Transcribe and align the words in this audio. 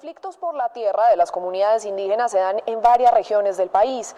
Conflictos 0.00 0.38
por 0.38 0.54
la 0.54 0.70
tierra 0.70 1.10
de 1.10 1.16
las 1.16 1.30
comunidades 1.30 1.84
indígenas 1.84 2.32
se 2.32 2.38
dan 2.38 2.56
en 2.64 2.80
varias 2.80 3.12
regiones 3.12 3.58
del 3.58 3.68
país. 3.68 4.16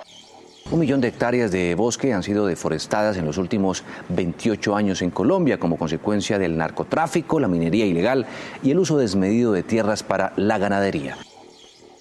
Un 0.70 0.78
millón 0.78 1.00
de 1.00 1.08
hectáreas 1.08 1.50
de 1.50 1.74
bosque 1.74 2.12
han 2.12 2.22
sido 2.22 2.46
deforestadas 2.46 3.16
en 3.16 3.26
los 3.26 3.36
últimos 3.36 3.82
28 4.10 4.76
años 4.76 5.02
en 5.02 5.10
Colombia 5.10 5.58
como 5.58 5.76
consecuencia 5.76 6.38
del 6.38 6.56
narcotráfico, 6.56 7.40
la 7.40 7.48
minería 7.48 7.84
ilegal 7.84 8.26
y 8.62 8.70
el 8.70 8.78
uso 8.78 8.96
desmedido 8.96 9.50
de 9.50 9.64
tierras 9.64 10.04
para 10.04 10.32
la 10.36 10.56
ganadería. 10.56 11.16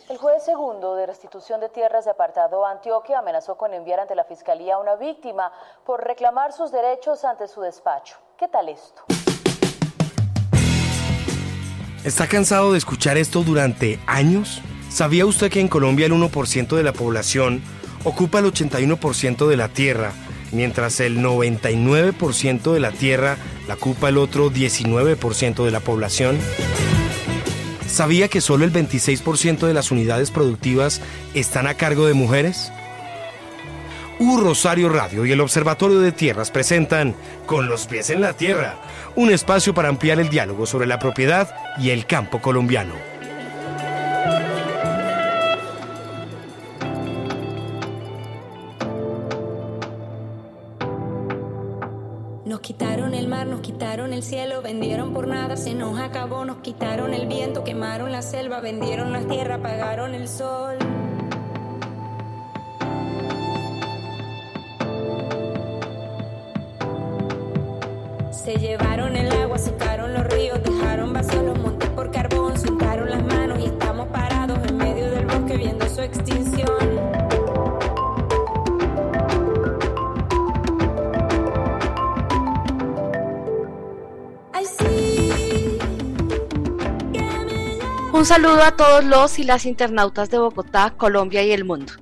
El 0.09 0.17
juez 0.17 0.43
segundo 0.43 0.93
de 0.93 1.07
restitución 1.07 1.59
de 1.59 1.69
tierras 1.69 2.05
de 2.05 2.11
apartado 2.11 2.63
Antioquia 2.67 3.17
amenazó 3.17 3.57
con 3.57 3.73
enviar 3.73 3.99
ante 3.99 4.13
la 4.13 4.25
fiscalía 4.25 4.75
a 4.75 4.77
una 4.77 4.95
víctima 4.95 5.51
por 5.87 6.03
reclamar 6.03 6.53
sus 6.53 6.71
derechos 6.71 7.25
ante 7.25 7.47
su 7.47 7.61
despacho. 7.61 8.17
¿Qué 8.37 8.47
tal 8.47 8.69
esto? 8.69 9.01
¿Está 12.03 12.25
cansado 12.25 12.71
de 12.71 12.79
escuchar 12.79 13.17
esto 13.17 13.43
durante 13.43 13.99
años? 14.07 14.61
¿Sabía 14.89 15.27
usted 15.27 15.51
que 15.51 15.59
en 15.59 15.67
Colombia 15.67 16.07
el 16.07 16.13
1% 16.13 16.75
de 16.75 16.81
la 16.81 16.93
población 16.93 17.61
ocupa 18.03 18.39
el 18.39 18.45
81% 18.45 19.47
de 19.47 19.55
la 19.55 19.69
tierra, 19.69 20.11
mientras 20.51 20.99
el 20.99 21.19
99% 21.19 22.73
de 22.73 22.79
la 22.79 22.91
tierra 22.91 23.37
la 23.67 23.75
ocupa 23.75 24.09
el 24.09 24.17
otro 24.17 24.51
19% 24.51 25.63
de 25.63 25.71
la 25.71 25.79
población? 25.79 26.39
¿Sabía 27.87 28.29
que 28.29 28.41
solo 28.41 28.65
el 28.65 28.73
26% 28.73 29.67
de 29.67 29.73
las 29.75 29.91
unidades 29.91 30.31
productivas 30.31 31.01
están 31.35 31.67
a 31.67 31.75
cargo 31.75 32.07
de 32.07 32.15
mujeres? 32.15 32.71
U 34.21 34.37
Rosario 34.37 34.87
Radio 34.87 35.25
y 35.25 35.31
el 35.31 35.41
Observatorio 35.41 35.99
de 35.99 36.11
Tierras 36.11 36.51
presentan 36.51 37.15
Con 37.47 37.67
los 37.67 37.87
pies 37.87 38.11
en 38.11 38.21
la 38.21 38.33
tierra, 38.33 38.75
un 39.15 39.31
espacio 39.31 39.73
para 39.73 39.89
ampliar 39.89 40.19
el 40.19 40.29
diálogo 40.29 40.67
sobre 40.67 40.85
la 40.85 40.99
propiedad 40.99 41.49
y 41.79 41.89
el 41.89 42.05
campo 42.05 42.39
colombiano. 42.39 42.93
Nos 52.45 52.59
quitaron 52.59 53.15
el 53.15 53.27
mar, 53.27 53.47
nos 53.47 53.61
quitaron 53.61 54.13
el 54.13 54.21
cielo, 54.21 54.61
vendieron 54.61 55.15
por 55.15 55.25
nada, 55.27 55.57
se 55.57 55.73
nos 55.73 55.99
acabó, 55.99 56.45
nos 56.45 56.57
quitaron 56.57 57.15
el 57.15 57.25
viento, 57.25 57.63
quemaron 57.63 58.11
la 58.11 58.21
selva, 58.21 58.61
vendieron 58.61 59.13
la 59.13 59.21
tierra, 59.21 59.55
apagaron 59.55 60.13
el 60.13 60.27
sol. 60.27 60.77
Se 68.43 68.55
llevaron 68.55 69.15
el 69.15 69.31
agua, 69.31 69.59
secaron 69.59 70.13
los 70.13 70.25
ríos, 70.25 70.59
dejaron 70.63 71.13
vacíos 71.13 71.43
los 71.43 71.59
montes 71.59 71.87
por 71.91 72.09
carbón, 72.09 72.57
soltaron 72.59 73.07
las 73.07 73.23
manos 73.23 73.59
y 73.59 73.65
estamos 73.65 74.07
parados 74.07 74.57
en 74.67 74.77
medio 74.77 75.11
del 75.11 75.27
bosque 75.27 75.57
viendo 75.57 75.87
su 75.87 76.01
extinción. 76.01 76.71
Un 88.11 88.25
saludo 88.25 88.63
a 88.63 88.75
todos 88.75 89.03
los 89.03 89.39
y 89.39 89.43
las 89.43 89.65
internautas 89.65 90.29
de 90.29 90.37
Bogotá, 90.39 90.93
Colombia 90.97 91.43
y 91.43 91.51
el 91.51 91.63
mundo. 91.63 91.93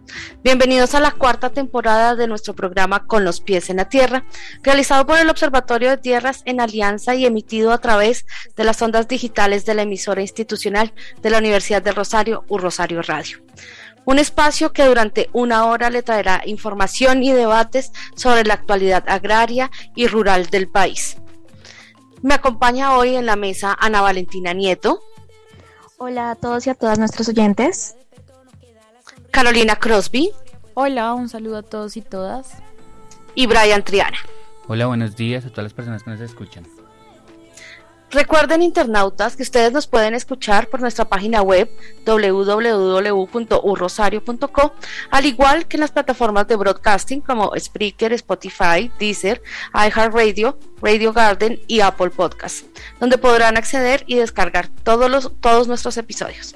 Bienvenidos 0.42 0.96
a 0.96 1.02
la 1.02 1.12
cuarta 1.12 1.50
temporada 1.50 2.16
de 2.16 2.26
nuestro 2.26 2.56
programa 2.56 3.06
Con 3.06 3.26
los 3.26 3.42
pies 3.42 3.70
en 3.70 3.76
la 3.76 3.90
tierra, 3.90 4.24
realizado 4.64 5.06
por 5.06 5.20
el 5.20 5.30
Observatorio 5.30 5.90
de 5.90 5.98
Tierras 5.98 6.44
en 6.46 6.62
alianza 6.62 7.14
y 7.14 7.26
emitido 7.26 7.74
a 7.74 7.80
través 7.80 8.26
de 8.56 8.64
las 8.64 8.82
ondas 8.82 9.10
digitales 9.10 9.66
de 9.66 9.74
la 9.74 9.82
emisora 9.82 10.22
institucional 10.22 10.94
de 11.22 11.30
la 11.30 11.40
Universidad 11.40 11.82
del 11.82 11.96
Rosario, 11.96 12.46
U 12.48 12.58
Rosario 12.58 13.02
Radio. 13.02 13.40
Un 14.06 14.18
espacio 14.18 14.72
que 14.72 14.86
durante 14.86 15.30
una 15.34 15.66
hora 15.66 15.90
le 15.90 16.04
traerá 16.04 16.42
información 16.46 17.22
y 17.22 17.34
debates 17.34 17.92
sobre 18.16 18.46
la 18.46 18.54
actualidad 18.54 19.04
agraria 19.10 19.70
y 19.94 20.08
rural 20.08 20.46
del 20.46 20.70
país. 20.70 21.18
Me 22.22 22.34
acompaña 22.34 22.96
hoy 22.96 23.16
en 23.16 23.26
la 23.26 23.36
mesa 23.36 23.76
Ana 23.78 24.00
Valentina 24.00 24.54
Nieto, 24.54 25.02
Hola 26.02 26.32
a 26.32 26.36
todos 26.36 26.66
y 26.66 26.70
a 26.70 26.76
todas 26.76 26.98
nuestros 26.98 27.28
oyentes. 27.28 27.98
Carolina 29.32 29.76
Crosby 29.76 30.32
Hola, 30.74 31.14
un 31.14 31.30
saludo 31.30 31.58
a 31.58 31.64
todos 31.64 31.98
y 31.98 32.02
todas. 32.02 32.54
y 33.36 33.48
Brian 33.48 33.84
Triana. 33.84 34.18
Hola, 34.68 34.88
buenos 34.88 35.16
días 35.16 35.46
a 35.46 35.50
todas 35.50 35.64
las 35.64 35.74
personas 35.74 36.04
que 36.04 36.12
nos 36.12 36.22
escuchan. 36.22 36.66
Recuerden, 38.12 38.64
internautas, 38.64 39.36
que 39.36 39.44
ustedes 39.44 39.72
nos 39.72 39.86
pueden 39.86 40.16
escuchar 40.16 40.68
por 40.68 40.82
nuestra 40.82 41.06
página 41.06 41.44
web 41.44 41.70
www.urrosario.co, 42.08 44.74
al 45.12 45.26
igual 45.26 45.68
que 45.68 45.78
en 45.78 45.82
las 45.82 45.92
plataformas 45.92 46.48
de 46.48 46.56
broadcasting 46.56 47.22
como 47.22 47.52
Spreaker, 47.56 48.12
Spotify, 48.14 48.92
Deezer, 48.98 49.44
iHeartRadio, 49.76 50.58
Radio 50.82 51.14
Garden 51.14 51.60
y 51.68 51.82
Apple 51.82 52.10
Podcast, 52.10 52.66
donde 53.00 53.20
podrán 53.20 53.58
acceder 53.58 54.04
y 54.08 54.16
descargar 54.16 54.70
todos, 54.70 55.08
los, 55.12 55.32
todos 55.40 55.68
nuestros 55.68 55.96
episodios. 55.98 56.56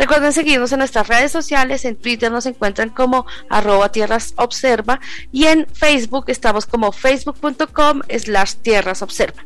Recuerden 0.00 0.32
seguirnos 0.32 0.72
en 0.72 0.78
nuestras 0.78 1.08
redes 1.08 1.30
sociales, 1.30 1.84
en 1.84 1.94
Twitter 1.94 2.32
nos 2.32 2.46
encuentran 2.46 2.88
como 2.88 3.26
arroba 3.50 3.92
tierras 3.92 4.32
observa 4.36 4.98
y 5.30 5.44
en 5.44 5.66
Facebook 5.66 6.24
estamos 6.28 6.64
como 6.64 6.90
facebook.com 6.90 8.00
slash 8.08 8.54
tierras 8.62 9.02
observa. 9.02 9.44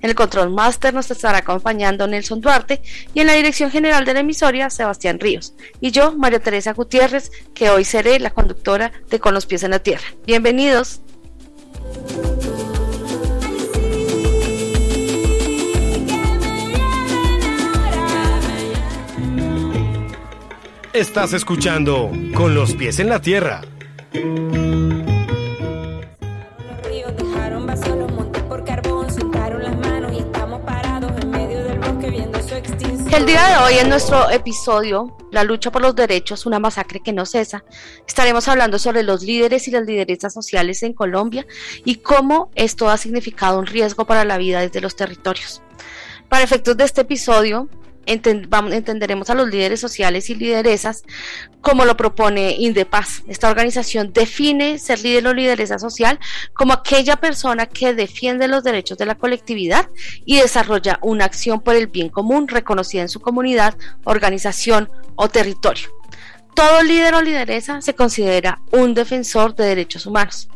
En 0.00 0.10
el 0.10 0.14
control 0.14 0.50
master 0.50 0.94
nos 0.94 1.10
estará 1.10 1.38
acompañando 1.38 2.06
Nelson 2.06 2.40
Duarte 2.40 2.82
y 3.14 3.20
en 3.20 3.26
la 3.26 3.32
dirección 3.32 3.72
general 3.72 4.04
de 4.04 4.14
la 4.14 4.20
emisoria 4.20 4.70
Sebastián 4.70 5.18
Ríos. 5.18 5.54
Y 5.80 5.90
yo, 5.90 6.12
María 6.12 6.38
Teresa 6.38 6.72
Gutiérrez, 6.72 7.32
que 7.52 7.70
hoy 7.70 7.84
seré 7.84 8.20
la 8.20 8.30
conductora 8.30 8.92
de 9.10 9.18
Con 9.18 9.34
los 9.34 9.44
pies 9.44 9.64
en 9.64 9.72
la 9.72 9.80
tierra. 9.80 10.06
Bienvenidos. 10.24 11.00
Estás 20.96 21.34
escuchando 21.34 22.10
Con 22.34 22.54
los 22.54 22.72
pies 22.72 23.00
en 23.00 23.10
la 23.10 23.20
tierra. 23.20 23.60
El 33.12 33.26
día 33.26 33.46
de 33.46 33.56
hoy 33.62 33.74
en 33.78 33.90
nuestro 33.90 34.30
episodio, 34.30 35.14
La 35.30 35.44
lucha 35.44 35.70
por 35.70 35.82
los 35.82 35.94
derechos, 35.94 36.46
una 36.46 36.58
masacre 36.58 37.00
que 37.00 37.12
no 37.12 37.26
cesa, 37.26 37.62
estaremos 38.08 38.48
hablando 38.48 38.78
sobre 38.78 39.02
los 39.02 39.22
líderes 39.22 39.68
y 39.68 39.72
las 39.72 39.84
lideresas 39.84 40.32
sociales 40.32 40.82
en 40.82 40.94
Colombia 40.94 41.46
y 41.84 41.96
cómo 41.96 42.50
esto 42.54 42.88
ha 42.88 42.96
significado 42.96 43.58
un 43.58 43.66
riesgo 43.66 44.06
para 44.06 44.24
la 44.24 44.38
vida 44.38 44.60
desde 44.60 44.80
los 44.80 44.96
territorios. 44.96 45.60
Para 46.30 46.42
efectos 46.42 46.74
de 46.78 46.84
este 46.84 47.02
episodio, 47.02 47.68
enten- 48.06 48.72
entenderemos 48.72 49.28
a 49.30 49.34
los 49.34 49.48
líderes 49.48 49.80
sociales 49.80 50.30
y 50.30 50.34
lideresas 50.34 51.02
como 51.60 51.84
lo 51.84 51.96
propone 51.96 52.52
Indepaz. 52.58 53.22
Esta 53.26 53.50
organización 53.50 54.12
define 54.12 54.78
ser 54.78 55.00
líder 55.00 55.26
o 55.26 55.34
lideresa 55.34 55.78
social 55.78 56.18
como 56.54 56.72
aquella 56.72 57.16
persona 57.16 57.66
que 57.66 57.92
defiende 57.94 58.48
los 58.48 58.62
derechos 58.64 58.96
de 58.98 59.06
la 59.06 59.16
colectividad 59.16 59.88
y 60.24 60.36
desarrolla 60.38 60.98
una 61.02 61.24
acción 61.24 61.60
por 61.60 61.74
el 61.74 61.88
bien 61.88 62.08
común 62.08 62.48
reconocida 62.48 63.02
en 63.02 63.08
su 63.08 63.20
comunidad, 63.20 63.76
organización 64.04 64.88
o 65.16 65.28
territorio. 65.28 65.88
Todo 66.54 66.82
líder 66.82 67.14
o 67.14 67.20
lideresa 67.20 67.82
se 67.82 67.94
considera 67.94 68.60
un 68.70 68.94
defensor 68.94 69.54
de 69.54 69.66
derechos 69.66 70.06
humanos. 70.06 70.48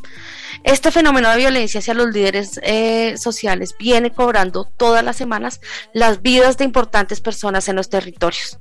Este 0.65 0.91
fenómeno 0.91 1.31
de 1.31 1.39
violencia 1.39 1.81
hacia 1.81 1.95
los 1.95 2.12
líderes 2.12 2.61
eh, 2.62 3.17
sociales 3.17 3.75
viene 3.79 4.12
cobrando 4.12 4.65
todas 4.65 5.03
las 5.03 5.17
semanas 5.17 5.61
las 5.95 6.21
vidas 6.23 6.59
de 6.59 6.65
importantes 6.65 7.21
personas 7.21 7.69
en 7.69 7.77
los 7.77 7.89
territorios. 7.89 8.59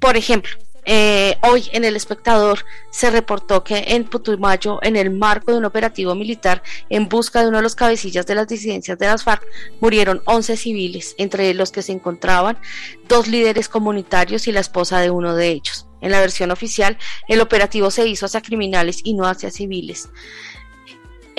Por 0.00 0.16
ejemplo, 0.16 0.50
eh, 0.90 1.36
hoy 1.42 1.68
en 1.72 1.84
El 1.84 1.96
Espectador 1.96 2.64
se 2.90 3.10
reportó 3.10 3.62
que 3.62 3.84
en 3.88 4.04
Putumayo, 4.04 4.78
en 4.82 4.96
el 4.96 5.10
marco 5.10 5.52
de 5.52 5.58
un 5.58 5.66
operativo 5.66 6.14
militar 6.14 6.62
en 6.88 7.10
busca 7.10 7.42
de 7.42 7.48
uno 7.48 7.58
de 7.58 7.62
los 7.62 7.74
cabecillas 7.74 8.26
de 8.26 8.34
las 8.34 8.48
disidencias 8.48 8.98
de 8.98 9.06
las 9.06 9.22
FARC, 9.22 9.44
murieron 9.80 10.22
11 10.24 10.56
civiles, 10.56 11.14
entre 11.18 11.52
los 11.52 11.72
que 11.72 11.82
se 11.82 11.92
encontraban 11.92 12.58
dos 13.06 13.28
líderes 13.28 13.68
comunitarios 13.68 14.48
y 14.48 14.52
la 14.52 14.60
esposa 14.60 15.00
de 15.00 15.10
uno 15.10 15.34
de 15.34 15.48
ellos. 15.48 15.86
En 16.00 16.10
la 16.10 16.20
versión 16.20 16.50
oficial, 16.50 16.96
el 17.28 17.42
operativo 17.42 17.90
se 17.90 18.06
hizo 18.08 18.24
hacia 18.24 18.40
criminales 18.40 19.00
y 19.04 19.12
no 19.12 19.26
hacia 19.26 19.50
civiles. 19.50 20.08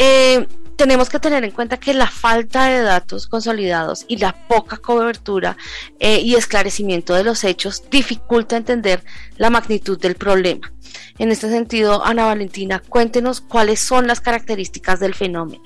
Eh, 0.02 0.48
tenemos 0.78 1.10
que 1.10 1.20
tener 1.20 1.44
en 1.44 1.52
cuenta 1.52 1.76
que 1.76 1.94
la 1.94 2.08
falta 2.08 2.68
de 2.68 2.82
datos 2.82 3.28
consolidados 3.28 4.06
y 4.08 4.16
la 4.16 4.48
poca 4.48 4.78
cobertura 4.78 5.58
eh, 6.00 6.22
y 6.22 6.36
esclarecimiento 6.36 7.14
de 7.14 7.26
los 7.26 7.44
hechos 7.44 7.84
dificulta 7.92 8.56
entender 8.56 9.04
la 9.36 9.50
magnitud 9.50 10.00
del 10.00 10.16
problema. 10.16 10.72
En 11.18 11.32
este 11.32 11.50
sentido, 11.50 12.06
Ana 12.06 12.28
Valentina, 12.28 12.82
cuéntenos 12.88 13.42
cuáles 13.42 13.82
son 13.82 14.08
las 14.08 14.22
características 14.22 15.02
del 15.02 15.16
fenómeno. 15.16 15.64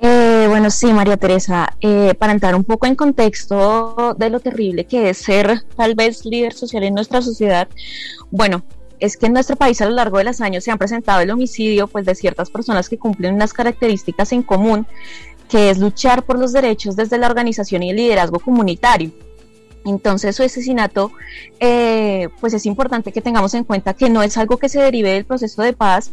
Eh, 0.00 0.46
bueno, 0.48 0.70
sí, 0.70 0.92
María 0.92 1.16
Teresa, 1.16 1.76
eh, 1.80 2.14
para 2.16 2.32
entrar 2.32 2.54
un 2.54 2.62
poco 2.62 2.86
en 2.86 2.94
contexto 2.94 4.14
de 4.16 4.30
lo 4.30 4.38
terrible 4.38 4.84
que 4.84 5.10
es 5.10 5.18
ser 5.18 5.62
tal 5.76 5.96
vez 5.96 6.24
líder 6.24 6.52
social 6.52 6.84
en 6.84 6.94
nuestra 6.94 7.20
sociedad, 7.20 7.66
bueno, 8.30 8.62
es 9.04 9.16
que 9.16 9.26
en 9.26 9.34
nuestro 9.34 9.56
país 9.56 9.80
a 9.80 9.86
lo 9.86 9.92
largo 9.92 10.18
de 10.18 10.24
los 10.24 10.40
años 10.40 10.64
se 10.64 10.70
han 10.70 10.78
presentado 10.78 11.20
el 11.20 11.30
homicidio 11.30 11.86
pues, 11.88 12.06
de 12.06 12.14
ciertas 12.14 12.50
personas 12.50 12.88
que 12.88 12.98
cumplen 12.98 13.34
unas 13.34 13.52
características 13.52 14.32
en 14.32 14.42
común, 14.42 14.86
que 15.48 15.70
es 15.70 15.78
luchar 15.78 16.24
por 16.24 16.38
los 16.38 16.52
derechos 16.52 16.96
desde 16.96 17.18
la 17.18 17.26
organización 17.26 17.82
y 17.82 17.90
el 17.90 17.96
liderazgo 17.96 18.38
comunitario. 18.38 19.12
Entonces 19.84 20.34
su 20.34 20.42
asesinato, 20.42 21.12
eh, 21.60 22.30
pues 22.40 22.54
es 22.54 22.64
importante 22.64 23.12
que 23.12 23.20
tengamos 23.20 23.52
en 23.52 23.64
cuenta 23.64 23.92
que 23.92 24.08
no 24.08 24.22
es 24.22 24.38
algo 24.38 24.56
que 24.56 24.70
se 24.70 24.80
derive 24.80 25.10
del 25.12 25.26
proceso 25.26 25.60
de 25.60 25.74
paz 25.74 26.12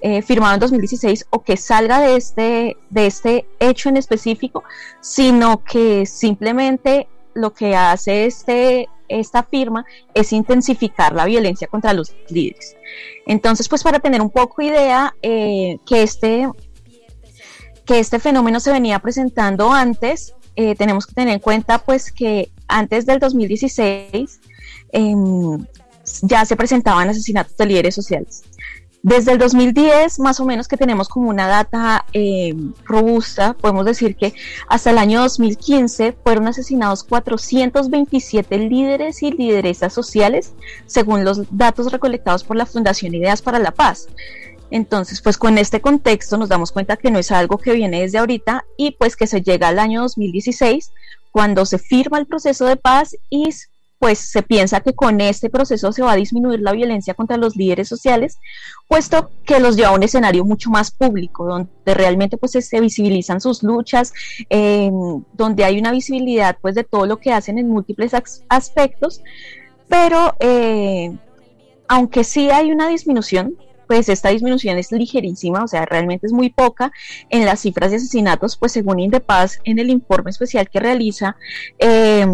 eh, 0.00 0.22
firmado 0.22 0.54
en 0.54 0.60
2016 0.60 1.26
o 1.30 1.44
que 1.44 1.56
salga 1.56 2.00
de 2.00 2.16
este, 2.16 2.76
de 2.90 3.06
este 3.06 3.46
hecho 3.60 3.88
en 3.88 3.96
específico, 3.96 4.64
sino 5.00 5.62
que 5.62 6.04
simplemente 6.04 7.06
lo 7.34 7.54
que 7.54 7.76
hace 7.76 8.26
este 8.26 8.88
esta 9.20 9.42
firma 9.42 9.84
es 10.14 10.32
intensificar 10.32 11.14
la 11.14 11.24
violencia 11.24 11.68
contra 11.68 11.92
los 11.92 12.14
líderes. 12.28 12.76
Entonces, 13.26 13.68
pues 13.68 13.82
para 13.82 14.00
tener 14.00 14.20
un 14.20 14.30
poco 14.30 14.62
idea 14.62 15.14
eh, 15.22 15.78
que, 15.86 16.02
este, 16.02 16.48
que 17.84 17.98
este 17.98 18.18
fenómeno 18.18 18.60
se 18.60 18.72
venía 18.72 18.98
presentando 18.98 19.72
antes, 19.72 20.34
eh, 20.56 20.74
tenemos 20.74 21.06
que 21.06 21.14
tener 21.14 21.34
en 21.34 21.40
cuenta 21.40 21.78
pues 21.78 22.12
que 22.12 22.50
antes 22.68 23.06
del 23.06 23.18
2016 23.18 24.40
em, 24.92 25.66
ya 26.22 26.44
se 26.44 26.56
presentaban 26.56 27.08
asesinatos 27.08 27.56
de 27.56 27.66
líderes 27.66 27.94
sociales. 27.94 28.42
Desde 29.02 29.32
el 29.32 29.38
2010, 29.38 30.20
más 30.20 30.38
o 30.38 30.44
menos 30.44 30.68
que 30.68 30.76
tenemos 30.76 31.08
como 31.08 31.28
una 31.28 31.48
data 31.48 32.04
eh, 32.12 32.54
robusta, 32.84 33.54
podemos 33.54 33.84
decir 33.84 34.14
que 34.14 34.32
hasta 34.68 34.90
el 34.90 34.98
año 34.98 35.22
2015 35.22 36.16
fueron 36.22 36.46
asesinados 36.46 37.02
427 37.02 38.58
líderes 38.58 39.24
y 39.24 39.32
lideresas 39.32 39.92
sociales, 39.92 40.52
según 40.86 41.24
los 41.24 41.42
datos 41.50 41.90
recolectados 41.90 42.44
por 42.44 42.56
la 42.56 42.64
Fundación 42.64 43.12
Ideas 43.12 43.42
para 43.42 43.58
la 43.58 43.72
Paz. 43.72 44.06
Entonces, 44.70 45.20
pues 45.20 45.36
con 45.36 45.58
este 45.58 45.80
contexto 45.80 46.36
nos 46.36 46.48
damos 46.48 46.70
cuenta 46.70 46.96
que 46.96 47.10
no 47.10 47.18
es 47.18 47.32
algo 47.32 47.58
que 47.58 47.72
viene 47.72 48.02
desde 48.02 48.18
ahorita 48.18 48.64
y 48.76 48.92
pues 48.92 49.16
que 49.16 49.26
se 49.26 49.42
llega 49.42 49.68
al 49.68 49.80
año 49.80 50.02
2016 50.02 50.92
cuando 51.32 51.66
se 51.66 51.78
firma 51.78 52.18
el 52.18 52.26
proceso 52.26 52.66
de 52.66 52.76
paz 52.76 53.16
y 53.30 53.48
pues 54.02 54.18
se 54.18 54.42
piensa 54.42 54.80
que 54.80 54.94
con 54.94 55.20
este 55.20 55.48
proceso 55.48 55.92
se 55.92 56.02
va 56.02 56.10
a 56.10 56.16
disminuir 56.16 56.58
la 56.58 56.72
violencia 56.72 57.14
contra 57.14 57.36
los 57.36 57.54
líderes 57.54 57.86
sociales, 57.86 58.36
puesto 58.88 59.30
que 59.46 59.60
los 59.60 59.76
lleva 59.76 59.90
a 59.90 59.94
un 59.94 60.02
escenario 60.02 60.44
mucho 60.44 60.70
más 60.70 60.90
público, 60.90 61.46
donde 61.46 61.70
realmente 61.94 62.36
pues 62.36 62.50
se 62.50 62.80
visibilizan 62.80 63.40
sus 63.40 63.62
luchas, 63.62 64.12
em, 64.50 65.22
donde 65.34 65.64
hay 65.64 65.78
una 65.78 65.92
visibilidad 65.92 66.58
pues 66.60 66.74
de 66.74 66.82
todo 66.82 67.06
lo 67.06 67.18
que 67.18 67.32
hacen 67.32 67.58
en 67.58 67.68
múltiples 67.68 68.12
aspectos, 68.48 69.22
pero 69.86 70.34
eh, 70.40 71.16
aunque 71.86 72.24
sí 72.24 72.50
hay 72.50 72.72
una 72.72 72.88
disminución, 72.88 73.54
pues 73.86 74.08
esta 74.08 74.30
disminución 74.30 74.78
es 74.78 74.90
ligerísima, 74.90 75.62
o 75.62 75.68
sea, 75.68 75.86
realmente 75.86 76.26
es 76.26 76.32
muy 76.32 76.50
poca 76.50 76.90
en 77.30 77.44
las 77.44 77.60
cifras 77.60 77.92
de 77.92 77.98
asesinatos, 77.98 78.56
pues 78.56 78.72
según 78.72 78.98
Indepaz, 78.98 79.60
en 79.62 79.78
el 79.78 79.90
informe 79.90 80.32
especial 80.32 80.68
que 80.68 80.80
realiza, 80.80 81.36
eh, 81.78 82.26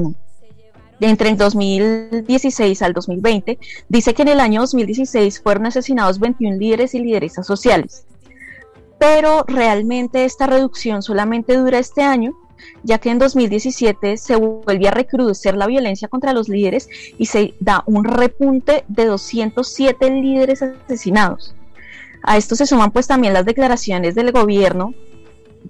entre 1.01 1.31
el 1.31 1.37
2016 1.37 2.83
al 2.83 2.93
2020, 2.93 3.59
dice 3.89 4.15
que 4.15 4.23
en 4.23 4.29
el 4.29 4.41
año 4.41 4.61
2016 4.63 5.41
fueron 5.41 5.67
asesinados 5.67 6.19
21 6.19 6.57
líderes 6.57 6.95
y 6.95 7.01
lideresas 7.01 7.47
sociales. 7.47 8.05
Pero 8.99 9.45
realmente 9.47 10.25
esta 10.25 10.47
reducción 10.47 11.03
solamente 11.03 11.57
dura 11.57 11.79
este 11.79 12.03
año, 12.03 12.37
ya 12.83 12.99
que 12.99 13.11
en 13.11 13.19
2017 13.19 14.17
se 14.17 14.37
vuelve 14.37 14.89
a 14.89 14.93
recrudecer 14.93 15.57
la 15.57 15.69
violencia 15.69 16.09
contra 16.09 16.33
los 16.33 16.49
líderes 16.49 16.89
y 17.17 17.27
se 17.27 17.55
da 17.61 17.85
un 17.87 18.05
repunte 18.05 18.85
de 18.89 19.07
207 19.07 20.11
líderes 20.11 20.63
asesinados. 20.63 21.55
A 22.23 22.37
esto 22.37 22.57
se 22.57 22.67
suman 22.67 22.91
pues 22.91 23.07
también 23.07 23.33
las 23.33 23.45
declaraciones 23.45 24.17
del 24.17 24.33
gobierno 24.33 24.95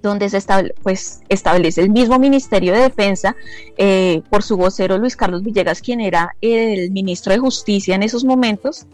donde 0.01 0.29
se 0.29 0.39
pues, 0.83 1.21
establece 1.29 1.81
el 1.81 1.89
mismo 1.89 2.19
Ministerio 2.19 2.73
de 2.73 2.81
Defensa 2.81 3.35
eh, 3.77 4.21
por 4.29 4.43
su 4.43 4.57
vocero 4.57 4.97
Luis 4.97 5.15
Carlos 5.15 5.43
Villegas, 5.43 5.81
quien 5.81 6.01
era 6.01 6.35
el 6.41 6.91
ministro 6.91 7.33
de 7.33 7.39
Justicia 7.39 7.95
en 7.95 8.03
esos 8.03 8.23
momentos, 8.23 8.85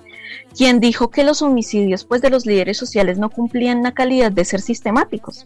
quien 0.56 0.80
dijo 0.80 1.10
que 1.10 1.24
los 1.24 1.42
homicidios 1.42 2.06
pues, 2.06 2.22
de 2.22 2.30
los 2.30 2.46
líderes 2.46 2.78
sociales 2.78 3.18
no 3.18 3.30
cumplían 3.30 3.84
la 3.84 3.94
calidad 3.94 4.32
de 4.32 4.46
ser 4.46 4.62
sistemáticos, 4.62 5.46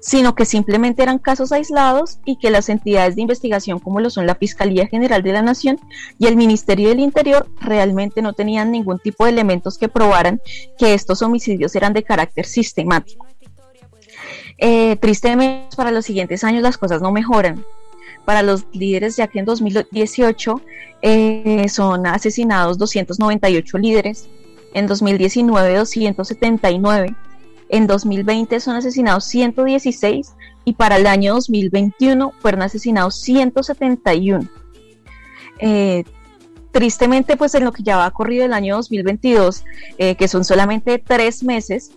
sino 0.00 0.34
que 0.34 0.44
simplemente 0.44 1.02
eran 1.02 1.18
casos 1.18 1.52
aislados 1.52 2.18
y 2.24 2.36
que 2.36 2.50
las 2.50 2.68
entidades 2.68 3.16
de 3.16 3.22
investigación 3.22 3.78
como 3.78 4.00
lo 4.00 4.10
son 4.10 4.26
la 4.26 4.34
Fiscalía 4.34 4.86
General 4.86 5.22
de 5.22 5.32
la 5.32 5.42
Nación 5.42 5.78
y 6.18 6.26
el 6.26 6.36
Ministerio 6.36 6.88
del 6.88 7.00
Interior 7.00 7.48
realmente 7.60 8.22
no 8.22 8.32
tenían 8.32 8.70
ningún 8.70 8.98
tipo 8.98 9.24
de 9.24 9.30
elementos 9.30 9.78
que 9.78 9.88
probaran 9.88 10.40
que 10.78 10.94
estos 10.94 11.22
homicidios 11.22 11.74
eran 11.76 11.92
de 11.92 12.02
carácter 12.02 12.46
sistemático. 12.46 13.29
Eh, 14.62 14.96
tristemente, 14.96 15.74
para 15.74 15.90
los 15.90 16.04
siguientes 16.04 16.44
años 16.44 16.62
las 16.62 16.76
cosas 16.76 17.00
no 17.00 17.10
mejoran. 17.10 17.64
Para 18.26 18.42
los 18.42 18.66
líderes, 18.72 19.16
ya 19.16 19.26
que 19.26 19.38
en 19.38 19.46
2018 19.46 20.60
eh, 21.00 21.66
son 21.70 22.06
asesinados 22.06 22.76
298 22.76 23.78
líderes, 23.78 24.28
en 24.74 24.86
2019 24.86 25.74
279, 25.74 27.16
en 27.70 27.86
2020 27.86 28.60
son 28.60 28.76
asesinados 28.76 29.24
116 29.24 30.34
y 30.66 30.74
para 30.74 30.96
el 30.96 31.06
año 31.06 31.34
2021 31.34 32.32
fueron 32.38 32.62
asesinados 32.62 33.16
171. 33.16 34.46
Eh, 35.58 36.04
tristemente, 36.70 37.36
pues 37.38 37.54
en 37.54 37.64
lo 37.64 37.72
que 37.72 37.82
ya 37.82 37.96
va 37.96 38.10
corrido 38.10 38.44
el 38.44 38.52
año 38.52 38.76
2022, 38.76 39.64
que 39.96 40.28
son 40.28 40.44
solamente 40.44 40.98
tres 40.98 41.42
meses, 41.42 41.92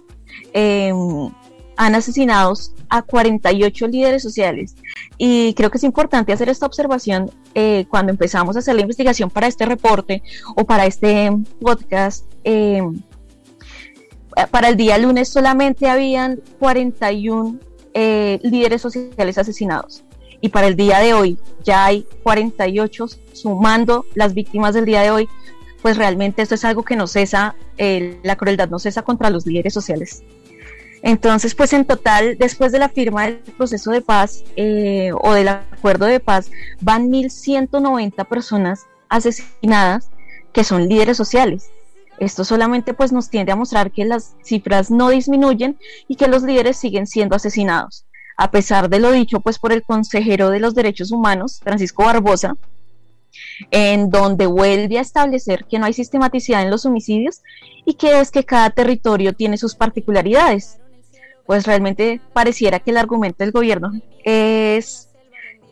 han 1.77 1.95
asesinado 1.95 2.53
a 2.89 3.01
48 3.01 3.87
líderes 3.87 4.21
sociales. 4.21 4.75
Y 5.17 5.53
creo 5.53 5.69
que 5.71 5.77
es 5.77 5.83
importante 5.83 6.33
hacer 6.33 6.49
esta 6.49 6.65
observación 6.65 7.31
eh, 7.55 7.85
cuando 7.89 8.11
empezamos 8.11 8.55
a 8.55 8.59
hacer 8.59 8.75
la 8.75 8.81
investigación 8.81 9.29
para 9.29 9.47
este 9.47 9.65
reporte 9.65 10.21
o 10.55 10.65
para 10.65 10.85
este 10.85 11.31
podcast. 11.59 12.25
Eh, 12.43 12.81
para 14.51 14.69
el 14.69 14.77
día 14.77 14.97
lunes 14.97 15.29
solamente 15.29 15.87
habían 15.87 16.41
41 16.59 17.59
eh, 17.93 18.39
líderes 18.43 18.81
sociales 18.81 19.37
asesinados. 19.37 20.03
Y 20.41 20.49
para 20.49 20.67
el 20.67 20.75
día 20.75 20.99
de 20.99 21.13
hoy 21.13 21.37
ya 21.63 21.85
hay 21.85 22.05
48, 22.23 23.07
sumando 23.31 24.05
las 24.13 24.33
víctimas 24.33 24.73
del 24.73 24.85
día 24.85 25.01
de 25.01 25.11
hoy, 25.11 25.29
pues 25.81 25.95
realmente 25.95 26.41
esto 26.41 26.55
es 26.55 26.65
algo 26.65 26.83
que 26.83 26.97
no 26.97 27.07
cesa, 27.07 27.55
la 27.77 28.35
crueldad 28.35 28.69
no 28.69 28.77
cesa 28.77 29.03
contra 29.03 29.29
los 29.29 29.45
líderes 29.45 29.73
sociales. 29.73 30.23
Entonces, 31.05 31.53
pues 31.53 31.73
en 31.73 31.83
total, 31.83 32.37
después 32.37 32.71
de 32.71 32.79
la 32.79 32.87
firma 32.87 33.25
del 33.25 33.35
proceso 33.35 33.91
de 33.91 33.99
paz 33.99 34.45
eh, 34.55 35.11
o 35.21 35.33
del 35.33 35.49
acuerdo 35.49 36.05
de 36.05 36.21
paz, 36.21 36.49
van 36.79 37.09
1.190 37.09 38.25
personas 38.25 38.85
asesinadas 39.09 40.09
que 40.53 40.63
son 40.63 40.87
líderes 40.87 41.17
sociales. 41.17 41.69
Esto 42.19 42.45
solamente 42.45 42.93
pues 42.93 43.11
nos 43.11 43.29
tiende 43.29 43.51
a 43.51 43.57
mostrar 43.57 43.91
que 43.91 44.05
las 44.05 44.35
cifras 44.45 44.91
no 44.91 45.09
disminuyen 45.09 45.77
y 46.07 46.15
que 46.15 46.29
los 46.29 46.43
líderes 46.43 46.77
siguen 46.77 47.05
siendo 47.05 47.35
asesinados. 47.35 48.05
A 48.37 48.49
pesar 48.49 48.87
de 48.89 48.99
lo 48.99 49.11
dicho 49.11 49.41
pues 49.41 49.59
por 49.59 49.73
el 49.73 49.83
consejero 49.83 50.51
de 50.51 50.61
los 50.61 50.73
derechos 50.73 51.11
humanos, 51.11 51.59
Francisco 51.61 52.05
Barbosa, 52.05 52.55
en 53.71 54.09
donde 54.09 54.45
vuelve 54.45 54.99
a 54.99 55.01
establecer 55.01 55.65
que 55.65 55.79
no 55.79 55.85
hay 55.85 55.93
sistematicidad 55.93 56.61
en 56.61 56.69
los 56.69 56.85
homicidios 56.85 57.41
y 57.83 57.95
que 57.95 58.21
es 58.21 58.31
que 58.31 58.45
cada 58.45 58.69
territorio 58.69 59.33
tiene 59.33 59.57
sus 59.57 59.75
particularidades 59.75 60.77
pues 61.45 61.65
realmente 61.65 62.21
pareciera 62.33 62.79
que 62.79 62.91
el 62.91 62.97
argumento 62.97 63.43
del 63.43 63.51
gobierno 63.51 63.91
es 64.23 65.09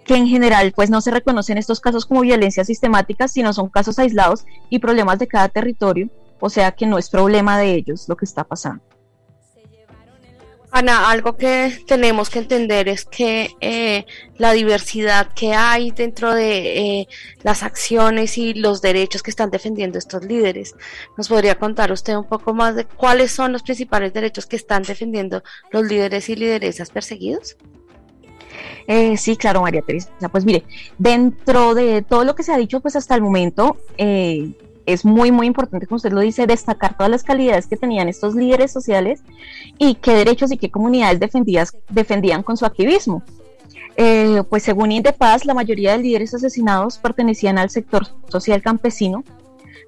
que 0.06 0.16
en 0.16 0.28
general 0.28 0.74
pues 0.76 0.90
no 0.90 1.02
se 1.02 1.12
reconocen 1.12 1.58
estos 1.58 1.80
casos 1.80 2.06
como 2.06 2.22
violencia 2.22 2.66
sistemática, 2.66 3.28
sino 3.28 3.54
son 3.54 3.70
casos 3.70 4.00
aislados 4.00 4.46
y 4.70 4.80
problemas 4.80 5.20
de 5.20 5.28
cada 5.28 5.48
territorio, 5.50 6.10
o 6.40 6.50
sea 6.50 6.72
que 6.72 6.88
no 6.88 6.98
es 6.98 7.10
problema 7.10 7.58
de 7.58 7.74
ellos 7.74 8.10
lo 8.10 8.16
que 8.16 8.26
está 8.26 8.44
pasando. 8.44 8.84
Ana, 10.74 11.10
algo 11.10 11.36
que 11.36 11.84
tenemos 11.86 12.30
que 12.30 12.40
entender 12.40 12.88
es 12.88 13.04
que 13.04 13.52
eh, 13.60 14.06
la 14.38 14.54
diversidad 14.54 15.34
que 15.34 15.54
hay 15.54 15.92
dentro 15.92 16.34
de 16.34 16.80
eh, 16.80 17.08
las 17.44 17.62
acciones 17.64 18.38
y 18.38 18.54
los 18.54 18.82
derechos 18.82 19.22
que 19.22 19.32
están 19.32 19.52
defendiendo 19.52 20.00
estos 20.00 20.24
líderes. 20.24 20.74
¿Nos 21.18 21.28
podría 21.28 21.56
contar 21.56 21.92
usted 21.92 22.16
un 22.16 22.24
poco 22.24 22.54
más 22.54 22.76
de 22.76 22.86
cuáles 22.86 23.32
son 23.32 23.52
los 23.52 23.64
principales 23.64 24.14
derechos 24.14 24.46
que 24.46 24.56
están 24.56 24.84
defendiendo 24.84 25.44
los 25.72 25.84
líderes 25.84 26.30
y 26.30 26.38
lideresas 26.38 26.90
perseguidos? 26.90 27.58
Eh, 28.88 29.18
sí, 29.18 29.36
claro, 29.36 29.62
María 29.62 29.82
Teresa. 29.82 30.10
Pues 30.32 30.46
mire, 30.46 30.64
dentro 30.98 31.76
de 31.76 32.02
todo 32.02 32.24
lo 32.24 32.34
que 32.34 32.44
se 32.44 32.54
ha 32.54 32.58
dicho 32.58 32.80
pues 32.80 32.96
hasta 32.96 33.16
el 33.16 33.22
momento, 33.22 33.78
eh, 33.98 34.52
es 34.92 35.06
muy, 35.06 35.32
muy 35.32 35.48
importante, 35.48 35.88
como 35.88 35.98
usted 35.98 36.12
lo 36.12 36.22
dice, 36.22 36.48
destacar 36.48 36.98
todas 36.98 37.10
las 37.12 37.24
calidades 37.24 37.68
que 37.68 37.78
tenían 37.78 38.10
estos 38.10 38.36
líderes 38.36 38.72
sociales 38.72 39.24
y 39.78 39.96
qué 39.96 40.14
derechos 40.14 40.52
y 40.52 40.58
qué 40.58 40.70
comunidades 40.70 41.20
defendías, 41.20 41.76
defendían 41.90 42.44
con 42.44 42.58
su 42.58 42.66
activismo. 42.66 43.24
Eh, 43.98 44.44
pues 44.50 44.64
según 44.64 44.92
Indepaz, 44.92 45.46
la 45.46 45.54
mayoría 45.54 45.92
de 45.92 46.00
líderes 46.04 46.34
asesinados 46.34 46.98
pertenecían 46.98 47.58
al 47.58 47.70
sector 47.70 48.08
social 48.30 48.62
campesino, 48.62 49.24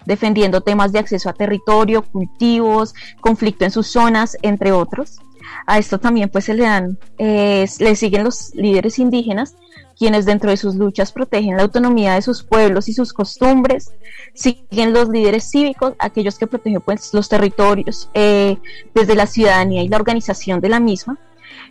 defendiendo 0.05 0.61
temas 0.61 0.91
de 0.91 0.99
acceso 0.99 1.29
a 1.29 1.33
territorio, 1.33 2.01
cultivos, 2.01 2.93
conflicto 3.21 3.65
en 3.65 3.71
sus 3.71 3.87
zonas, 3.87 4.37
entre 4.41 4.71
otros. 4.71 5.19
A 5.65 5.77
esto 5.77 5.99
también 5.99 6.29
pues 6.29 6.45
se 6.45 6.53
le 6.53 6.63
dan, 6.63 6.97
eh, 7.17 7.67
le 7.79 7.95
siguen 7.95 8.23
los 8.23 8.53
líderes 8.55 8.99
indígenas, 8.99 9.55
quienes 9.97 10.25
dentro 10.25 10.49
de 10.49 10.57
sus 10.57 10.75
luchas 10.75 11.11
protegen 11.11 11.57
la 11.57 11.63
autonomía 11.63 12.15
de 12.15 12.21
sus 12.21 12.43
pueblos 12.43 12.89
y 12.89 12.93
sus 12.93 13.13
costumbres, 13.13 13.91
siguen 14.33 14.93
los 14.93 15.09
líderes 15.09 15.49
cívicos, 15.49 15.93
aquellos 15.99 16.37
que 16.37 16.47
protegen 16.47 16.81
pues, 16.81 17.13
los 17.13 17.29
territorios 17.29 18.09
eh, 18.13 18.57
desde 18.93 19.15
la 19.15 19.27
ciudadanía 19.27 19.83
y 19.83 19.89
la 19.89 19.97
organización 19.97 20.61
de 20.61 20.69
la 20.69 20.79
misma. 20.79 21.17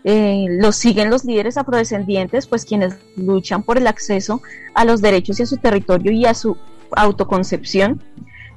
Eh, 0.04 0.46
los 0.48 0.76
siguen 0.76 1.10
los 1.10 1.24
líderes 1.24 1.56
afrodescendientes, 1.56 2.46
pues 2.46 2.64
quienes 2.64 2.96
luchan 3.16 3.62
por 3.62 3.78
el 3.78 3.86
acceso 3.86 4.42
a 4.74 4.84
los 4.84 5.00
derechos 5.00 5.38
y 5.38 5.44
a 5.44 5.46
su 5.46 5.56
territorio 5.58 6.10
y 6.12 6.26
a 6.26 6.34
su 6.34 6.56
autoconcepción 6.90 8.02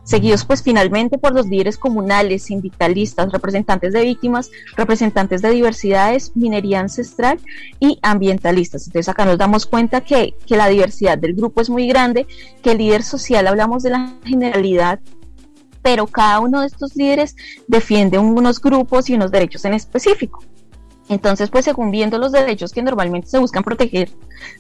seguidos 0.05 0.45
pues 0.45 0.63
finalmente 0.63 1.17
por 1.17 1.33
los 1.33 1.47
líderes 1.47 1.77
comunales, 1.77 2.43
sindicalistas, 2.43 3.31
representantes 3.33 3.91
de 3.91 4.03
víctimas, 4.03 4.50
representantes 4.77 5.41
de 5.41 5.50
diversidades, 5.51 6.31
minería 6.35 6.79
ancestral 6.79 7.39
y 7.79 8.00
ambientalistas. 8.01 8.88
Entonces 8.88 9.09
acá 9.09 9.25
nos 9.25 9.38
damos 9.38 9.65
cuenta 9.65 10.01
que, 10.01 10.35
que 10.45 10.55
la 10.55 10.69
diversidad 10.69 11.17
del 11.17 11.33
grupo 11.33 11.59
es 11.59 11.69
muy 11.69 11.88
grande, 11.88 12.27
que 12.62 12.71
el 12.71 12.77
líder 12.77 13.03
social 13.03 13.47
hablamos 13.47 13.83
de 13.83 13.89
la 13.89 14.13
generalidad 14.24 15.01
pero 15.81 16.07
cada 16.07 16.39
uno 16.39 16.62
de 16.62 16.65
estos 16.65 16.95
líderes 16.95 17.35
defiende 17.67 18.17
unos 18.17 18.59
grupos 18.59 19.07
y 19.07 19.13
unos 19.13 19.29
derechos 19.29 19.65
en 19.65 19.75
específico. 19.75 20.43
Entonces, 21.09 21.51
pues 21.51 21.65
según 21.65 21.91
viendo 21.91 22.17
los 22.17 22.31
derechos 22.31 22.71
que 22.71 22.81
normalmente 22.81 23.27
se 23.27 23.38
buscan 23.38 23.63
proteger, 23.63 24.09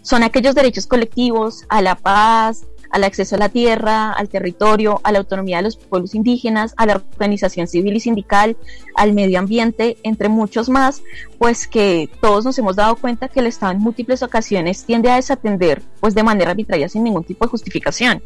son 0.03 0.21
aquellos 0.21 0.53
derechos 0.53 0.85
colectivos 0.85 1.65
a 1.69 1.81
la 1.81 1.95
paz, 1.95 2.67
al 2.95 3.03
acceso 3.03 3.35
a 3.35 3.39
la 3.39 3.49
tierra, 3.49 4.13
al 4.13 4.29
territorio, 4.29 5.01
a 5.03 5.11
la 5.11 5.19
autonomía 5.19 5.57
de 5.57 5.63
los 5.63 5.75
pueblos 5.75 6.15
indígenas, 6.15 6.73
a 6.77 6.85
la 6.85 7.03
organización 7.11 7.67
civil 7.67 7.97
y 7.97 7.99
sindical, 7.99 8.55
al 8.95 9.11
medio 9.11 9.37
ambiente, 9.37 9.97
entre 10.03 10.29
muchos 10.29 10.69
más, 10.69 11.03
pues 11.37 11.67
que 11.67 12.09
todos 12.21 12.45
nos 12.45 12.57
hemos 12.57 12.77
dado 12.77 12.95
cuenta 12.95 13.27
que 13.27 13.41
el 13.41 13.47
Estado 13.47 13.73
en 13.73 13.79
múltiples 13.79 14.23
ocasiones 14.23 14.85
tiende 14.85 15.09
a 15.09 15.17
desatender 15.17 15.81
pues 15.99 16.15
de 16.15 16.23
manera 16.23 16.51
arbitraria 16.51 16.87
sin 16.87 17.03
ningún 17.03 17.25
tipo 17.25 17.43
de 17.43 17.49
justificación. 17.49 18.23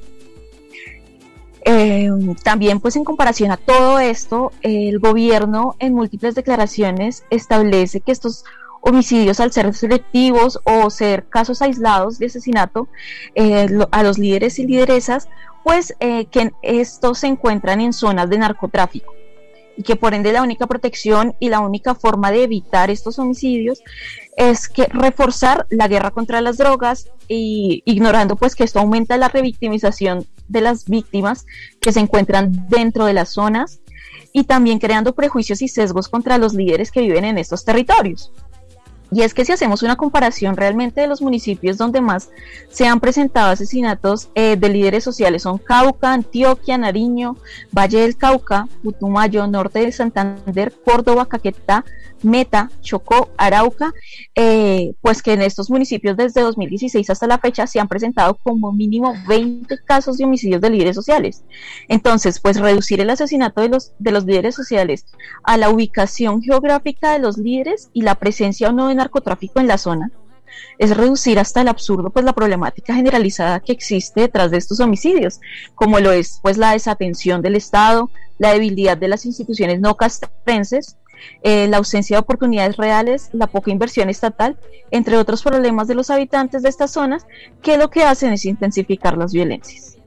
Eh, 1.65 2.11
también 2.43 2.79
pues 2.79 2.95
en 2.95 3.03
comparación 3.03 3.49
a 3.51 3.57
todo 3.57 3.97
esto, 3.97 4.51
el 4.61 4.99
gobierno 4.99 5.77
en 5.79 5.95
múltiples 5.95 6.35
declaraciones 6.35 7.23
establece 7.31 8.01
que 8.01 8.11
estos 8.11 8.45
homicidios 8.81 9.39
al 9.39 9.51
ser 9.51 9.73
selectivos 9.73 10.59
o 10.63 10.89
ser 10.89 11.27
casos 11.27 11.61
aislados 11.61 12.19
de 12.19 12.27
asesinato 12.27 12.87
eh, 13.35 13.67
a 13.91 14.03
los 14.03 14.17
líderes 14.17 14.59
y 14.59 14.65
lideresas, 14.65 15.27
pues 15.63 15.95
eh, 15.99 16.25
que 16.25 16.51
estos 16.61 17.19
se 17.19 17.27
encuentran 17.27 17.81
en 17.81 17.93
zonas 17.93 18.29
de 18.29 18.37
narcotráfico 18.37 19.13
y 19.79 19.83
que 19.83 19.95
por 19.95 20.13
ende 20.13 20.33
la 20.33 20.43
única 20.43 20.67
protección 20.67 21.35
y 21.39 21.47
la 21.47 21.61
única 21.61 21.95
forma 21.95 22.31
de 22.31 22.43
evitar 22.43 22.89
estos 22.89 23.17
homicidios 23.17 23.81
es 24.35 24.67
que 24.67 24.87
reforzar 24.87 25.67
la 25.69 25.87
guerra 25.87 26.11
contra 26.11 26.41
las 26.41 26.57
drogas 26.57 27.09
y 27.29 27.81
ignorando 27.85 28.35
pues 28.35 28.55
que 28.55 28.65
esto 28.65 28.79
aumenta 28.79 29.15
la 29.15 29.29
revictimización 29.29 30.25
de 30.49 30.59
las 30.59 30.83
víctimas 30.83 31.45
que 31.79 31.93
se 31.93 32.01
encuentran 32.01 32.67
dentro 32.67 33.05
de 33.05 33.13
las 33.13 33.29
zonas 33.29 33.79
y 34.33 34.43
también 34.43 34.79
creando 34.79 35.15
prejuicios 35.15 35.61
y 35.61 35.69
sesgos 35.69 36.09
contra 36.09 36.37
los 36.37 36.53
líderes 36.53 36.91
que 36.91 36.99
viven 36.99 37.23
en 37.23 37.37
estos 37.37 37.63
territorios. 37.63 38.33
Y 39.11 39.23
es 39.23 39.33
que 39.33 39.43
si 39.43 39.51
hacemos 39.51 39.81
una 39.81 39.95
comparación 39.95 40.55
realmente 40.55 41.01
de 41.01 41.07
los 41.07 41.21
municipios 41.21 41.77
donde 41.77 41.99
más 41.99 42.29
se 42.69 42.85
han 42.85 42.99
presentado 42.99 43.51
asesinatos 43.51 44.29
eh, 44.35 44.55
de 44.55 44.69
líderes 44.69 45.03
sociales 45.03 45.43
son 45.43 45.57
Cauca, 45.57 46.13
Antioquia, 46.13 46.77
Nariño, 46.77 47.35
Valle 47.71 48.01
del 48.01 48.17
Cauca, 48.17 48.67
Putumayo, 48.83 49.47
Norte 49.47 49.79
de 49.79 49.91
Santander, 49.91 50.73
Córdoba, 50.85 51.25
Caquetá, 51.25 51.85
Meta, 52.23 52.71
Chocó, 52.81 53.29
Arauca, 53.37 53.93
eh, 54.35 54.93
pues 55.01 55.21
que 55.21 55.33
en 55.33 55.41
estos 55.41 55.69
municipios 55.69 56.17
desde 56.17 56.41
2016 56.41 57.09
hasta 57.09 57.27
la 57.27 57.39
fecha 57.39 57.67
se 57.67 57.79
han 57.79 57.87
presentado 57.87 58.35
como 58.35 58.71
mínimo 58.71 59.13
20 59.27 59.83
casos 59.85 60.17
de 60.17 60.25
homicidios 60.25 60.61
de 60.61 60.69
líderes 60.69 60.95
sociales. 60.95 61.43
Entonces, 61.87 62.39
pues 62.39 62.59
reducir 62.59 63.01
el 63.01 63.09
asesinato 63.09 63.61
de 63.61 63.69
los, 63.69 63.93
de 63.99 64.11
los 64.11 64.25
líderes 64.25 64.55
sociales 64.55 65.05
a 65.43 65.57
la 65.57 65.69
ubicación 65.69 66.41
geográfica 66.41 67.13
de 67.13 67.19
los 67.19 67.37
líderes 67.37 67.89
y 67.93 68.01
la 68.01 68.15
presencia 68.15 68.69
o 68.69 68.71
no 68.71 68.87
de 68.87 68.95
narcotráfico 68.95 69.59
en 69.59 69.67
la 69.67 69.77
zona 69.77 70.11
es 70.77 70.95
reducir 70.95 71.39
hasta 71.39 71.61
el 71.61 71.67
absurdo 71.67 72.09
pues 72.09 72.25
la 72.25 72.33
problemática 72.33 72.93
generalizada 72.93 73.59
que 73.59 73.71
existe 73.71 74.21
detrás 74.21 74.51
de 74.51 74.57
estos 74.57 74.79
homicidios, 74.79 75.39
como 75.75 75.99
lo 75.99 76.11
es 76.11 76.39
pues 76.41 76.57
la 76.57 76.71
desatención 76.71 77.41
del 77.41 77.55
Estado, 77.55 78.09
la 78.37 78.53
debilidad 78.53 78.97
de 78.97 79.09
las 79.09 79.25
instituciones 79.25 79.79
no 79.79 79.95
castrenses, 79.95 80.97
eh, 81.43 81.67
la 81.67 81.77
ausencia 81.77 82.17
de 82.17 82.21
oportunidades 82.21 82.77
reales, 82.77 83.29
la 83.33 83.47
poca 83.47 83.71
inversión 83.71 84.09
estatal, 84.09 84.57
entre 84.91 85.17
otros 85.17 85.43
problemas 85.43 85.87
de 85.87 85.95
los 85.95 86.09
habitantes 86.09 86.63
de 86.63 86.69
estas 86.69 86.91
zonas, 86.91 87.25
que 87.61 87.77
lo 87.77 87.89
que 87.89 88.03
hacen 88.03 88.33
es 88.33 88.45
intensificar 88.45 89.17
las 89.17 89.33
violencias. 89.33 89.98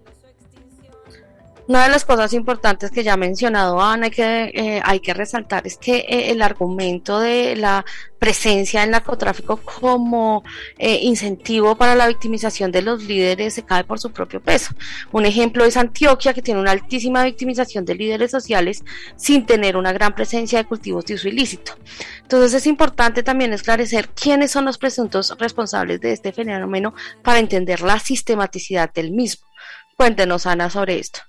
Una 1.72 1.84
de 1.84 1.88
las 1.88 2.04
cosas 2.04 2.34
importantes 2.34 2.90
que 2.90 3.02
ya 3.02 3.14
ha 3.14 3.16
mencionado 3.16 3.80
Ana 3.80 4.10
que 4.10 4.52
eh, 4.54 4.82
hay 4.84 5.00
que 5.00 5.14
resaltar 5.14 5.66
es 5.66 5.78
que 5.78 6.04
eh, 6.06 6.30
el 6.30 6.42
argumento 6.42 7.18
de 7.18 7.56
la 7.56 7.86
presencia 8.18 8.82
del 8.82 8.90
narcotráfico 8.90 9.56
como 9.56 10.44
eh, 10.76 10.98
incentivo 11.00 11.74
para 11.74 11.94
la 11.94 12.08
victimización 12.08 12.72
de 12.72 12.82
los 12.82 13.04
líderes 13.04 13.54
se 13.54 13.62
cae 13.62 13.84
por 13.84 13.98
su 13.98 14.12
propio 14.12 14.42
peso. 14.42 14.74
Un 15.12 15.24
ejemplo 15.24 15.64
es 15.64 15.78
Antioquia, 15.78 16.34
que 16.34 16.42
tiene 16.42 16.60
una 16.60 16.72
altísima 16.72 17.24
victimización 17.24 17.86
de 17.86 17.94
líderes 17.94 18.30
sociales 18.30 18.84
sin 19.16 19.46
tener 19.46 19.78
una 19.78 19.94
gran 19.94 20.14
presencia 20.14 20.58
de 20.58 20.66
cultivos 20.66 21.06
de 21.06 21.14
uso 21.14 21.28
ilícito. 21.28 21.72
Entonces 22.20 22.52
es 22.52 22.66
importante 22.66 23.22
también 23.22 23.54
esclarecer 23.54 24.10
quiénes 24.10 24.50
son 24.50 24.66
los 24.66 24.76
presuntos 24.76 25.34
responsables 25.38 26.02
de 26.02 26.12
este 26.12 26.32
fenómeno 26.34 26.92
para 27.22 27.38
entender 27.38 27.80
la 27.80 27.98
sistematicidad 27.98 28.92
del 28.92 29.10
mismo. 29.10 29.46
Cuéntenos, 29.96 30.46
Ana, 30.46 30.68
sobre 30.68 30.98
esto. 30.98 31.20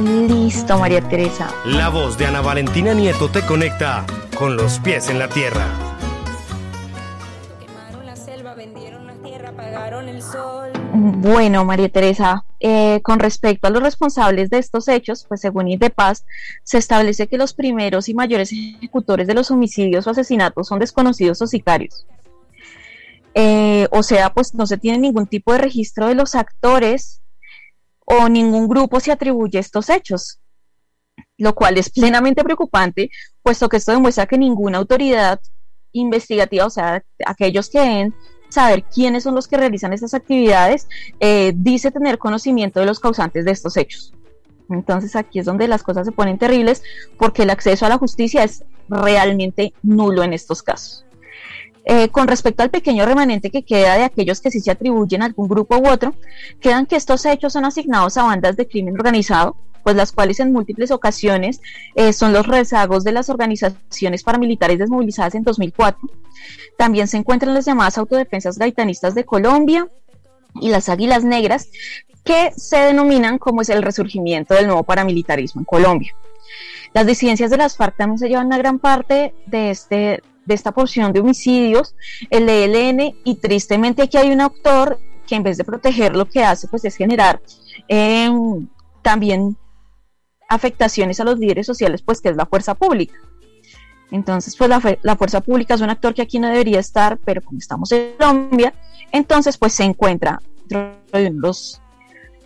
Listo, 0.00 0.78
María 0.78 1.06
Teresa. 1.06 1.52
La 1.66 1.90
voz 1.90 2.16
de 2.16 2.26
Ana 2.26 2.40
Valentina 2.40 2.94
Nieto 2.94 3.30
te 3.30 3.42
conecta 3.42 4.06
con 4.38 4.56
los 4.56 4.78
pies 4.78 5.10
en 5.10 5.18
la 5.18 5.28
tierra. 5.28 5.66
Bueno, 10.92 11.64
María 11.64 11.88
Teresa, 11.88 12.44
eh, 12.60 13.00
con 13.02 13.18
respecto 13.18 13.68
a 13.68 13.70
los 13.70 13.82
responsables 13.82 14.48
de 14.50 14.58
estos 14.58 14.88
hechos, 14.88 15.24
pues 15.28 15.40
según 15.40 15.68
Paz, 15.94 16.24
se 16.64 16.78
establece 16.78 17.26
que 17.26 17.36
los 17.36 17.52
primeros 17.52 18.08
y 18.08 18.14
mayores 18.14 18.52
ejecutores 18.52 19.26
de 19.26 19.34
los 19.34 19.50
homicidios 19.50 20.06
o 20.06 20.10
asesinatos 20.10 20.68
son 20.68 20.78
desconocidos 20.78 21.42
o 21.42 21.46
sicarios. 21.46 22.06
Eh, 23.34 23.86
o 23.92 24.02
sea, 24.02 24.32
pues 24.32 24.54
no 24.54 24.66
se 24.66 24.78
tiene 24.78 24.98
ningún 24.98 25.26
tipo 25.26 25.52
de 25.52 25.58
registro 25.58 26.08
de 26.08 26.14
los 26.14 26.34
actores 26.34 27.19
o 28.10 28.28
ningún 28.28 28.68
grupo 28.68 28.98
se 28.98 29.12
atribuye 29.12 29.58
estos 29.58 29.88
hechos, 29.88 30.40
lo 31.38 31.54
cual 31.54 31.78
es 31.78 31.90
plenamente 31.90 32.42
preocupante, 32.42 33.10
puesto 33.42 33.68
que 33.68 33.76
esto 33.76 33.92
demuestra 33.92 34.26
que 34.26 34.36
ninguna 34.36 34.78
autoridad 34.78 35.40
investigativa, 35.92 36.66
o 36.66 36.70
sea, 36.70 37.04
aquellos 37.24 37.70
que 37.70 37.80
deben 37.80 38.14
saber 38.48 38.82
quiénes 38.84 39.22
son 39.22 39.36
los 39.36 39.46
que 39.46 39.56
realizan 39.56 39.92
estas 39.92 40.14
actividades, 40.14 40.88
eh, 41.20 41.52
dice 41.54 41.92
tener 41.92 42.18
conocimiento 42.18 42.80
de 42.80 42.86
los 42.86 42.98
causantes 42.98 43.44
de 43.44 43.52
estos 43.52 43.76
hechos. 43.76 44.12
Entonces 44.68 45.14
aquí 45.16 45.38
es 45.38 45.46
donde 45.46 45.68
las 45.68 45.82
cosas 45.82 46.06
se 46.06 46.12
ponen 46.12 46.38
terribles 46.38 46.82
porque 47.16 47.42
el 47.42 47.50
acceso 47.50 47.86
a 47.86 47.88
la 47.88 47.98
justicia 47.98 48.44
es 48.44 48.64
realmente 48.88 49.72
nulo 49.82 50.22
en 50.22 50.32
estos 50.32 50.62
casos. 50.62 51.04
Eh, 51.84 52.08
con 52.10 52.28
respecto 52.28 52.62
al 52.62 52.70
pequeño 52.70 53.06
remanente 53.06 53.50
que 53.50 53.62
queda 53.62 53.96
de 53.96 54.04
aquellos 54.04 54.40
que 54.40 54.50
sí 54.50 54.60
se 54.60 54.70
atribuyen 54.70 55.22
a 55.22 55.26
algún 55.26 55.48
grupo 55.48 55.78
u 55.78 55.88
otro, 55.88 56.14
quedan 56.60 56.86
que 56.86 56.96
estos 56.96 57.24
hechos 57.24 57.54
son 57.54 57.64
asignados 57.64 58.16
a 58.16 58.24
bandas 58.24 58.56
de 58.56 58.68
crimen 58.68 58.94
organizado, 58.94 59.56
pues 59.82 59.96
las 59.96 60.12
cuales 60.12 60.40
en 60.40 60.52
múltiples 60.52 60.90
ocasiones 60.90 61.60
eh, 61.94 62.12
son 62.12 62.32
los 62.32 62.46
rezagos 62.46 63.02
de 63.02 63.12
las 63.12 63.30
organizaciones 63.30 64.22
paramilitares 64.22 64.78
desmovilizadas 64.78 65.34
en 65.34 65.42
2004. 65.42 66.00
También 66.76 67.08
se 67.08 67.16
encuentran 67.16 67.54
las 67.54 67.64
llamadas 67.64 67.96
autodefensas 67.96 68.58
gaitanistas 68.58 69.14
de 69.14 69.24
Colombia 69.24 69.88
y 70.60 70.68
las 70.68 70.88
águilas 70.88 71.24
negras, 71.24 71.68
que 72.24 72.50
se 72.56 72.76
denominan 72.76 73.38
como 73.38 73.62
es 73.62 73.70
el 73.70 73.82
resurgimiento 73.82 74.52
del 74.54 74.66
nuevo 74.66 74.82
paramilitarismo 74.82 75.62
en 75.62 75.64
Colombia. 75.64 76.14
Las 76.92 77.06
disidencias 77.06 77.50
de 77.50 77.56
las 77.56 77.76
FARC 77.76 77.96
también 77.96 78.18
se 78.18 78.28
llevan 78.28 78.46
una 78.46 78.58
gran 78.58 78.78
parte 78.78 79.32
de, 79.46 79.70
este, 79.70 80.22
de 80.50 80.54
esta 80.54 80.72
porción 80.72 81.12
de 81.12 81.20
homicidios, 81.20 81.94
el 82.28 82.48
ELN, 82.48 83.14
y 83.24 83.36
tristemente 83.36 84.02
aquí 84.02 84.16
hay 84.16 84.30
un 84.30 84.40
autor 84.40 84.98
que 85.26 85.36
en 85.36 85.44
vez 85.44 85.56
de 85.56 85.64
proteger 85.64 86.16
lo 86.16 86.26
que 86.26 86.42
hace 86.42 86.66
pues 86.66 86.84
es 86.84 86.96
generar 86.96 87.40
em, 87.86 88.66
también 89.00 89.56
afectaciones 90.48 91.20
a 91.20 91.24
los 91.24 91.38
líderes 91.38 91.66
sociales, 91.66 92.02
pues 92.02 92.20
que 92.20 92.30
es 92.30 92.36
la 92.36 92.46
fuerza 92.46 92.74
pública. 92.74 93.14
Entonces, 94.10 94.56
pues 94.56 94.68
la, 94.68 94.98
la, 95.02 95.16
fuerza 95.16 95.40
pública 95.40 95.74
es 95.74 95.80
un 95.80 95.90
actor 95.90 96.14
que 96.14 96.22
aquí 96.22 96.40
no 96.40 96.48
debería 96.48 96.80
estar, 96.80 97.16
pero 97.24 97.40
como 97.42 97.58
estamos 97.58 97.92
en 97.92 98.16
Colombia, 98.18 98.74
entonces 99.12 99.56
pues 99.56 99.72
se 99.72 99.84
encuentra 99.84 100.42
dentro 100.66 100.98
de 101.12 101.30
los, 101.30 101.80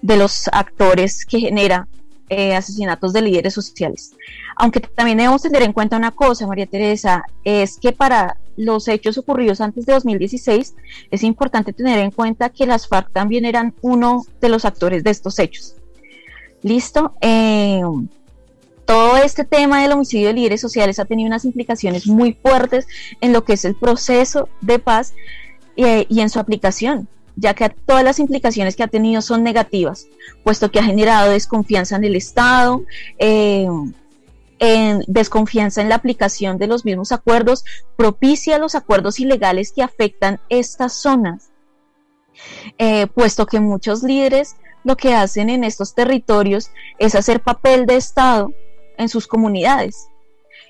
de 0.02 0.18
los 0.18 0.48
actores 0.48 1.24
que 1.24 1.40
genera 1.40 1.88
eh, 2.28 2.54
asesinatos 2.54 3.12
de 3.12 3.22
líderes 3.22 3.54
sociales. 3.54 4.12
Aunque 4.56 4.80
también 4.80 5.18
debemos 5.18 5.42
tener 5.42 5.62
en 5.62 5.72
cuenta 5.72 5.96
una 5.96 6.10
cosa, 6.10 6.46
María 6.46 6.66
Teresa, 6.66 7.24
es 7.44 7.78
que 7.78 7.92
para 7.92 8.38
los 8.56 8.88
hechos 8.88 9.18
ocurridos 9.18 9.60
antes 9.60 9.84
de 9.84 9.92
2016 9.92 10.74
es 11.10 11.22
importante 11.22 11.72
tener 11.72 11.98
en 11.98 12.10
cuenta 12.10 12.50
que 12.50 12.66
las 12.66 12.86
FARC 12.86 13.10
también 13.12 13.44
eran 13.44 13.74
uno 13.82 14.24
de 14.40 14.48
los 14.48 14.64
actores 14.64 15.04
de 15.04 15.10
estos 15.10 15.38
hechos. 15.38 15.74
¿Listo? 16.62 17.12
Eh, 17.20 17.82
todo 18.86 19.16
este 19.16 19.44
tema 19.44 19.82
del 19.82 19.92
homicidio 19.92 20.28
de 20.28 20.34
líderes 20.34 20.60
sociales 20.60 20.98
ha 20.98 21.04
tenido 21.04 21.26
unas 21.26 21.44
implicaciones 21.44 22.06
muy 22.06 22.32
fuertes 22.32 22.86
en 23.20 23.32
lo 23.32 23.44
que 23.44 23.54
es 23.54 23.64
el 23.64 23.74
proceso 23.74 24.48
de 24.60 24.78
paz 24.78 25.14
eh, 25.76 26.06
y 26.08 26.20
en 26.20 26.30
su 26.30 26.38
aplicación 26.38 27.08
ya 27.36 27.54
que 27.54 27.68
todas 27.68 28.04
las 28.04 28.18
implicaciones 28.18 28.76
que 28.76 28.82
ha 28.82 28.88
tenido 28.88 29.22
son 29.22 29.42
negativas, 29.42 30.06
puesto 30.42 30.70
que 30.70 30.78
ha 30.78 30.84
generado 30.84 31.30
desconfianza 31.30 31.96
en 31.96 32.04
el 32.04 32.16
Estado, 32.16 32.84
eh, 33.18 33.66
en 34.58 35.04
desconfianza 35.06 35.82
en 35.82 35.88
la 35.88 35.96
aplicación 35.96 36.58
de 36.58 36.66
los 36.66 36.84
mismos 36.84 37.12
acuerdos, 37.12 37.64
propicia 37.96 38.58
los 38.58 38.74
acuerdos 38.74 39.20
ilegales 39.20 39.72
que 39.72 39.82
afectan 39.82 40.40
estas 40.48 40.92
zonas, 40.92 41.50
eh, 42.78 43.06
puesto 43.08 43.46
que 43.46 43.60
muchos 43.60 44.02
líderes 44.02 44.56
lo 44.84 44.96
que 44.96 45.14
hacen 45.14 45.50
en 45.50 45.64
estos 45.64 45.94
territorios 45.94 46.70
es 46.98 47.14
hacer 47.14 47.40
papel 47.40 47.86
de 47.86 47.96
Estado 47.96 48.52
en 48.96 49.08
sus 49.08 49.26
comunidades. 49.26 50.08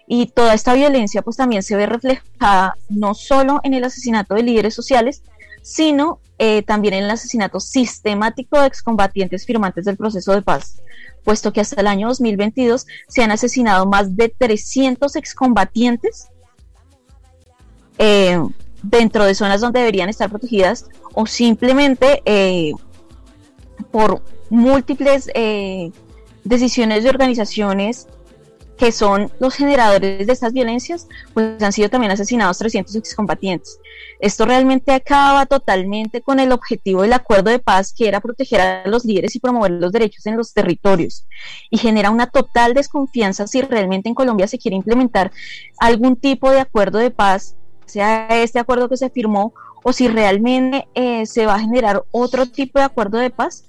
Y 0.07 0.27
toda 0.27 0.55
esta 0.55 0.75
violencia 0.75 1.23
pues 1.23 1.37
también 1.37 1.63
se 1.63 1.77
ve 1.77 1.87
reflejada 1.87 2.77
no 2.89 3.15
solo 3.15 3.61
en 3.65 3.75
el 3.75 3.85
asesinato 3.85 4.35
de 4.35 4.43
líderes 4.43 4.75
sociales, 4.75 5.23
sino 5.65 6.21
eh, 6.39 6.63
también 6.63 6.93
en 6.93 7.05
el 7.05 7.11
asesinato 7.11 7.59
sistemático 7.59 8.61
de 8.61 8.67
excombatientes 8.67 9.47
firmantes 9.47 9.87
del 9.87 9.97
proceso 9.97 10.35
de 10.35 10.43
paz, 10.43 10.83
puesto 11.25 11.55
que 11.55 11.63
hasta 11.63 11.81
el 11.81 11.87
año 11.87 12.09
2022 12.09 12.87
se 13.09 13.23
han 13.23 13.31
asesinado 13.31 13.87
más 13.87 14.15
de 14.15 14.29
300 14.29 15.17
excombatientes 15.17 16.29
eh, 17.97 18.39
dentro 18.83 19.25
de 19.25 19.35
zonas 19.35 19.63
donde 19.63 19.81
deberían 19.81 20.11
estar 20.11 20.29
protegidas 20.29 20.85
o 21.15 21.25
simplemente 21.25 22.21
eh, 22.27 22.73
por 23.91 24.23
múltiples 24.51 25.31
decisiones 26.45 27.05
de 27.05 27.09
organizaciones 27.09 28.07
que 28.77 28.91
son 28.93 29.31
los 29.39 29.55
generadores 29.55 30.27
de 30.27 30.33
estas 30.33 30.53
violencias, 30.53 31.07
pues 31.33 31.63
han 31.63 31.73
sido 31.73 31.89
también 31.89 32.13
asesinados 32.13 32.59
300 32.59 32.95
excombatientes. 32.97 33.79
Esto 34.19 34.47
realmente 34.47 34.93
acaba 34.93 35.47
totalmente 35.47 36.23
con 36.23 36.41
el 36.41 36.53
objetivo 36.53 37.03
del 37.03 37.13
acuerdo 37.13 37.51
de 37.51 37.59
paz, 37.59 37.93
que 37.97 38.09
era 38.09 38.21
proteger 38.21 38.61
a 38.61 38.89
los 38.89 39.05
líderes 39.05 39.37
y 39.37 39.41
promover 39.41 39.73
los 39.73 39.93
derechos 39.93 40.27
en 40.27 40.37
los 40.37 40.53
territorios, 40.53 41.27
y 41.71 41.79
genera 41.79 42.11
una 42.11 42.27
total 42.27 42.75
desconfianza 42.75 43.47
si 43.47 43.63
realmente 43.63 44.09
en 44.09 44.15
Colombia 44.15 44.49
se 44.49 44.59
quiere 44.59 44.77
implementar 44.77 45.31
algún 45.79 46.17
tipo 46.17 46.51
de 46.51 46.61
acuerdo 46.61 46.99
de 46.99 47.11
paz, 47.11 47.57
sea 47.87 48.29
este 48.31 48.59
acuerdo 48.59 48.89
que 48.89 48.97
se 48.97 49.11
firmó, 49.11 49.53
o 49.85 49.93
si 49.93 50.09
realmente 50.09 50.89
eh, 50.95 51.27
se 51.27 51.47
va 51.47 51.57
a 51.57 51.61
generar 51.61 52.03
otro 52.11 52.47
tipo 52.47 52.79
de 52.79 52.87
acuerdo 52.87 53.19
de 53.19 53.31
paz, 53.31 53.65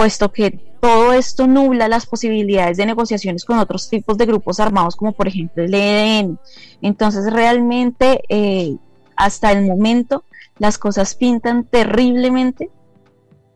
puesto 0.00 0.32
que 0.32 0.52
todo 0.80 1.12
esto 1.12 1.46
nubla 1.46 1.86
las 1.86 2.06
posibilidades 2.06 2.78
de 2.78 2.86
negociaciones 2.86 3.44
con 3.44 3.58
otros 3.58 3.90
tipos 3.90 4.16
de 4.16 4.24
grupos 4.24 4.58
armados, 4.58 4.96
como 4.96 5.12
por 5.12 5.28
ejemplo 5.28 5.62
el 5.62 5.74
EDN. 5.74 6.38
Entonces, 6.80 7.30
realmente, 7.30 8.22
eh, 8.30 8.76
hasta 9.14 9.52
el 9.52 9.66
momento, 9.66 10.24
las 10.58 10.78
cosas 10.78 11.14
pintan 11.14 11.64
terriblemente 11.64 12.70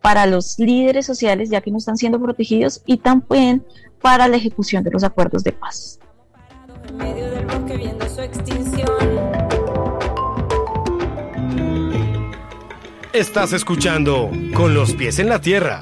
para 0.02 0.26
los 0.26 0.58
líderes 0.58 1.06
sociales, 1.06 1.48
ya 1.48 1.62
que 1.62 1.70
no 1.70 1.78
están 1.78 1.96
siendo 1.96 2.20
protegidos, 2.20 2.82
y 2.84 2.98
también 2.98 3.64
para 4.02 4.28
la 4.28 4.36
ejecución 4.36 4.84
de 4.84 4.90
los 4.90 5.02
acuerdos 5.02 5.44
de 5.44 5.52
paz. 5.52 5.98
Estás 13.14 13.52
escuchando 13.54 14.28
Con 14.54 14.74
los 14.74 14.92
pies 14.92 15.18
en 15.20 15.30
la 15.30 15.40
tierra 15.40 15.80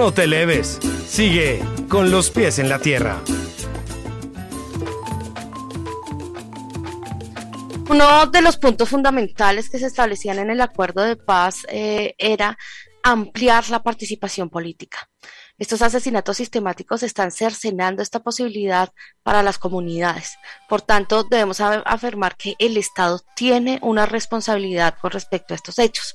No 0.00 0.12
te 0.12 0.26
leves, 0.26 0.80
sigue 1.06 1.62
con 1.88 2.10
los 2.10 2.30
pies 2.30 2.58
en 2.58 2.68
la 2.68 2.78
tierra. 2.80 3.20
Uno 7.90 8.26
de 8.26 8.40
los 8.40 8.56
puntos 8.56 8.88
fundamentales 8.88 9.68
que 9.68 9.80
se 9.80 9.86
establecían 9.86 10.38
en 10.38 10.48
el 10.48 10.60
acuerdo 10.60 11.02
de 11.02 11.16
paz 11.16 11.66
eh, 11.68 12.14
era 12.18 12.56
ampliar 13.02 13.68
la 13.68 13.82
participación 13.82 14.48
política. 14.48 15.10
Estos 15.58 15.82
asesinatos 15.82 16.36
sistemáticos 16.36 17.02
están 17.02 17.32
cercenando 17.32 18.00
esta 18.00 18.20
posibilidad 18.20 18.92
para 19.24 19.42
las 19.42 19.58
comunidades. 19.58 20.38
Por 20.68 20.82
tanto, 20.82 21.24
debemos 21.24 21.60
afirmar 21.60 22.36
que 22.36 22.54
el 22.60 22.76
Estado 22.76 23.22
tiene 23.34 23.80
una 23.82 24.06
responsabilidad 24.06 24.94
con 25.00 25.10
respecto 25.10 25.52
a 25.52 25.56
estos 25.56 25.80
hechos. 25.80 26.14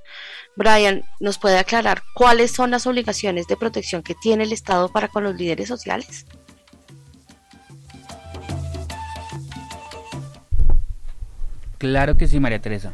Brian, 0.56 1.04
¿nos 1.20 1.38
puede 1.38 1.58
aclarar 1.60 2.04
cuáles 2.14 2.52
son 2.52 2.72
las 2.72 2.88
obligaciones 2.88 3.48
de 3.48 3.58
protección 3.58 4.02
que 4.02 4.16
tiene 4.16 4.46
el 4.46 4.54
Estado 4.54 4.88
para 4.88 5.10
con 5.10 5.26
los 5.26 5.36
líderes 5.36 5.68
sociales? 5.68 6.26
Claro 11.86 12.18
que 12.18 12.28
sí, 12.28 12.40
María 12.40 12.60
Teresa. 12.60 12.94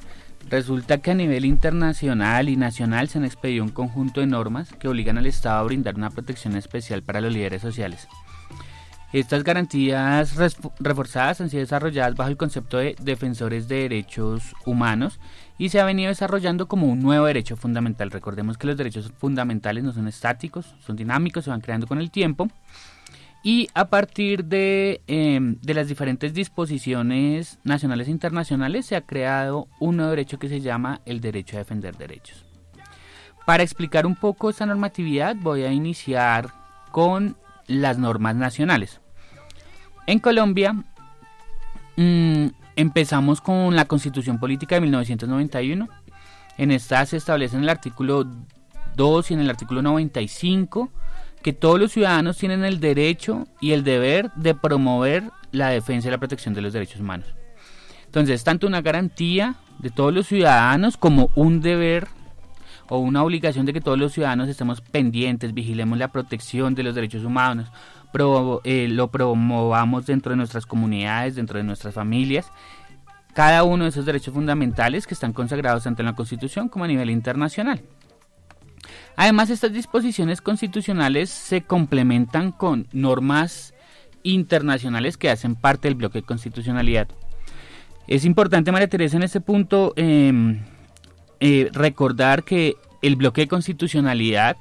Resulta 0.49 0.97
que 0.97 1.11
a 1.11 1.13
nivel 1.13 1.45
internacional 1.45 2.49
y 2.49 2.57
nacional 2.57 3.07
se 3.07 3.19
han 3.19 3.23
expedido 3.23 3.63
un 3.63 3.69
conjunto 3.69 4.19
de 4.19 4.27
normas 4.27 4.73
que 4.73 4.89
obligan 4.89 5.17
al 5.17 5.27
Estado 5.27 5.59
a 5.59 5.63
brindar 5.63 5.95
una 5.95 6.09
protección 6.09 6.57
especial 6.57 7.01
para 7.01 7.21
los 7.21 7.31
líderes 7.31 7.61
sociales. 7.61 8.09
Estas 9.13 9.45
garantías 9.45 10.35
reforzadas 10.79 11.39
han 11.39 11.49
sido 11.49 11.61
desarrolladas 11.61 12.15
bajo 12.15 12.29
el 12.29 12.35
concepto 12.35 12.79
de 12.79 12.97
defensores 13.01 13.69
de 13.69 13.83
derechos 13.83 14.55
humanos 14.65 15.21
y 15.57 15.69
se 15.69 15.79
ha 15.79 15.85
venido 15.85 16.09
desarrollando 16.09 16.67
como 16.67 16.87
un 16.87 16.99
nuevo 16.99 17.27
derecho 17.27 17.55
fundamental. 17.55 18.11
Recordemos 18.11 18.57
que 18.57 18.67
los 18.67 18.75
derechos 18.75 19.13
fundamentales 19.17 19.85
no 19.85 19.93
son 19.93 20.09
estáticos, 20.09 20.75
son 20.85 20.97
dinámicos, 20.97 21.45
se 21.45 21.49
van 21.49 21.61
creando 21.61 21.87
con 21.87 21.99
el 21.99 22.11
tiempo 22.11 22.49
y 23.43 23.69
a 23.73 23.89
partir 23.89 24.45
em, 25.07 25.55
de, 25.61 25.73
las 25.73 25.87
diferentes 25.87 26.33
disposiciones 26.33 27.59
nacionales 27.63 28.07
e 28.07 28.11
internacionales 28.11 28.85
se 28.85 28.95
ha 28.95 29.01
creado 29.01 29.67
un 29.79 29.97
nuevo 29.97 30.11
derecho 30.11 30.37
que 30.37 30.49
se 30.49 30.61
llama 30.61 31.01
el 31.05 31.21
derecho 31.21 31.55
a 31.55 31.59
defender 31.59 31.97
derechos. 31.97 32.45
Para 33.45 33.63
explicar 33.63 34.05
un 34.05 34.15
poco 34.15 34.49
esta 34.49 34.65
normatividad 34.65 35.35
voy 35.35 35.63
a 35.63 35.71
iniciar 35.71 36.49
con 36.91 37.35
las 37.67 37.97
normas 37.97 38.35
nacionales. 38.35 39.01
En 40.05 40.19
Colombia 40.19 40.73
mm, 41.97 42.47
empezamos 42.75 43.41
con 43.41 43.75
la 43.75 43.85
Constitución 43.85 44.39
Política 44.39 44.75
de 44.75 44.81
1991. 44.81 45.89
En 46.57 46.71
esta 46.71 47.03
se 47.07 47.17
establece 47.17 47.55
en 47.55 47.63
el 47.63 47.69
artículo 47.69 48.27
2 48.95 49.31
y 49.31 49.33
en 49.33 49.39
el 49.39 49.49
artículo 49.49 49.81
95 49.81 50.91
que 51.41 51.53
todos 51.53 51.79
los 51.79 51.91
ciudadanos 51.91 52.37
tienen 52.37 52.63
el 52.63 52.79
derecho 52.79 53.47
y 53.59 53.71
el 53.71 53.83
deber 53.83 54.31
de 54.35 54.55
promover 54.55 55.23
la 55.51 55.69
defensa 55.69 56.07
y 56.07 56.11
la 56.11 56.17
protección 56.17 56.53
de 56.53 56.61
los 56.61 56.73
derechos 56.73 57.01
humanos. 57.01 57.27
Entonces, 58.05 58.43
tanto 58.43 58.67
una 58.67 58.81
garantía 58.81 59.55
de 59.79 59.89
todos 59.89 60.13
los 60.13 60.27
ciudadanos 60.27 60.97
como 60.97 61.29
un 61.35 61.61
deber 61.61 62.07
o 62.89 62.97
una 62.97 63.23
obligación 63.23 63.65
de 63.65 63.73
que 63.73 63.81
todos 63.81 63.97
los 63.97 64.11
ciudadanos 64.11 64.49
estemos 64.49 64.81
pendientes, 64.81 65.53
vigilemos 65.53 65.97
la 65.97 66.09
protección 66.09 66.75
de 66.75 66.83
los 66.83 66.93
derechos 66.93 67.23
humanos, 67.23 67.71
eh, 68.63 68.87
lo 68.89 69.07
promovamos 69.09 70.05
dentro 70.05 70.31
de 70.31 70.35
nuestras 70.35 70.65
comunidades, 70.65 71.35
dentro 71.35 71.57
de 71.57 71.63
nuestras 71.63 71.93
familias, 71.93 72.51
cada 73.33 73.63
uno 73.63 73.85
de 73.85 73.91
esos 73.91 74.05
derechos 74.05 74.33
fundamentales 74.33 75.07
que 75.07 75.13
están 75.13 75.31
consagrados 75.31 75.83
tanto 75.83 76.01
en 76.01 76.07
la 76.07 76.15
Constitución 76.15 76.67
como 76.67 76.83
a 76.83 76.87
nivel 76.89 77.09
internacional. 77.09 77.81
Además, 79.15 79.49
estas 79.49 79.73
disposiciones 79.73 80.41
constitucionales 80.41 81.29
se 81.29 81.61
complementan 81.61 82.51
con 82.51 82.87
normas 82.91 83.73
internacionales 84.23 85.17
que 85.17 85.29
hacen 85.29 85.55
parte 85.55 85.87
del 85.87 85.95
bloque 85.95 86.19
de 86.19 86.25
constitucionalidad. 86.25 87.07
Es 88.07 88.25
importante, 88.25 88.71
María 88.71 88.87
Teresa, 88.87 89.17
en 89.17 89.23
este 89.23 89.41
punto 89.41 89.93
em, 89.95 90.59
eh, 91.39 91.69
recordar 91.73 92.43
que 92.43 92.75
el 93.01 93.15
bloque 93.15 93.41
de 93.41 93.47
constitucionalidad 93.47 94.57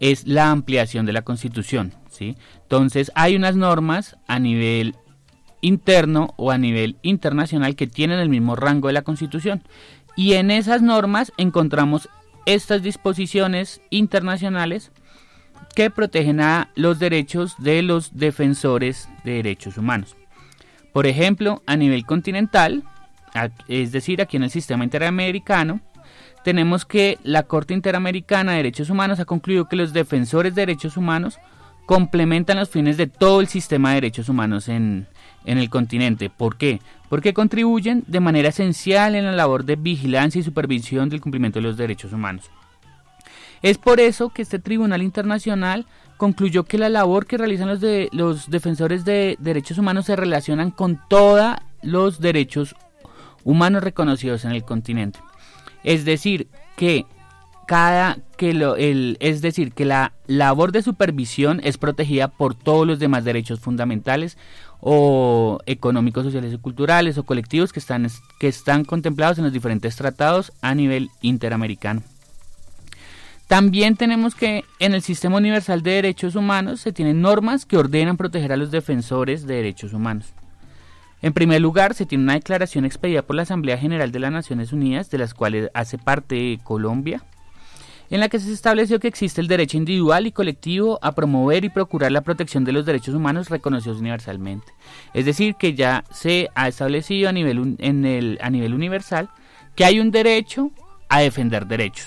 es 0.00 0.26
la 0.26 0.50
ampliación 0.50 1.06
de 1.06 1.12
la 1.12 1.22
Constitución. 1.22 1.92
¿sí? 2.10 2.36
Entonces, 2.62 3.12
hay 3.14 3.36
unas 3.36 3.56
normas 3.56 4.16
a 4.26 4.38
nivel 4.38 4.96
interno 5.60 6.34
o 6.36 6.50
a 6.50 6.58
nivel 6.58 6.96
internacional 7.02 7.76
que 7.76 7.86
tienen 7.86 8.18
el 8.18 8.28
mismo 8.28 8.56
rango 8.56 8.88
de 8.88 8.94
la 8.94 9.02
Constitución. 9.02 9.62
Y 10.16 10.34
en 10.34 10.50
esas 10.50 10.82
normas 10.82 11.32
encontramos 11.36 12.08
estas 12.46 12.82
disposiciones 12.82 13.80
internacionales 13.90 14.92
que 15.74 15.90
protegen 15.90 16.40
a 16.40 16.70
los 16.74 16.98
derechos 16.98 17.54
de 17.58 17.82
los 17.82 18.16
defensores 18.16 19.08
de 19.24 19.34
derechos 19.34 19.76
humanos. 19.78 20.16
Por 20.92 21.06
ejemplo, 21.06 21.62
a 21.66 21.76
nivel 21.76 22.04
continental, 22.04 22.82
es 23.68 23.92
decir, 23.92 24.20
aquí 24.20 24.36
en 24.36 24.42
el 24.42 24.50
sistema 24.50 24.84
interamericano, 24.84 25.80
tenemos 26.42 26.84
que 26.84 27.18
la 27.22 27.44
Corte 27.44 27.74
Interamericana 27.74 28.52
de 28.52 28.58
Derechos 28.58 28.90
Humanos 28.90 29.20
ha 29.20 29.24
concluido 29.24 29.68
que 29.68 29.76
los 29.76 29.92
defensores 29.92 30.54
de 30.54 30.62
derechos 30.62 30.96
humanos 30.96 31.38
complementan 31.86 32.58
los 32.58 32.70
fines 32.70 32.96
de 32.96 33.06
todo 33.06 33.40
el 33.40 33.48
sistema 33.48 33.90
de 33.90 33.96
derechos 33.96 34.28
humanos 34.28 34.68
en, 34.68 35.06
en 35.44 35.58
el 35.58 35.68
continente. 35.68 36.30
¿Por 36.30 36.56
qué? 36.56 36.80
Porque 37.10 37.34
contribuyen 37.34 38.04
de 38.06 38.20
manera 38.20 38.48
esencial 38.48 39.14
en 39.14 39.26
la 39.26 39.32
labor 39.32 39.66
de 39.66 39.76
vigilancia 39.76 40.38
y 40.38 40.42
supervisión 40.42 41.10
del 41.10 41.20
cumplimiento 41.20 41.58
de 41.58 41.64
los 41.64 41.76
derechos 41.76 42.14
humanos. 42.14 42.50
Es 43.60 43.76
por 43.76 44.00
eso 44.00 44.30
que 44.30 44.40
este 44.40 44.58
Tribunal 44.58 45.02
Internacional 45.02 45.84
concluyó 46.16 46.64
que 46.64 46.78
la 46.78 46.88
labor 46.88 47.26
que 47.26 47.36
realizan 47.36 47.68
los, 47.68 47.80
de, 47.80 48.08
los 48.12 48.48
defensores 48.48 49.04
de 49.04 49.36
derechos 49.38 49.76
humanos 49.76 50.06
se 50.06 50.16
relacionan 50.16 50.70
con 50.70 50.98
todos 51.08 51.56
los 51.82 52.20
derechos 52.20 52.74
humanos 53.44 53.82
reconocidos 53.84 54.46
en 54.46 54.52
el 54.52 54.64
continente. 54.64 55.18
Es 55.84 56.04
decir, 56.04 56.48
que 56.76 57.06
cada 57.66 58.18
que 58.36 58.52
lo, 58.52 58.74
el, 58.76 59.16
es 59.20 59.42
decir, 59.42 59.72
que 59.72 59.84
la 59.84 60.12
labor 60.26 60.72
de 60.72 60.82
supervisión 60.82 61.60
es 61.62 61.78
protegida 61.78 62.28
por 62.28 62.54
todos 62.54 62.86
los 62.86 62.98
demás 62.98 63.24
derechos 63.24 63.60
fundamentales 63.60 64.36
o 64.80 65.58
económicos, 65.66 66.24
sociales 66.24 66.52
y 66.52 66.58
culturales 66.58 67.18
o 67.18 67.24
colectivos 67.24 67.72
que 67.72 67.80
están, 67.80 68.06
que 68.38 68.48
están 68.48 68.84
contemplados 68.84 69.38
en 69.38 69.44
los 69.44 69.52
diferentes 69.52 69.96
tratados 69.96 70.52
a 70.62 70.74
nivel 70.74 71.10
interamericano. 71.20 72.02
También 73.46 73.96
tenemos 73.96 74.36
que 74.36 74.64
en 74.78 74.94
el 74.94 75.02
Sistema 75.02 75.38
Universal 75.38 75.82
de 75.82 75.90
Derechos 75.90 76.36
Humanos 76.36 76.80
se 76.80 76.92
tienen 76.92 77.20
normas 77.20 77.66
que 77.66 77.76
ordenan 77.76 78.16
proteger 78.16 78.52
a 78.52 78.56
los 78.56 78.70
defensores 78.70 79.44
de 79.44 79.56
derechos 79.56 79.92
humanos. 79.92 80.32
En 81.20 81.32
primer 81.32 81.60
lugar, 81.60 81.94
se 81.94 82.06
tiene 82.06 82.24
una 82.24 82.34
declaración 82.34 82.84
expedida 82.84 83.22
por 83.22 83.36
la 83.36 83.42
Asamblea 83.42 83.76
General 83.76 84.12
de 84.12 84.20
las 84.20 84.32
Naciones 84.32 84.72
Unidas, 84.72 85.10
de 85.10 85.18
las 85.18 85.34
cuales 85.34 85.68
hace 85.74 85.98
parte 85.98 86.60
Colombia, 86.62 87.24
en 88.10 88.20
la 88.20 88.28
que 88.28 88.40
se 88.40 88.52
estableció 88.52 88.98
que 88.98 89.08
existe 89.08 89.40
el 89.40 89.46
derecho 89.48 89.76
individual 89.76 90.26
y 90.26 90.32
colectivo 90.32 90.98
a 91.00 91.12
promover 91.12 91.64
y 91.64 91.68
procurar 91.68 92.12
la 92.12 92.22
protección 92.22 92.64
de 92.64 92.72
los 92.72 92.84
derechos 92.84 93.14
humanos 93.14 93.48
reconocidos 93.48 94.00
universalmente. 94.00 94.72
Es 95.14 95.24
decir, 95.24 95.54
que 95.54 95.74
ya 95.74 96.04
se 96.12 96.48
ha 96.54 96.68
establecido 96.68 97.28
a 97.28 97.32
nivel, 97.32 97.76
en 97.78 98.04
el, 98.04 98.38
a 98.42 98.50
nivel 98.50 98.74
universal 98.74 99.30
que 99.76 99.84
hay 99.84 100.00
un 100.00 100.10
derecho 100.10 100.72
a 101.08 101.20
defender 101.20 101.66
derechos. 101.66 102.06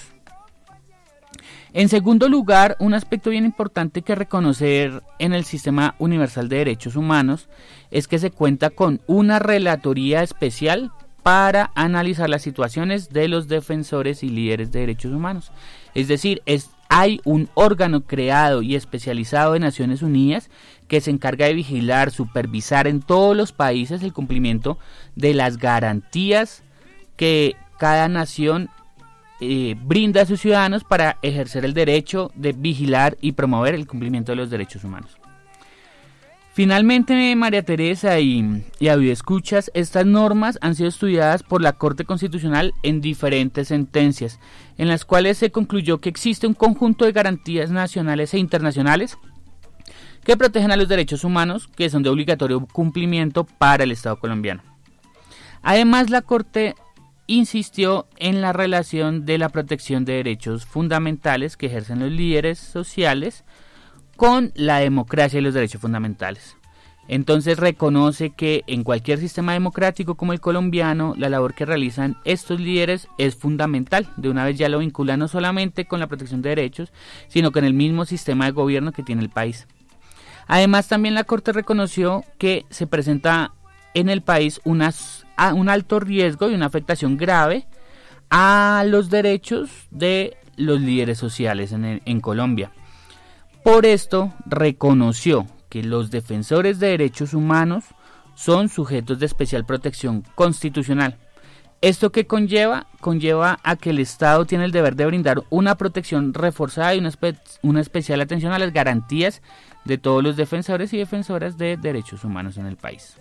En 1.76 1.90
segundo 1.90 2.30
lugar, 2.30 2.76
un 2.80 2.94
aspecto 2.94 3.32
bien 3.32 3.46
importante 3.46 4.04
que 4.04 4.14
reconocer 4.14 5.02
en 5.18 5.34
el 5.34 5.44
Sistema 5.44 5.96
Universal 5.98 6.48
de 6.48 6.58
Derechos 6.58 6.96
Humanos 6.96 7.50
es 7.90 8.08
que 8.08 8.20
se 8.20 8.30
cuenta 8.30 8.70
con 8.70 9.02
una 9.08 9.40
relatoría 9.40 10.22
especial 10.22 10.92
para 11.24 11.72
analizar 11.74 12.30
las 12.30 12.44
situaciones 12.44 13.10
de 13.10 13.28
los 13.28 13.48
defensores 13.48 14.22
y 14.22 14.30
líderes 14.30 14.72
de 14.72 14.82
derechos 14.82 15.14
humanos. 15.14 15.52
Es 15.96 16.08
decir, 16.08 16.42
es, 16.46 16.70
hay 16.90 17.22
un 17.24 17.50
órgano 17.54 18.02
creado 18.02 18.62
y 18.62 18.76
especializado 18.76 19.54
de 19.54 19.60
Naciones 19.60 20.02
Unidas 20.02 20.50
que 20.88 21.02
se 21.02 21.12
encarga 21.12 21.48
de 21.48 21.54
vigilar, 21.54 22.12
supervisar 22.12 22.88
en 22.88 23.02
todos 23.02 23.36
los 23.36 23.52
países 23.52 24.04
el 24.04 24.14
cumplimiento 24.14 24.78
de 25.16 25.34
las 25.34 25.58
garantías 25.58 26.64
que 27.16 27.56
cada 27.80 28.08
nación 28.08 28.70
eh, 29.40 29.76
brinda 29.84 30.22
a 30.22 30.26
sus 30.26 30.40
ciudadanos 30.40 30.84
para 30.84 31.18
ejercer 31.22 31.66
el 31.66 31.74
derecho 31.74 32.32
de 32.36 32.54
vigilar 32.54 33.18
y 33.22 33.34
promover 33.34 33.76
el 33.76 33.88
cumplimiento 33.88 34.32
de 34.32 34.38
los 34.38 34.50
derechos 34.50 34.84
humanos. 34.84 35.18
Finalmente, 36.54 37.36
María 37.36 37.64
Teresa 37.64 38.20
y, 38.20 38.64
y 38.80 39.10
Escuchas, 39.10 39.72
estas 39.74 40.06
normas 40.06 40.60
han 40.62 40.76
sido 40.76 40.88
estudiadas 40.88 41.42
por 41.42 41.64
la 41.64 41.74
Corte 41.74 42.06
Constitucional 42.06 42.76
en 42.84 43.02
diferentes 43.02 43.70
sentencias, 43.70 44.40
en 44.78 44.88
las 44.88 45.04
cuales 45.04 45.40
se 45.40 45.52
concluyó 45.52 45.98
que 45.98 46.10
existe 46.10 46.46
un 46.46 46.54
conjunto 46.54 47.06
de 47.06 47.12
garantías 47.12 47.72
nacionales 47.72 48.36
e 48.36 48.38
internacionales 48.38 49.18
que 50.24 50.38
protegen 50.38 50.72
a 50.72 50.78
los 50.78 50.88
derechos 50.88 51.24
humanos 51.24 51.68
que 51.76 51.90
son 51.90 52.04
de 52.04 52.10
obligatorio 52.10 52.64
cumplimiento 52.68 53.46
para 53.46 53.84
el 53.84 53.92
Estado 53.92 54.20
colombiano. 54.20 54.62
Además, 55.64 56.12
la 56.12 56.22
Corte 56.22 56.76
insistió 57.26 58.06
en 58.18 58.42
la 58.42 58.54
relación 58.54 59.26
de 59.26 59.40
la 59.40 59.50
protección 59.50 60.06
de 60.06 60.14
derechos 60.14 60.68
fundamentales 60.68 61.58
que 61.58 61.66
ejercen 61.66 62.00
los 62.00 62.12
líderes 62.12 62.60
sociales 62.60 63.44
con 64.24 64.54
la 64.56 64.80
democracia 64.80 65.40
y 65.40 65.42
los 65.42 65.54
derechos 65.54 65.82
fundamentales. 65.82 66.56
Entonces 67.10 67.60
reconoce 67.60 68.30
que 68.30 68.64
en 68.68 68.86
cualquier 68.86 69.20
sistema 69.20 69.52
democrático 69.52 70.16
como 70.16 70.32
el 70.32 70.40
colombiano, 70.40 71.14
la 71.18 71.28
labor 71.28 71.54
que 71.54 71.66
realizan 71.66 72.16
estos 72.24 72.62
líderes 72.62 73.10
es 73.18 73.36
fundamental. 73.36 74.08
De 74.16 74.30
una 74.30 74.46
vez 74.46 74.58
ya 74.58 74.70
lo 74.70 74.80
vincula 74.80 75.18
no 75.18 75.28
solamente 75.28 75.84
con 75.84 76.00
la 76.00 76.08
protección 76.08 76.42
de 76.42 76.52
derechos, 76.52 76.94
sino 77.28 77.52
con 77.52 77.66
el 77.66 77.74
mismo 77.74 78.06
sistema 78.06 78.46
de 78.46 78.52
gobierno 78.52 78.94
que 78.94 79.04
tiene 79.04 79.24
el 79.24 79.30
país. 79.30 79.68
Además, 80.48 80.88
también 80.88 81.16
la 81.16 81.26
Corte 81.26 81.52
reconoció 81.52 82.24
que 82.38 82.66
se 82.70 82.88
presenta 82.88 83.52
en 83.94 84.08
el 84.08 84.22
país 84.22 84.62
un 84.64 84.82
alto 84.82 86.00
riesgo 86.00 86.50
y 86.50 86.54
una 86.54 86.68
afectación 86.68 87.18
grave 87.18 87.68
a 88.30 88.86
los 88.88 89.10
derechos 89.10 89.70
de 89.92 90.38
los 90.56 90.80
líderes 90.80 91.18
sociales 91.18 91.74
en 91.74 92.22
Colombia. 92.22 92.72
Por 93.64 93.86
esto 93.86 94.34
reconoció 94.46 95.48
que 95.70 95.84
los 95.84 96.12
defensores 96.12 96.80
de 96.80 96.88
derechos 96.88 97.34
humanos 97.34 97.86
son 98.36 98.68
sujetos 98.68 99.20
de 99.20 99.26
especial 99.26 99.66
protección 99.66 100.24
constitucional. 100.36 101.18
¿Esto 101.82 102.12
que 102.12 102.28
conlleva? 102.28 102.88
Conlleva 103.00 103.60
a 103.64 103.76
que 103.78 103.92
el 103.92 104.00
Estado 104.00 104.46
tiene 104.46 104.66
el 104.66 104.72
deber 104.72 104.96
de 104.96 105.06
brindar 105.06 105.44
una 105.50 105.76
protección 105.76 106.34
reforzada 106.34 106.94
y 106.96 107.00
una, 107.00 107.12
una, 107.62 107.82
especial 107.82 108.22
atención 108.22 108.54
a 108.54 108.60
las 108.60 108.74
garantías 108.74 109.42
de 109.86 109.98
todos 109.98 110.22
los 110.24 110.36
defensores 110.36 110.94
y 110.94 110.98
defensoras 110.98 111.58
de 111.58 111.78
derechos 111.78 112.24
humanos 112.24 112.58
en 112.58 112.66
el 112.66 112.78
país. 112.78 113.18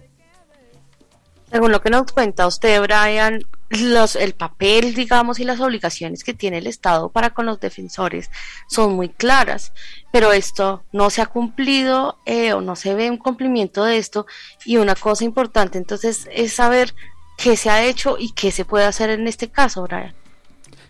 Según 1.53 1.71
lo 1.71 1.83
que 1.83 1.91
nos 1.91 2.11
cuenta 2.11 2.47
usted, 2.47 2.81
Brian, 2.81 3.43
los, 3.69 4.17
el 4.17 4.33
papel, 4.33 4.95
digamos, 4.95 5.39
y 5.39 5.45
las 5.45 5.61
obligaciones 5.61 6.25
que 6.25 6.33
tiene 6.33 6.59
el 6.59 6.67
Estado 6.67 7.11
para 7.11 7.31
con 7.31 7.45
los 7.45 7.61
defensores 7.61 8.31
son 8.69 8.95
muy 8.95 9.11
claras, 9.11 9.75
pero 10.11 10.33
esto 10.33 10.83
no 10.93 11.11
se 11.11 11.21
ha 11.21 11.27
cumplido 11.27 12.17
eh, 12.25 12.55
o 12.55 12.63
no 12.63 12.75
se 12.75 12.95
ve 12.95 13.11
un 13.11 13.19
cumplimiento 13.19 13.85
de 13.85 13.99
esto. 13.99 14.27
Y 14.65 14.79
una 14.79 14.95
cosa 14.95 15.25
importante 15.25 15.77
entonces 15.77 16.27
es 16.33 16.55
saber 16.55 16.95
qué 17.37 17.57
se 17.57 17.69
ha 17.69 17.85
hecho 17.85 18.17
y 18.19 18.33
qué 18.33 18.51
se 18.51 18.65
puede 18.65 18.87
hacer 18.87 19.11
en 19.11 19.29
este 19.29 19.51
caso, 19.51 19.83
Brian. 19.83 20.15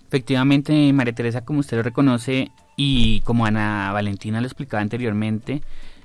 Efectivamente, 0.07 0.92
María 0.92 1.12
Teresa, 1.12 1.44
como 1.44 1.59
usted 1.59 1.79
lo 1.79 1.83
reconoce 1.83 2.53
y 2.77 3.20
como 3.22 3.46
Ana 3.46 3.90
Valentina 3.92 4.40
lo 4.40 4.46
explicaba 4.46 4.81
anteriormente, 4.81 5.62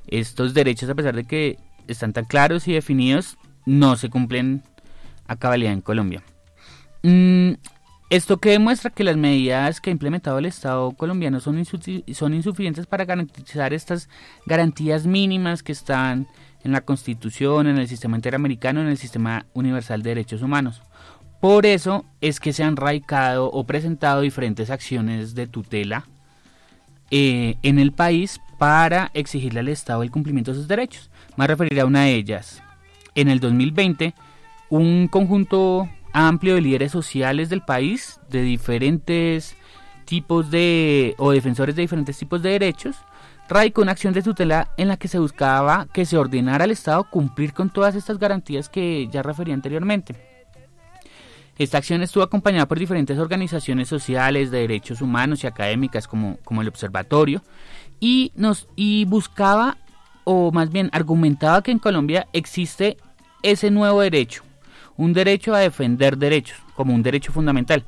estos 0.07 0.55
derechos, 0.55 0.89
a 0.89 0.95
pesar 0.95 1.15
de 1.15 1.25
que 1.25 1.59
están 1.87 2.13
tan 2.13 2.25
claros 2.25 2.67
y 2.67 2.73
definidos, 2.73 3.37
no 3.67 3.97
se 3.97 4.09
cumplen 4.09 4.63
a 5.27 5.35
cabalidad 5.35 5.73
en 5.73 5.81
Colombia. 5.81 6.23
Mm, 7.03 7.53
Esto 8.09 8.37
que 8.37 8.51
demuestra 8.51 8.89
que 8.89 9.03
las 9.03 9.17
medidas 9.17 9.81
que 9.81 9.89
ha 9.89 9.91
implementado 9.91 10.39
el 10.39 10.45
Estado 10.45 10.93
colombiano 10.93 11.41
son, 11.41 11.57
insuficientes 11.57 12.87
para 12.87 13.03
garantizar 13.03 13.73
estas 13.73 14.07
garantías 14.45 15.05
mínimas 15.05 15.61
que 15.61 15.73
están 15.73 16.25
en 16.63 16.71
la 16.71 16.79
Constitución, 16.79 17.67
en 17.67 17.77
el 17.77 17.89
sistema 17.89 18.15
interamericano, 18.15 18.79
en 18.79 18.87
el 18.87 18.97
sistema 18.97 19.45
universal 19.53 20.03
de 20.03 20.11
derechos 20.11 20.41
humanos. 20.41 20.81
Por 21.41 21.65
eso 21.65 22.05
es 22.21 22.39
que 22.39 22.53
se 22.53 22.63
han 22.63 22.77
radicado 22.77 23.51
o 23.51 23.65
presentado 23.65 24.21
diferentes 24.21 24.69
acciones 24.69 25.35
de 25.35 25.47
tutela 25.47 26.05
eh, 27.11 27.55
en 27.61 27.77
el 27.77 27.91
país 27.91 28.39
para 28.57 29.11
exigirle 29.13 29.59
al 29.59 29.67
Estado 29.67 30.01
el 30.01 30.11
cumplimiento 30.11 30.51
de 30.51 30.57
sus 30.57 30.69
derechos. 30.69 31.11
Me 31.35 31.45
referiré 31.45 31.81
a 31.81 31.85
una 31.85 32.03
de 32.03 32.15
ellas. 32.15 32.63
En 33.17 33.29
el 33.29 33.39
2020, 33.39 34.13
un 34.69 35.07
conjunto 35.07 35.89
amplio 36.13 36.53
de 36.53 36.61
líderes 36.61 36.91
sociales 36.91 37.49
del 37.49 37.63
país, 37.63 38.19
de 38.29 38.43
diferentes 38.43 39.57
tipos 40.05 40.51
de, 40.51 41.15
o 41.17 41.31
defensores 41.31 41.75
de 41.75 41.81
diferentes 41.81 42.15
tipos 42.15 42.43
de 42.43 42.51
derechos, 42.51 42.95
radicó 43.49 43.81
una 43.81 43.93
acción 43.93 44.13
de 44.13 44.21
tutela 44.21 44.69
en 44.77 44.87
la 44.87 44.97
que 44.97 45.07
se 45.07 45.17
buscaba 45.17 45.87
que 45.91 46.05
se 46.05 46.15
ordenara 46.15 46.65
al 46.65 46.69
Estado 46.69 47.05
cumplir 47.09 47.53
con 47.53 47.71
todas 47.71 47.95
estas 47.95 48.19
garantías 48.19 48.69
que 48.69 49.07
ya 49.11 49.23
refería 49.23 49.55
anteriormente. 49.55 50.13
Esta 51.57 51.79
acción 51.79 52.03
estuvo 52.03 52.23
acompañada 52.23 52.67
por 52.67 52.77
diferentes 52.77 53.17
organizaciones 53.17 53.87
sociales 53.87 54.51
de 54.51 54.59
derechos 54.59 55.01
humanos 55.01 55.43
y 55.43 55.47
académicas 55.47 56.07
como, 56.07 56.37
como 56.43 56.61
el 56.61 56.67
Observatorio 56.67 57.41
y, 57.99 58.31
nos, 58.35 58.67
y 58.75 59.05
buscaba, 59.05 59.77
o 60.23 60.51
más 60.51 60.71
bien 60.71 60.91
argumentaba 60.93 61.63
que 61.63 61.71
en 61.71 61.79
Colombia 61.79 62.27
existe 62.31 62.97
ese 63.43 63.71
nuevo 63.71 64.01
derecho, 64.01 64.43
un 64.95 65.13
derecho 65.13 65.53
a 65.53 65.59
defender 65.59 66.17
derechos, 66.17 66.57
como 66.75 66.93
un 66.93 67.03
derecho 67.03 67.31
fundamental, 67.31 67.85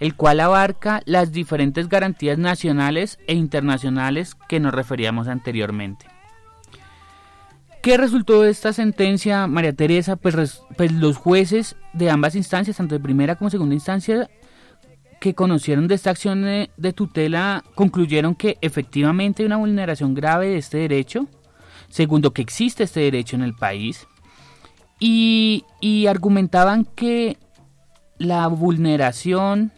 el 0.00 0.14
cual 0.14 0.40
abarca 0.40 1.02
las 1.06 1.32
diferentes 1.32 1.88
garantías 1.88 2.38
nacionales 2.38 3.18
e 3.26 3.34
internacionales 3.34 4.34
que 4.48 4.60
nos 4.60 4.74
referíamos 4.74 5.28
anteriormente. 5.28 6.06
¿Qué 7.82 7.96
resultó 7.96 8.42
de 8.42 8.50
esta 8.50 8.72
sentencia, 8.72 9.48
María 9.48 9.72
Teresa? 9.72 10.14
Pues, 10.14 10.62
pues, 10.76 10.92
los 10.92 11.16
jueces 11.16 11.74
de 11.92 12.10
ambas 12.10 12.36
instancias, 12.36 12.76
tanto 12.76 12.94
de 12.94 13.00
primera 13.00 13.34
como 13.34 13.50
segunda 13.50 13.74
instancia, 13.74 14.30
que 15.18 15.34
conocieron 15.34 15.88
de 15.88 15.96
esta 15.96 16.10
acción 16.10 16.42
de, 16.42 16.92
tutela, 16.92 17.64
concluyeron 17.74 18.36
que 18.36 18.56
efectivamente 18.60 19.42
hay 19.42 19.46
una 19.46 19.56
vulneración 19.56 20.14
grave 20.14 20.48
de 20.50 20.58
este 20.58 20.78
derecho. 20.78 21.26
Segundo, 21.88 22.32
que 22.32 22.42
existe 22.42 22.84
este 22.84 23.00
derecho 23.00 23.34
en 23.34 23.42
el 23.42 23.54
país. 23.54 24.06
Y, 25.04 26.06
argumentaban 26.08 26.84
que 26.84 27.36
la 28.18 28.46
vulneración 28.46 29.72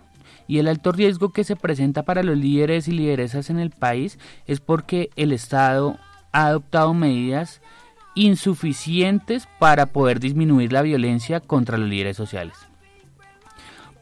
y 0.47 0.59
el 0.59 0.69
alto 0.69 0.93
riesgo 0.93 1.33
que 1.33 1.45
se 1.45 1.57
presenta 1.57 2.03
para 2.03 2.23
los 2.23 2.37
líderes 2.37 2.89
y 2.89 2.93
lideresas 2.93 3.49
en 3.49 3.59
el 3.59 3.71
país 3.71 4.19
es 4.47 4.61
porque 4.61 5.09
el 5.17 5.33
Estado 5.33 5.97
ha 6.33 6.49
adoptado 6.49 6.93
medidas 6.93 7.63
insuficientes 8.15 9.49
para 9.59 9.87
poder 9.87 10.21
disminuir 10.21 10.75
la 10.75 10.83
violencia 10.83 11.41
contra 11.41 11.79
los 11.79 11.89
líderes 11.89 12.19
sociales. 12.19 12.59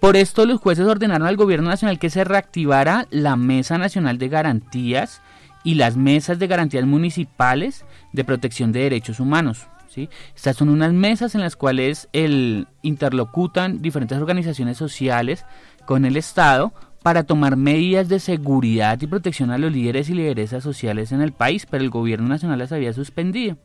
Por 0.00 0.16
esto 0.16 0.44
los 0.44 0.60
jueces 0.60 0.86
ordenaron 0.88 1.28
al 1.28 1.36
gobierno 1.36 1.68
nacional 1.68 2.00
que 2.00 2.10
se 2.10 2.24
reactivara 2.24 3.06
la 3.10 3.36
Mesa 3.36 3.78
Nacional 3.78 4.18
de 4.18 4.28
Garantías 4.28 5.22
y 5.62 5.74
las 5.74 5.96
mesas 5.96 6.40
de 6.40 6.48
garantías 6.48 6.84
municipales 6.84 7.84
de 8.12 8.24
protección 8.24 8.72
de 8.72 8.80
derechos 8.80 9.20
humanos. 9.20 9.68
Estas 9.96 10.56
son 10.56 10.68
unas 10.68 10.92
mesas 10.92 11.34
en 11.34 11.40
las 11.40 11.56
cuales 11.56 12.08
el, 12.12 12.66
interlocutan 12.82 13.82
diferentes 13.82 14.18
organizaciones 14.18 14.76
sociales 14.76 15.44
con 15.86 16.04
el 16.04 16.16
Estado 16.16 16.72
para 17.02 17.24
tomar 17.24 17.56
medidas 17.56 18.08
de 18.08 18.20
seguridad 18.20 19.00
y 19.00 19.06
protección 19.06 19.50
a 19.50 19.58
los 19.58 19.72
líderes 19.72 20.08
y 20.08 20.14
lideresas 20.14 20.62
sociales 20.62 21.12
en 21.12 21.20
el 21.20 21.32
país, 21.32 21.66
pero 21.66 21.82
el 21.82 21.90
gobierno 21.90 22.28
nacional 22.28 22.58
las 22.58 22.72
había 22.72 22.92
suspendido. 22.92 23.56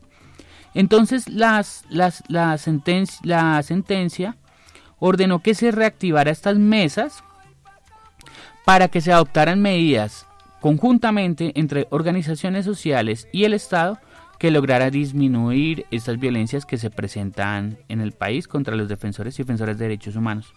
Entonces 0.74 1.28
la, 1.28 1.64
la 1.88 2.58
sentencia 2.58 4.36
ordenó 4.98 5.40
que 5.40 5.54
se 5.54 5.70
reactivara 5.70 6.30
estas 6.30 6.58
mesas 6.58 7.22
para 8.64 8.88
que 8.88 9.00
se 9.00 9.12
adoptaran 9.12 9.62
medidas 9.62 10.26
conjuntamente 10.60 11.52
entre 11.54 11.86
organizaciones 11.90 12.64
sociales 12.64 13.28
y 13.32 13.44
el 13.44 13.54
Estado 13.54 13.98
que 14.38 14.50
lograra 14.50 14.90
disminuir 14.90 15.86
estas 15.90 16.18
violencias 16.18 16.64
que 16.64 16.78
se 16.78 16.90
presentan 16.90 17.78
en 17.88 18.00
el 18.00 18.12
país 18.12 18.48
contra 18.48 18.76
los 18.76 18.88
defensores 18.88 19.38
y 19.38 19.42
defensoras 19.42 19.78
de 19.78 19.84
derechos 19.84 20.16
humanos. 20.16 20.52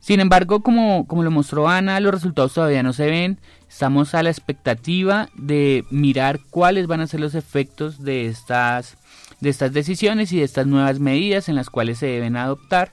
Sin 0.00 0.20
embargo, 0.20 0.62
como, 0.62 1.06
como 1.06 1.22
lo 1.22 1.30
mostró 1.30 1.68
Ana, 1.68 2.00
los 2.00 2.14
resultados 2.14 2.54
todavía 2.54 2.82
no 2.82 2.92
se 2.92 3.06
ven. 3.06 3.40
Estamos 3.68 4.14
a 4.14 4.22
la 4.22 4.30
expectativa 4.30 5.28
de 5.34 5.84
mirar 5.90 6.40
cuáles 6.50 6.86
van 6.86 7.00
a 7.00 7.06
ser 7.06 7.20
los 7.20 7.34
efectos 7.34 8.02
de 8.02 8.26
estas 8.26 8.96
de 9.40 9.50
estas 9.50 9.72
decisiones 9.72 10.32
y 10.32 10.38
de 10.38 10.44
estas 10.44 10.66
nuevas 10.66 10.98
medidas 10.98 11.48
en 11.48 11.54
las 11.54 11.70
cuales 11.70 11.98
se 11.98 12.06
deben 12.06 12.36
adoptar 12.36 12.92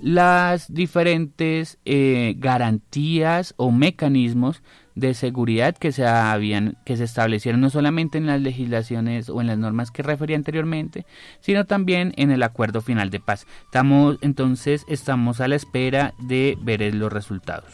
las 0.00 0.72
diferentes 0.72 1.78
eh, 1.84 2.34
garantías 2.38 3.54
o 3.56 3.70
mecanismos 3.70 4.62
de 4.94 5.14
seguridad 5.14 5.76
que 5.76 5.92
se 5.92 6.06
habían 6.06 6.76
que 6.84 6.96
se 6.96 7.04
establecieron 7.04 7.60
no 7.60 7.70
solamente 7.70 8.18
en 8.18 8.26
las 8.26 8.40
legislaciones 8.40 9.28
o 9.28 9.40
en 9.40 9.48
las 9.48 9.58
normas 9.58 9.90
que 9.90 10.02
refería 10.02 10.36
anteriormente, 10.36 11.06
sino 11.40 11.64
también 11.64 12.12
en 12.16 12.30
el 12.30 12.42
acuerdo 12.42 12.80
final 12.80 13.10
de 13.10 13.20
paz. 13.20 13.46
Estamos 13.64 14.18
entonces 14.20 14.84
estamos 14.88 15.40
a 15.40 15.48
la 15.48 15.56
espera 15.56 16.14
de 16.18 16.56
ver 16.60 16.94
los 16.94 17.12
resultados. 17.12 17.72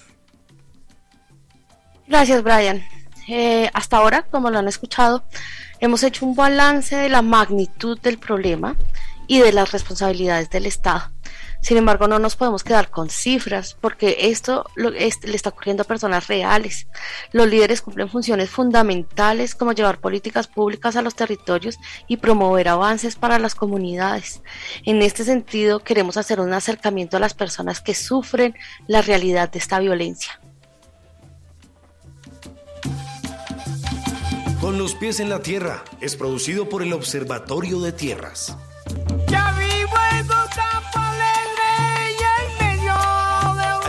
Gracias, 2.06 2.42
Brian. 2.42 2.82
Eh, 3.28 3.70
hasta 3.72 3.98
ahora, 3.98 4.22
como 4.30 4.50
lo 4.50 4.58
han 4.58 4.66
escuchado, 4.66 5.22
hemos 5.78 6.02
hecho 6.02 6.26
un 6.26 6.34
balance 6.34 6.96
de 6.96 7.08
la 7.08 7.22
magnitud 7.22 8.00
del 8.00 8.18
problema 8.18 8.76
y 9.28 9.38
de 9.38 9.52
las 9.52 9.70
responsabilidades 9.70 10.50
del 10.50 10.66
Estado. 10.66 11.12
Sin 11.60 11.76
embargo, 11.76 12.08
no 12.08 12.18
nos 12.18 12.36
podemos 12.36 12.64
quedar 12.64 12.90
con 12.90 13.10
cifras 13.10 13.76
porque 13.80 14.16
esto 14.20 14.64
le 14.76 15.06
está 15.06 15.50
ocurriendo 15.50 15.82
a 15.82 15.86
personas 15.86 16.26
reales. 16.26 16.86
Los 17.32 17.48
líderes 17.48 17.82
cumplen 17.82 18.08
funciones 18.08 18.50
fundamentales 18.50 19.54
como 19.54 19.72
llevar 19.72 19.98
políticas 19.98 20.48
públicas 20.48 20.96
a 20.96 21.02
los 21.02 21.14
territorios 21.14 21.78
y 22.08 22.16
promover 22.16 22.68
avances 22.68 23.16
para 23.16 23.38
las 23.38 23.54
comunidades. 23.54 24.42
En 24.84 25.02
este 25.02 25.24
sentido, 25.24 25.80
queremos 25.80 26.16
hacer 26.16 26.40
un 26.40 26.52
acercamiento 26.52 27.16
a 27.16 27.20
las 27.20 27.34
personas 27.34 27.80
que 27.80 27.94
sufren 27.94 28.54
la 28.86 29.02
realidad 29.02 29.50
de 29.50 29.58
esta 29.58 29.78
violencia. 29.78 30.40
Con 34.60 34.78
los 34.78 34.94
pies 34.94 35.20
en 35.20 35.30
la 35.30 35.40
tierra 35.40 35.84
es 36.00 36.16
producido 36.16 36.68
por 36.68 36.82
el 36.82 36.92
Observatorio 36.92 37.80
de 37.80 37.92
Tierras. 37.92 38.56
Ya 39.26 39.54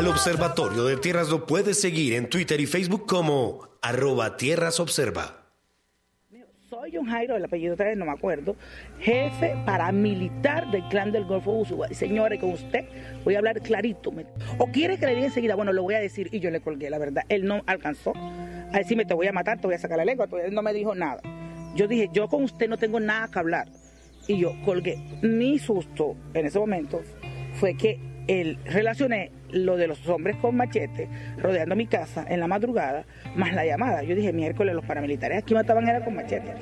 Al 0.02 0.08
Observatorio 0.08 0.86
de 0.86 0.98
Tierras 0.98 1.30
lo 1.30 1.46
puedes 1.46 1.80
seguir 1.80 2.14
en 2.16 2.28
Twitter 2.28 2.60
y 2.60 2.66
Facebook 2.66 3.06
como 3.06 3.70
arroba 3.84 4.36
Tierras 4.36 4.80
Observa. 4.80 5.46
Soy 6.68 6.98
un 6.98 7.06
Jairo, 7.06 7.36
el 7.36 7.46
apellido 7.46 7.76
otra 7.76 7.90
vez 7.90 7.98
no 8.00 8.06
me 8.06 8.12
acuerdo, 8.12 8.56
jefe 9.00 9.56
paramilitar 9.64 10.72
del 10.72 10.88
clan 10.88 11.12
del 11.12 11.26
Golfo 11.26 11.52
Usual. 11.52 11.94
Señores, 11.94 12.40
con 12.40 12.50
usted 12.50 12.86
voy 13.24 13.36
a 13.36 13.38
hablar 13.38 13.62
clarito. 13.62 14.12
O 14.58 14.72
quiere 14.72 14.98
que 14.98 15.06
le 15.06 15.14
diga 15.14 15.28
enseguida, 15.28 15.54
bueno, 15.54 15.72
lo 15.72 15.84
voy 15.84 15.94
a 15.94 16.00
decir 16.00 16.30
y 16.32 16.40
yo 16.40 16.50
le 16.50 16.62
colgué, 16.62 16.90
la 16.90 16.98
verdad. 16.98 17.22
Él 17.30 17.46
no 17.46 17.62
alcanzó 17.68 18.14
a 18.16 18.80
decirme, 18.80 19.06
te 19.06 19.14
voy 19.14 19.28
a 19.28 19.34
matar, 19.34 19.62
te 19.62 19.68
voy 19.68 19.76
a 19.76 19.78
sacar 19.78 20.00
la 20.00 20.06
lengua, 20.06 20.28
él 20.44 20.56
no 20.56 20.64
me 20.64 20.74
dijo 20.74 20.96
nada. 20.96 21.22
Yo 21.76 21.88
dije, 21.88 22.10
yo 22.12 22.28
con 22.28 22.44
usted 22.44 22.68
no 22.68 22.78
tengo 22.78 23.00
nada 23.00 23.28
que 23.28 23.38
hablar. 23.38 23.68
Y 24.28 24.40
yo 24.40 24.56
colgué. 24.66 24.98
Mi 25.22 25.60
susto 25.60 26.16
en 26.34 26.48
ese 26.48 26.58
momento 26.58 27.04
fue 27.54 27.78
que 27.78 28.11
él 28.32 28.58
relacioné 28.65 29.32
lo 29.52 29.76
de 29.76 29.88
los 29.88 30.08
hombres 30.08 30.38
con 30.38 30.56
machete 30.56 31.10
rodeando 31.38 31.76
mi 31.76 31.86
casa 31.86 32.26
en 32.30 32.39
la 32.39 32.48
madrugada, 32.48 33.06
más 33.36 33.54
la 33.54 33.65
llamada. 33.65 34.04
Yo 34.04 34.15
dije, 34.15 34.32
miércoles 34.32 34.74
los 34.74 34.86
paramilitares 34.86 35.39
aquí 35.39 35.54
mataban 35.54 35.88
era 35.88 36.04
con 36.04 36.15
machete. 36.15 36.54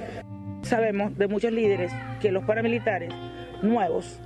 Sabemos 0.63 1.15
de 1.17 1.27
muchos 1.27 1.51
líderes 1.51 1.91
que 2.21 2.31
los 2.31 2.43
paramilitares 2.43 3.13
nuevos 3.61 4.19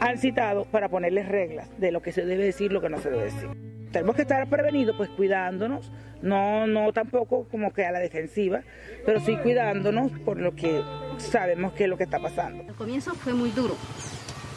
han 0.00 0.18
citado 0.18 0.66
para 0.66 0.88
ponerles 0.88 1.28
reglas 1.28 1.68
de 1.78 1.90
lo 1.90 2.00
que 2.00 2.12
se 2.12 2.24
debe 2.24 2.44
decir, 2.44 2.72
lo 2.72 2.80
que 2.80 2.88
no 2.88 2.98
se 2.98 3.10
debe 3.10 3.24
decir. 3.24 3.48
Tenemos 3.90 4.14
que 4.14 4.22
estar 4.22 4.48
prevenidos, 4.48 4.96
pues 4.96 5.08
cuidándonos, 5.10 5.90
no, 6.22 6.66
no 6.66 6.92
tampoco 6.92 7.46
como 7.48 7.72
que 7.72 7.84
a 7.84 7.92
la 7.92 7.98
defensiva, 7.98 8.62
pero 9.04 9.20
sí 9.20 9.36
cuidándonos 9.36 10.10
por 10.24 10.40
lo 10.40 10.54
que 10.54 10.80
sabemos 11.18 11.72
que 11.72 11.84
es 11.84 11.90
lo 11.90 11.96
que 11.96 12.04
está 12.04 12.18
pasando. 12.18 12.62
El 12.62 12.74
comienzo 12.74 13.14
fue 13.14 13.34
muy 13.34 13.50
duro 13.50 13.76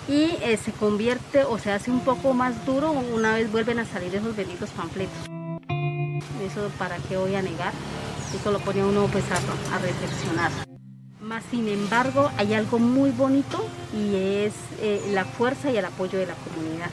y 0.08 0.38
eh, 0.42 0.58
se 0.58 0.72
convierte 0.72 1.44
o 1.44 1.58
se 1.58 1.72
hace 1.72 1.92
un 1.92 2.00
poco 2.00 2.34
más 2.34 2.66
duro 2.66 2.92
una 2.92 3.36
vez 3.36 3.52
vuelven 3.52 3.80
a 3.80 3.86
salir 3.86 4.16
esos 4.16 4.36
benditos 4.36 4.70
panfletos. 4.72 5.18
Eso 6.46 6.70
para 6.78 6.98
qué 7.10 7.18
voy 7.18 7.36
a 7.36 7.42
negar, 7.42 7.74
eso 8.34 8.52
lo 8.52 8.60
pone 8.60 8.84
uno 8.84 9.08
pues 9.12 9.26
a, 9.32 9.80
reflexionar. 9.80 10.52
Más 11.20 11.44
sin 11.52 11.68
embargo 11.68 12.32
hay 12.38 12.54
algo 12.54 12.80
muy 12.80 13.12
bonito 13.12 13.66
y 13.94 14.16
es 14.16 14.54
eh, 14.82 15.02
la 15.12 15.26
fuerza 15.26 15.70
y 15.72 15.78
el 15.78 15.86
apoyo 15.86 16.18
de 16.18 16.28
la 16.28 16.36
comunidad. 16.36 16.90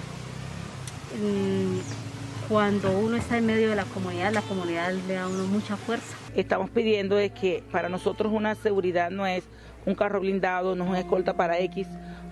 Mm, 1.22 2.48
cuando 2.48 2.98
uno 2.98 3.16
está 3.16 3.38
en 3.38 3.46
medio 3.46 3.70
de 3.70 3.76
la 3.76 3.84
comunidad, 3.84 4.32
la 4.32 4.42
comunidad 4.42 4.92
le 4.92 5.14
da 5.14 5.22
a 5.22 5.28
uno 5.28 5.46
mucha 5.46 5.76
fuerza. 5.76 6.16
Estamos 6.34 6.68
pidiendo 6.70 7.14
de 7.14 7.30
que 7.30 7.62
para 7.70 7.88
nosotros 7.88 8.32
una 8.34 8.56
seguridad 8.56 9.10
no 9.10 9.24
es 9.24 9.44
un 9.86 9.94
carro 9.94 10.20
blindado, 10.20 10.74
no 10.74 10.84
es 10.84 10.90
una 10.90 11.00
escolta 11.00 11.34
para 11.34 11.58
X 11.60 11.86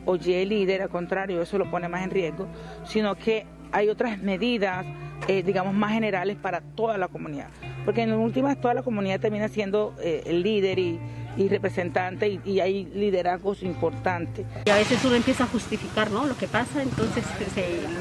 o 0.05 0.17
Y 0.17 0.45
líder, 0.45 0.83
al 0.83 0.89
contrario, 0.89 1.43
eso 1.43 1.59
lo 1.59 1.71
pone 1.71 1.89
más 1.89 2.03
en 2.03 2.11
riesgo, 2.11 2.47
sino 2.85 3.15
que 3.15 3.47
hay 3.73 3.89
otras 3.89 4.19
medidas, 4.19 4.85
eh, 5.29 5.43
digamos, 5.43 5.75
más 5.75 5.93
generales 5.93 6.37
para 6.37 6.61
toda 6.61 6.99
la 6.99 7.09
comunidad. 7.09 7.49
Porque 7.85 8.03
en 8.03 8.13
últimas 8.13 8.61
toda 8.61 8.75
la 8.75 8.83
comunidad 8.83 9.21
termina 9.21 9.49
siendo 9.49 9.95
eh, 10.01 10.23
el 10.27 10.43
líder 10.43 10.79
y, 10.79 11.01
representante 11.49 12.41
y, 12.45 12.61
hay 12.61 12.85
liderazgos 12.85 13.63
importantes. 13.63 14.47
Y 14.67 14.71
a 14.71 14.77
veces 14.77 15.03
uno 15.05 15.17
empieza 15.17 15.45
a 15.45 15.47
justificar 15.47 16.11
¿no? 16.11 16.27
lo 16.27 16.37
que 16.37 16.47
pasa, 16.47 16.83
entonces 16.83 17.25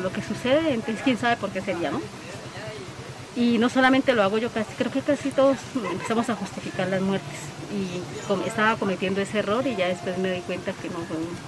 lo 0.03 0.11
que 0.11 0.21
sucede, 0.21 0.73
entonces 0.73 1.01
quién 1.01 1.17
sabe 1.17 1.37
por 1.37 1.49
qué 1.49 1.61
sería, 1.61 1.91
¿no? 1.91 2.01
Y 3.35 3.57
no 3.57 3.69
solamente 3.69 4.13
lo 4.13 4.23
hago 4.23 4.37
yo, 4.37 4.49
casi, 4.49 4.73
creo 4.73 4.91
que 4.91 5.01
casi 5.01 5.31
todos 5.31 5.57
empezamos 5.91 6.29
a 6.29 6.35
justificar 6.35 6.87
las 6.89 7.01
muertes. 7.01 7.39
Y 7.71 8.47
estaba 8.47 8.75
cometiendo 8.75 9.21
ese 9.21 9.39
error 9.39 9.65
y 9.65 9.75
ya 9.75 9.87
después 9.87 10.17
me 10.17 10.31
di 10.31 10.41
cuenta 10.41 10.73
que 10.73 10.89
no, 10.89 10.97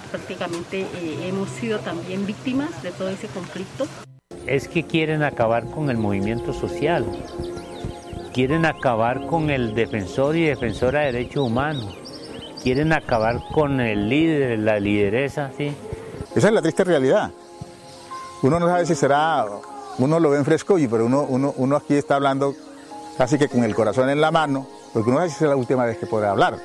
prácticamente 0.10 0.82
eh, 0.82 1.28
hemos 1.28 1.50
sido 1.50 1.80
también 1.80 2.26
víctimas 2.26 2.82
de 2.82 2.92
todo 2.92 3.10
ese 3.10 3.28
conflicto 3.28 3.88
es 4.48 4.68
que 4.68 4.84
quieren 4.84 5.24
acabar 5.24 5.66
con 5.66 5.90
el 5.90 5.98
movimiento 5.98 6.54
social, 6.54 7.06
quieren 8.34 8.66
acabar 8.66 9.26
con 9.28 9.50
el 9.50 9.74
defensor 9.74 10.36
y 10.36 10.46
defensora 10.46 11.02
de 11.02 11.14
derechos 11.14 11.48
humanos, 11.48 11.96
quieren 12.62 12.94
acabar 12.94 13.42
con 13.54 13.80
el 13.80 14.10
líder, 14.10 14.60
la 14.60 14.80
lideresa, 14.80 15.52
¿sí? 15.58 15.74
Esa 16.36 16.48
es 16.48 16.54
la 16.54 16.62
triste 16.62 16.84
realidad. 16.84 17.32
Uno 18.42 18.60
no 18.60 18.68
sabe 18.68 18.86
si 18.86 18.96
será, 18.96 19.46
uno 20.00 20.20
lo 20.20 20.30
ve 20.30 20.38
en 20.38 20.46
fresco, 20.46 20.78
y 20.78 20.88
pero 20.88 21.06
uno, 21.06 21.26
uno, 21.28 21.54
uno 21.58 21.76
aquí 21.76 21.96
está 21.96 22.16
hablando 22.16 22.56
casi 23.18 23.38
que 23.38 23.48
con 23.48 23.64
el 23.64 23.76
corazón 23.76 24.10
en 24.10 24.22
la 24.22 24.32
mano, 24.32 24.68
porque 24.94 25.10
uno 25.10 25.20
no 25.20 25.26
es 25.26 25.40
la 25.42 25.56
última 25.56 25.86
vez 25.86 25.98
que 25.98 26.06
podrá 26.06 26.32
hablar. 26.32 26.58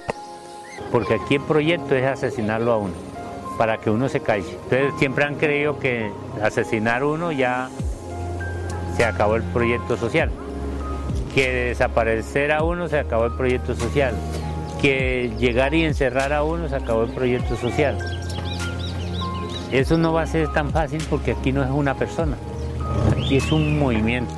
Porque 0.91 1.15
aquí 1.15 1.37
el 1.37 1.43
proyecto 1.43 1.95
es 1.95 2.07
asesinarlo 2.07 2.73
a 2.73 2.79
uno 2.79 2.95
para 3.59 3.79
que 3.79 3.91
uno 3.91 4.09
se 4.09 4.21
calle. 4.21 4.49
Entonces 4.65 4.95
siempre 4.99 5.25
han 5.25 5.35
creído 5.35 5.79
que 5.79 6.13
asesinar 6.41 7.03
uno 7.03 7.33
ya 7.33 7.69
se 8.97 9.05
acabó 9.05 9.37
el 9.37 9.43
proyecto 9.43 9.97
social, 9.97 10.31
que 11.35 11.53
desaparecer 11.53 12.53
a 12.53 12.63
uno 12.63 12.89
se 12.89 12.99
acabó 12.99 13.27
el 13.27 13.33
proyecto 13.37 13.75
social, 13.75 14.15
que 14.81 15.33
llegar 15.39 15.75
y 15.75 15.85
encerrar 15.85 16.33
a 16.33 16.45
uno 16.45 16.69
se 16.69 16.77
acabó 16.77 17.03
el 17.03 17.11
proyecto 17.11 17.57
social. 17.57 17.99
Eso 19.73 19.99
no 19.99 20.13
va 20.13 20.23
a 20.23 20.27
ser 20.27 20.51
tan 20.53 20.71
fácil 20.71 21.03
porque 21.11 21.33
aquí 21.33 21.53
no 21.53 21.63
es 21.63 21.71
una 21.71 21.95
persona, 21.95 22.37
aquí 23.29 23.37
es 23.37 23.53
un 23.53 23.79
movimiento. 23.79 24.33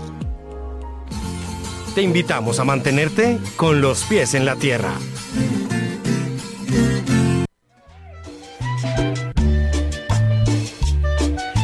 Te 1.94 2.02
invitamos 2.02 2.58
a 2.58 2.64
mantenerte 2.64 3.38
con 3.54 3.80
los 3.80 4.02
pies 4.02 4.34
en 4.34 4.44
la 4.44 4.56
tierra. 4.56 4.92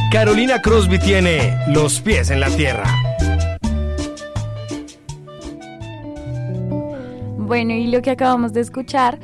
Carolina 0.09 0.61
Crosby 0.61 0.99
tiene 0.99 1.53
los 1.67 1.99
pies 1.99 2.29
en 2.29 2.39
la 2.39 2.49
tierra. 2.49 2.85
Bueno, 7.37 7.73
y 7.73 7.87
lo 7.87 8.01
que 8.01 8.11
acabamos 8.11 8.53
de 8.53 8.61
escuchar 8.61 9.19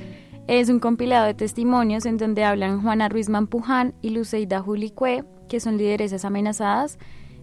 es 0.47 0.67
un 0.67 0.81
compilado 0.81 1.25
de 1.25 1.35
testimonios 1.35 2.05
en 2.05 2.17
donde 2.17 2.43
hablan 2.43 2.81
Juana 2.81 3.07
Ruiz 3.07 3.29
Mampuján 3.29 3.93
y 4.01 4.09
Luceida 4.09 4.59
Julicue, 4.59 5.23
que 5.47 5.61
son 5.61 5.77
lideresas 5.77 6.25
amenazadas, 6.25 6.97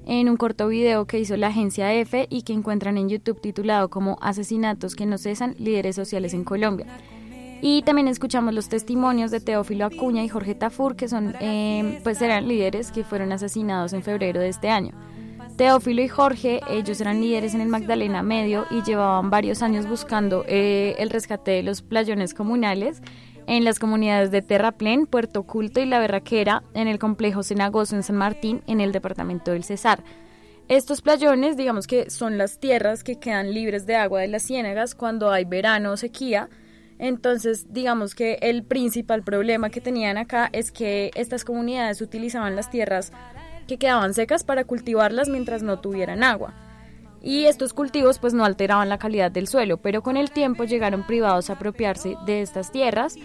en 0.07 0.29
un 0.29 0.37
corto 0.37 0.69
video 0.69 1.07
que 1.07 1.19
hizo 1.19 1.37
la 1.37 1.49
agencia 1.49 1.93
EFE 1.93 2.27
y 2.31 2.43
que 2.43 2.53
encuentran 2.53 2.99
en 2.99 3.09
YouTube 3.09 3.41
titulado 3.41 3.91
como 3.91 4.19
Asesinatos 4.21 4.95
que 4.95 5.07
no 5.07 5.19
cesan, 5.19 5.55
líderes 5.59 5.97
sociales 5.97 6.35
en 6.35 6.45
Colombia. 6.45 6.87
Y 7.63 7.83
también 7.83 8.09
escuchamos 8.09 8.55
los 8.55 8.69
testimonios 8.69 9.31
de 9.31 9.41
Teófilo 9.41 9.85
Acuña 9.85 10.25
y 10.25 10.29
Jorge 10.29 10.55
Tafur, 10.55 10.97
que 10.97 11.09
son, 11.09 11.35
eh, 11.41 12.01
pues 12.03 12.23
eran 12.23 12.49
líderes 12.49 12.91
que 12.91 13.05
fueron 13.05 13.33
asesinados 13.33 13.93
en 13.93 14.03
febrero 14.03 14.41
de 14.41 14.49
este 14.49 14.71
año. 14.71 14.93
Teófilo 15.57 16.01
y 16.01 16.09
Jorge, 16.09 16.61
ellos 16.71 17.03
eran 17.03 17.21
líderes 17.21 17.53
en 17.53 17.61
el 17.61 17.69
Magdalena 17.69 18.23
Medio 18.23 18.65
y 18.71 18.83
llevaban 18.83 19.29
varios 19.29 19.61
años 19.61 19.87
buscando 19.87 20.43
eh, 20.49 20.95
el 20.99 21.11
rescate 21.11 21.51
de 21.51 21.63
los 21.63 21.83
playones 21.83 22.33
comunales 22.33 23.03
en 23.51 23.65
las 23.65 23.81
comunidades 23.81 24.31
de 24.31 24.43
Terraplén, 24.43 25.07
Puerto 25.07 25.41
Oculto 25.41 25.81
y 25.81 25.85
La 25.85 25.99
Berraquera, 25.99 26.63
en 26.73 26.87
el 26.87 27.01
complejo 27.01 27.43
Cenagoso 27.43 27.97
en 27.97 28.05
San 28.05 28.15
Martín, 28.15 28.63
en 28.69 28.81
el 28.81 28.93
departamento 28.93 29.51
del 29.51 29.65
Cesar. 29.65 30.05
Estos 30.69 31.03
playones, 31.03 31.57
digamos 31.57 31.89
que 31.89 32.11
son 32.11 32.39
las 32.39 32.61
tierras 32.61 33.03
que 33.03 33.17
quedan 33.17 33.53
libres 33.53 33.87
de 33.87 33.97
agua 33.97 34.21
de 34.21 34.29
las 34.29 34.45
ciénagas 34.45 34.95
cuando 34.95 35.33
hay 35.33 35.47
verano 35.47 35.91
o 35.91 35.97
sequía, 35.97 36.49
entonces, 37.01 37.73
digamos 37.73 38.15
que 38.15 38.39
el 38.41 38.63
principal 38.63 39.25
problema 39.25 39.71
que 39.71 39.81
tenían 39.81 40.17
acá 40.17 40.49
es 40.53 40.71
que 40.71 41.11
estas 41.17 41.45
comunidades 41.45 42.01
utilizaban 42.03 42.55
las 42.55 42.71
tierras 42.71 43.11
que 43.67 43.79
quedaban 43.79 44.15
secas 44.15 44.45
para 44.45 44.63
cultivarlas 44.63 45.29
mientras 45.29 45.65
no 45.65 45.81
tuvieran 45.81 46.23
agua. 46.23 46.70
Y 47.23 47.45
estos 47.45 47.73
cultivos 47.73 48.19
pues 48.19 48.33
no 48.33 48.45
alteraban 48.45 48.89
la 48.89 48.99
calidad 48.99 49.31
del 49.31 49.47
suelo, 49.47 49.77
pero 49.77 50.03
con 50.03 50.17
el 50.17 50.31
tiempo 50.31 50.65
llegaron 50.65 51.07
privados 51.07 51.51
a 51.51 51.55
apropiarse 51.55 52.17
de 52.25 52.41
estas 52.41 52.73
tierras, 52.73 53.17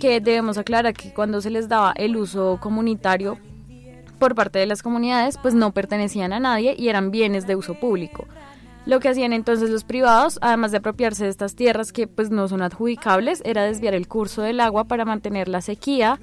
que 0.00 0.20
debemos 0.20 0.58
aclarar 0.58 0.94
que 0.94 1.12
cuando 1.12 1.40
se 1.40 1.50
les 1.50 1.68
daba 1.68 1.92
el 1.96 2.16
uso 2.16 2.58
comunitario 2.60 3.38
por 4.18 4.34
parte 4.34 4.58
de 4.58 4.66
las 4.66 4.82
comunidades, 4.82 5.38
pues 5.38 5.54
no 5.54 5.72
pertenecían 5.72 6.32
a 6.32 6.40
nadie 6.40 6.74
y 6.76 6.88
eran 6.88 7.10
bienes 7.10 7.46
de 7.46 7.56
uso 7.56 7.74
público. 7.74 8.26
Lo 8.86 9.00
que 9.00 9.08
hacían 9.08 9.32
entonces 9.32 9.70
los 9.70 9.84
privados, 9.84 10.38
además 10.40 10.70
de 10.70 10.78
apropiarse 10.78 11.24
de 11.24 11.30
estas 11.30 11.54
tierras 11.54 11.92
que 11.92 12.06
pues 12.06 12.30
no 12.30 12.48
son 12.48 12.62
adjudicables, 12.62 13.42
era 13.44 13.64
desviar 13.64 13.94
el 13.94 14.08
curso 14.08 14.42
del 14.42 14.60
agua 14.60 14.84
para 14.84 15.04
mantener 15.04 15.48
la 15.48 15.60
sequía 15.60 16.18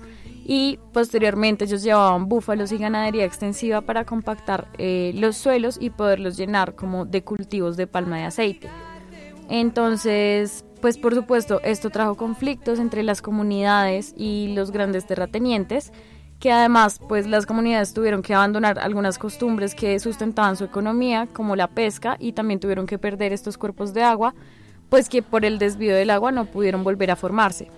y 0.48 0.78
posteriormente 0.94 1.66
ellos 1.66 1.82
llevaban 1.82 2.30
búfalos 2.30 2.72
y 2.72 2.78
ganadería 2.78 3.26
extensiva 3.26 3.82
para 3.82 4.06
compactar 4.06 4.68
eh, 4.78 5.12
los 5.16 5.36
suelos 5.36 5.78
y 5.82 5.90
poderlos 5.90 6.38
llenar 6.38 6.76
como 6.76 7.06
de 7.06 7.24
cultivos 7.24 7.76
de 7.78 7.88
palma 7.88 8.18
de 8.18 8.26
aceite. 8.26 8.70
Entonces, 9.50 10.64
pues 10.82 11.00
por 11.00 11.16
supuesto, 11.16 11.62
esto 11.64 11.90
trajo 11.90 12.16
conflictos 12.16 12.78
entre 12.78 13.02
las 13.02 13.24
comunidades 13.24 14.14
y 14.16 14.54
los 14.54 14.70
grandes 14.70 15.08
terratenientes 15.08 15.92
que 16.40 16.52
además 16.52 17.00
pues 17.08 17.26
las 17.26 17.46
comunidades 17.46 17.94
tuvieron 17.94 18.22
que 18.22 18.36
abandonar 18.36 18.78
algunas 18.78 19.18
costumbres 19.18 19.74
que 19.74 19.98
sustentaban 20.00 20.58
su 20.58 20.66
economía, 20.66 21.28
como 21.34 21.56
la 21.56 21.70
pesca, 21.70 22.18
y 22.20 22.34
también 22.34 22.60
tuvieron 22.60 22.86
que 22.86 23.00
perder 23.00 23.34
estos 23.34 23.58
cuerpos 23.58 23.94
de 23.94 24.04
agua, 24.04 24.36
pues 24.90 25.10
que 25.10 25.24
por 25.24 25.46
el 25.46 25.58
desvío 25.58 25.96
del 25.96 26.10
agua 26.10 26.32
no 26.32 26.46
pudieron 26.46 26.84
volver 26.84 27.10
a 27.10 27.16
formarse. 27.16 27.70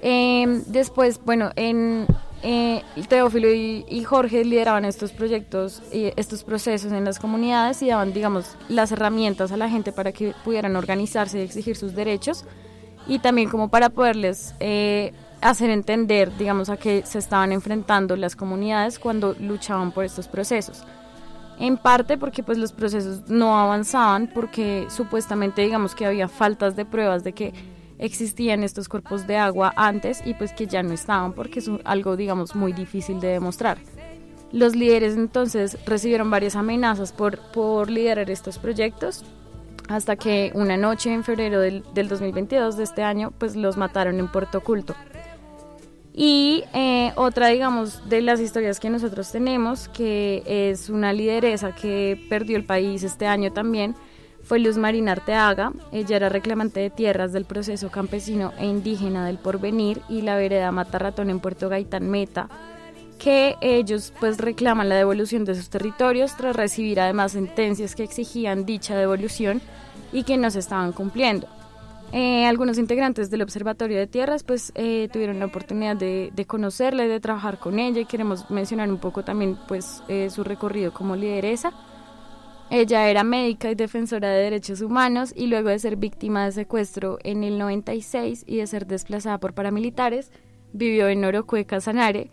Em, 0.00 0.62
después, 0.66 1.20
bueno, 1.24 1.50
en 1.56 2.06
eh, 2.42 2.82
Teófilo 3.08 3.48
y, 3.52 4.04
Jorge 4.04 4.44
lideraban 4.44 4.84
estos 4.84 5.12
proyectos, 5.12 5.82
y 5.92 6.12
estos 6.16 6.44
procesos 6.44 6.92
en 6.92 7.04
las 7.04 7.18
comunidades 7.18 7.82
y 7.82 7.88
daban, 7.88 8.12
digamos, 8.12 8.56
las 8.68 8.92
herramientas 8.92 9.50
a 9.50 9.56
la 9.56 9.68
gente 9.68 9.92
para 9.92 10.12
que 10.12 10.34
pudieran 10.44 10.76
organizarse 10.76 11.38
y 11.40 11.42
exigir 11.42 11.76
sus 11.76 11.94
derechos 11.94 12.44
y 13.08 13.18
también 13.18 13.48
como 13.48 13.68
para 13.68 13.88
poderles 13.88 14.54
eh, 14.60 15.12
hacer 15.40 15.70
entender, 15.70 16.36
digamos, 16.36 16.68
a 16.68 16.76
qué 16.76 17.02
se 17.04 17.18
estaban 17.18 17.52
enfrentando 17.52 18.16
las 18.16 18.36
comunidades 18.36 18.98
cuando 18.98 19.34
luchaban 19.40 19.92
por 19.92 20.04
estos 20.04 20.28
procesos. 20.28 20.84
En 21.58 21.76
parte 21.76 22.16
porque 22.18 22.44
pues 22.44 22.56
los 22.56 22.72
procesos 22.72 23.28
no 23.28 23.58
avanzaban 23.58 24.30
porque 24.32 24.86
supuestamente 24.90 25.62
digamos 25.62 25.96
que 25.96 26.06
había 26.06 26.28
faltas 26.28 26.76
de 26.76 26.84
pruebas 26.84 27.24
de 27.24 27.32
que 27.32 27.52
existían 27.98 28.62
estos 28.62 28.88
cuerpos 28.88 29.26
de 29.26 29.36
agua 29.36 29.72
antes 29.76 30.22
y 30.24 30.34
pues 30.34 30.52
que 30.52 30.66
ya 30.66 30.82
no 30.82 30.92
estaban 30.92 31.32
porque 31.32 31.58
es 31.58 31.70
algo 31.84 32.16
digamos 32.16 32.54
muy 32.54 32.72
difícil 32.72 33.20
de 33.20 33.28
demostrar. 33.28 33.78
Los 34.50 34.74
líderes 34.74 35.14
entonces 35.14 35.76
recibieron 35.84 36.30
varias 36.30 36.56
amenazas 36.56 37.12
por, 37.12 37.38
por 37.52 37.90
liderar 37.90 38.30
estos 38.30 38.58
proyectos 38.58 39.24
hasta 39.88 40.16
que 40.16 40.52
una 40.54 40.76
noche 40.76 41.12
en 41.12 41.24
febrero 41.24 41.60
del, 41.60 41.84
del 41.94 42.08
2022 42.08 42.76
de 42.76 42.84
este 42.84 43.02
año 43.02 43.32
pues 43.36 43.56
los 43.56 43.76
mataron 43.76 44.18
en 44.18 44.28
Puerto 44.28 44.58
Oculto. 44.58 44.94
Y 46.20 46.64
eh, 46.74 47.12
otra, 47.14 47.46
digamos, 47.46 48.08
de 48.08 48.22
las 48.22 48.40
historias 48.40 48.80
que 48.80 48.90
nosotros 48.90 49.30
tenemos, 49.30 49.88
que 49.88 50.42
es 50.44 50.90
una 50.90 51.12
lideresa 51.12 51.76
que 51.76 52.20
perdió 52.28 52.56
el 52.56 52.64
país 52.64 53.04
este 53.04 53.28
año 53.28 53.52
también, 53.52 53.94
fue 54.48 54.58
Luz 54.60 54.78
Marina 54.78 55.12
Arteaga. 55.12 55.72
Ella 55.92 56.16
era 56.16 56.30
reclamante 56.30 56.80
de 56.80 56.88
tierras 56.88 57.34
del 57.34 57.44
proceso 57.44 57.90
campesino 57.90 58.54
e 58.58 58.64
indígena 58.64 59.26
del 59.26 59.36
porvenir 59.36 60.00
y 60.08 60.22
la 60.22 60.36
vereda 60.36 60.72
Matarratón 60.72 61.28
en 61.28 61.38
Puerto 61.38 61.68
Gaitán 61.68 62.08
Meta, 62.08 62.48
que 63.18 63.56
ellos 63.60 64.14
pues 64.18 64.38
reclaman 64.38 64.88
la 64.88 64.94
devolución 64.94 65.44
de 65.44 65.54
sus 65.54 65.68
territorios 65.68 66.34
tras 66.34 66.56
recibir 66.56 66.98
además 66.98 67.32
sentencias 67.32 67.94
que 67.94 68.04
exigían 68.04 68.64
dicha 68.64 68.96
devolución 68.96 69.60
y 70.14 70.22
que 70.22 70.38
no 70.38 70.50
se 70.50 70.60
estaban 70.60 70.92
cumpliendo. 70.92 71.46
Eh, 72.12 72.46
algunos 72.46 72.78
integrantes 72.78 73.28
del 73.28 73.42
Observatorio 73.42 73.98
de 73.98 74.06
Tierras 74.06 74.44
pues 74.44 74.72
eh, 74.76 75.10
tuvieron 75.12 75.40
la 75.40 75.44
oportunidad 75.44 75.94
de, 75.94 76.32
de, 76.34 76.46
conocerla 76.46 77.04
y 77.04 77.08
de 77.08 77.20
trabajar 77.20 77.58
con 77.58 77.78
ella 77.78 78.00
y 78.00 78.06
queremos 78.06 78.50
mencionar 78.50 78.90
un 78.90 78.96
poco 78.96 79.24
también 79.24 79.58
pues 79.68 80.02
eh, 80.08 80.30
su 80.30 80.42
recorrido 80.42 80.94
como 80.94 81.16
lideresa. 81.16 81.74
Ella 82.70 83.08
era 83.08 83.24
médica 83.24 83.70
y 83.70 83.74
defensora 83.74 84.30
de 84.30 84.42
derechos 84.42 84.82
humanos 84.82 85.32
y 85.34 85.46
luego 85.46 85.70
de 85.70 85.78
ser 85.78 85.96
víctima 85.96 86.44
de 86.44 86.52
secuestro 86.52 87.18
en 87.24 87.42
el 87.42 87.58
96 87.58 88.44
y 88.46 88.56
de 88.58 88.66
ser 88.66 88.86
desplazada 88.86 89.38
por 89.38 89.54
paramilitares, 89.54 90.30
vivió 90.74 91.08
en 91.08 91.24
Orocue, 91.24 91.64
Casanare, 91.64 92.30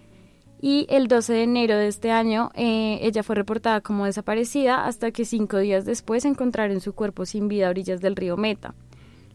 y 0.59 0.87
el 0.89 1.07
12 1.07 1.33
de 1.33 1.43
enero 1.43 1.77
de 1.77 1.87
este 1.87 2.11
año 2.11 2.51
eh, 2.53 2.99
ella 3.01 3.23
fue 3.23 3.35
reportada 3.35 3.81
como 3.81 4.05
desaparecida 4.05 4.85
hasta 4.85 5.11
que 5.11 5.23
cinco 5.23 5.57
días 5.57 5.85
después 5.85 6.25
encontraron 6.25 6.81
su 6.81 6.93
cuerpo 6.93 7.25
sin 7.25 7.47
vida 7.47 7.67
a 7.67 7.69
orillas 7.69 8.01
del 8.01 8.15
río 8.15 8.35
Meta. 8.35 8.75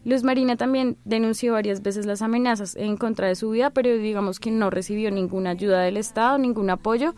Luz 0.05 0.23
Marina 0.23 0.57
también 0.57 0.97
denunció 1.05 1.53
varias 1.53 1.83
veces 1.83 2.07
las 2.07 2.23
amenazas 2.23 2.75
en 2.75 2.97
contra 2.97 3.29
de 3.29 3.37
su 3.37 3.51
vida, 3.51 3.71
pero 3.71 3.97
digamos 3.97 4.41
que 4.41 4.51
no 4.51 4.71
recibió 4.71 5.11
ninguna 5.11 5.51
ayuda 5.51 5.81
del 5.83 5.99
Estado, 5.99 6.39
ningún 6.39 6.71
apoyo, 6.71 7.15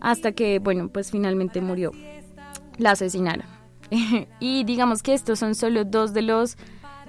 hasta 0.00 0.32
que, 0.32 0.58
bueno, 0.58 0.88
pues 0.88 1.10
finalmente 1.10 1.60
murió. 1.60 1.92
La 2.80 2.92
asesinaron. 2.92 3.44
y 4.40 4.64
digamos 4.64 5.02
que 5.02 5.12
estos 5.12 5.38
son 5.38 5.54
solo 5.54 5.84
dos 5.84 6.14
de 6.14 6.22
los 6.22 6.56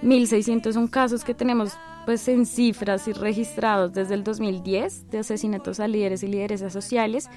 1.601 0.03 0.89
casos 0.89 1.23
que 1.23 1.33
tenemos 1.33 1.73
pues 2.05 2.27
en 2.27 2.45
cifras 2.45 3.07
y 3.07 3.13
registrados 3.13 3.93
desde 3.93 4.15
el 4.15 4.23
2010 4.23 5.09
de 5.11 5.19
asesinatos 5.19 5.79
a 5.79 5.87
líderes 5.87 6.23
y 6.23 6.27
lideresas 6.27 6.73
sociales 6.73 7.29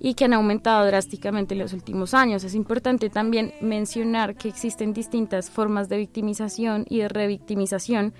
y 0.00 0.14
que 0.14 0.24
han 0.24 0.32
aumentado 0.32 0.86
drásticamente 0.86 1.54
en 1.54 1.60
los 1.60 1.72
últimos 1.72 2.14
años. 2.14 2.42
Es 2.42 2.54
importante 2.54 3.10
también 3.10 3.52
mencionar 3.60 4.34
que 4.34 4.48
existen 4.48 4.92
distintas 4.92 5.48
formas 5.48 5.88
de 5.88 5.98
victimización 5.98 6.84
y 6.88 6.98
de 6.98 7.08
revictimización 7.08 8.12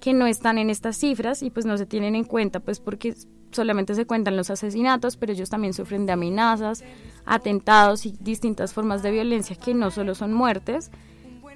que 0.00 0.12
no 0.12 0.26
están 0.26 0.58
en 0.58 0.70
estas 0.70 0.96
cifras 0.96 1.42
y 1.42 1.50
pues 1.50 1.66
no 1.66 1.76
se 1.78 1.86
tienen 1.86 2.14
en 2.14 2.24
cuenta 2.24 2.60
pues 2.60 2.80
porque 2.80 3.14
solamente 3.50 3.94
se 3.94 4.06
cuentan 4.06 4.36
los 4.36 4.50
asesinatos, 4.50 5.16
pero 5.16 5.32
ellos 5.32 5.50
también 5.50 5.72
sufren 5.72 6.06
de 6.06 6.12
amenazas, 6.12 6.84
atentados 7.24 8.06
y 8.06 8.16
distintas 8.20 8.72
formas 8.72 9.02
de 9.02 9.10
violencia 9.10 9.56
que 9.56 9.74
no 9.74 9.90
solo 9.90 10.14
son 10.14 10.32
muertes, 10.32 10.90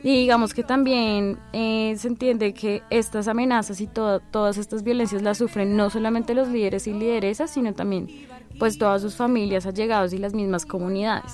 y 0.03 0.17
digamos 0.17 0.55
que 0.55 0.63
también 0.63 1.39
eh, 1.53 1.95
se 1.99 2.09
entiende 2.09 2.55
que 2.55 2.83
estas 2.89 3.29
amenazas 3.29 3.83
y 3.83 3.87
todas 3.87 4.57
estas 4.57 4.83
violencias 4.83 5.21
las 5.21 5.37
sufren 5.39 5.77
no 5.77 5.91
solamente 5.91 6.33
los 6.33 6.49
líderes 6.49 6.87
y 6.87 6.95
lideresas, 6.95 7.51
sino 7.51 7.75
también 7.75 8.09
pues 8.59 8.79
todas 8.79 9.03
sus 9.03 9.15
familias, 9.15 9.67
allegados 9.67 10.13
y 10.15 10.19
las 10.19 10.33
mismas 10.33 10.65
comunidades. 10.65 11.33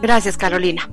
Gracias, 0.00 0.36
Carolina. 0.36 0.88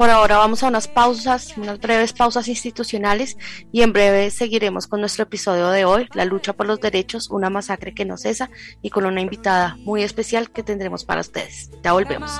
Por 0.00 0.08
ahora 0.08 0.38
vamos 0.38 0.62
a 0.62 0.68
unas 0.68 0.88
pausas, 0.88 1.58
unas 1.58 1.78
breves 1.78 2.14
pausas 2.14 2.48
institucionales 2.48 3.36
y 3.70 3.82
en 3.82 3.92
breve 3.92 4.30
seguiremos 4.30 4.86
con 4.86 5.00
nuestro 5.00 5.24
episodio 5.24 5.68
de 5.68 5.84
hoy, 5.84 6.08
la 6.14 6.24
lucha 6.24 6.54
por 6.54 6.66
los 6.66 6.80
derechos, 6.80 7.28
una 7.28 7.50
masacre 7.50 7.92
que 7.92 8.06
no 8.06 8.16
cesa 8.16 8.48
y 8.80 8.88
con 8.88 9.04
una 9.04 9.20
invitada 9.20 9.76
muy 9.80 10.02
especial 10.02 10.52
que 10.52 10.62
tendremos 10.62 11.04
para 11.04 11.20
ustedes. 11.20 11.70
Ya 11.84 11.92
volvemos. 11.92 12.30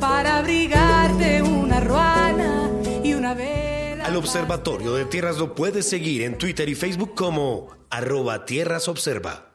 para 0.00 0.38
abrigarte 0.38 1.42
una 1.42 1.78
ruana 1.78 2.70
y 3.04 3.14
una 3.14 3.34
vela. 3.34 4.04
Al 4.04 4.16
Observatorio 4.16 4.94
de 4.94 5.04
Tierras 5.04 5.38
lo 5.38 5.54
puedes 5.54 5.88
seguir 5.88 6.22
en 6.22 6.38
Twitter 6.38 6.68
y 6.68 6.74
Facebook 6.74 7.14
como 7.14 7.68
arroba 7.88 8.44
Tierras 8.44 8.88
Observa. 8.88 9.54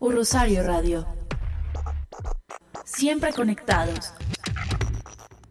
Un 0.00 0.12
Rosario 0.12 0.64
Radio. 0.64 1.06
Siempre 2.86 3.32
conectados 3.32 4.12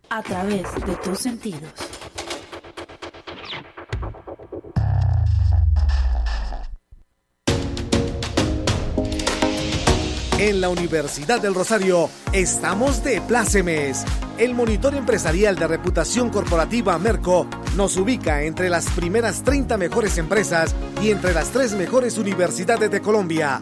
a 0.09 0.23
través 0.23 0.63
de 0.86 0.95
tus 1.03 1.19
sentidos. 1.19 1.69
En 10.39 10.61
la 10.61 10.69
Universidad 10.69 11.41
del 11.41 11.53
Rosario 11.53 12.09
estamos 12.31 13.03
de 13.03 13.19
plácemes. 13.19 14.05
El 14.38 14.53
monitor 14.53 14.95
empresarial 14.95 15.57
de 15.57 15.67
reputación 15.67 16.29
corporativa 16.29 16.97
Merco 16.99 17.47
nos 17.75 17.97
ubica 17.97 18.43
entre 18.43 18.69
las 18.69 18.89
primeras 18.91 19.43
30 19.43 19.77
mejores 19.77 20.17
empresas 20.17 20.73
y 21.01 21.11
entre 21.11 21.33
las 21.33 21.49
tres 21.49 21.73
mejores 21.73 22.17
universidades 22.17 22.89
de 22.89 23.01
Colombia. 23.01 23.61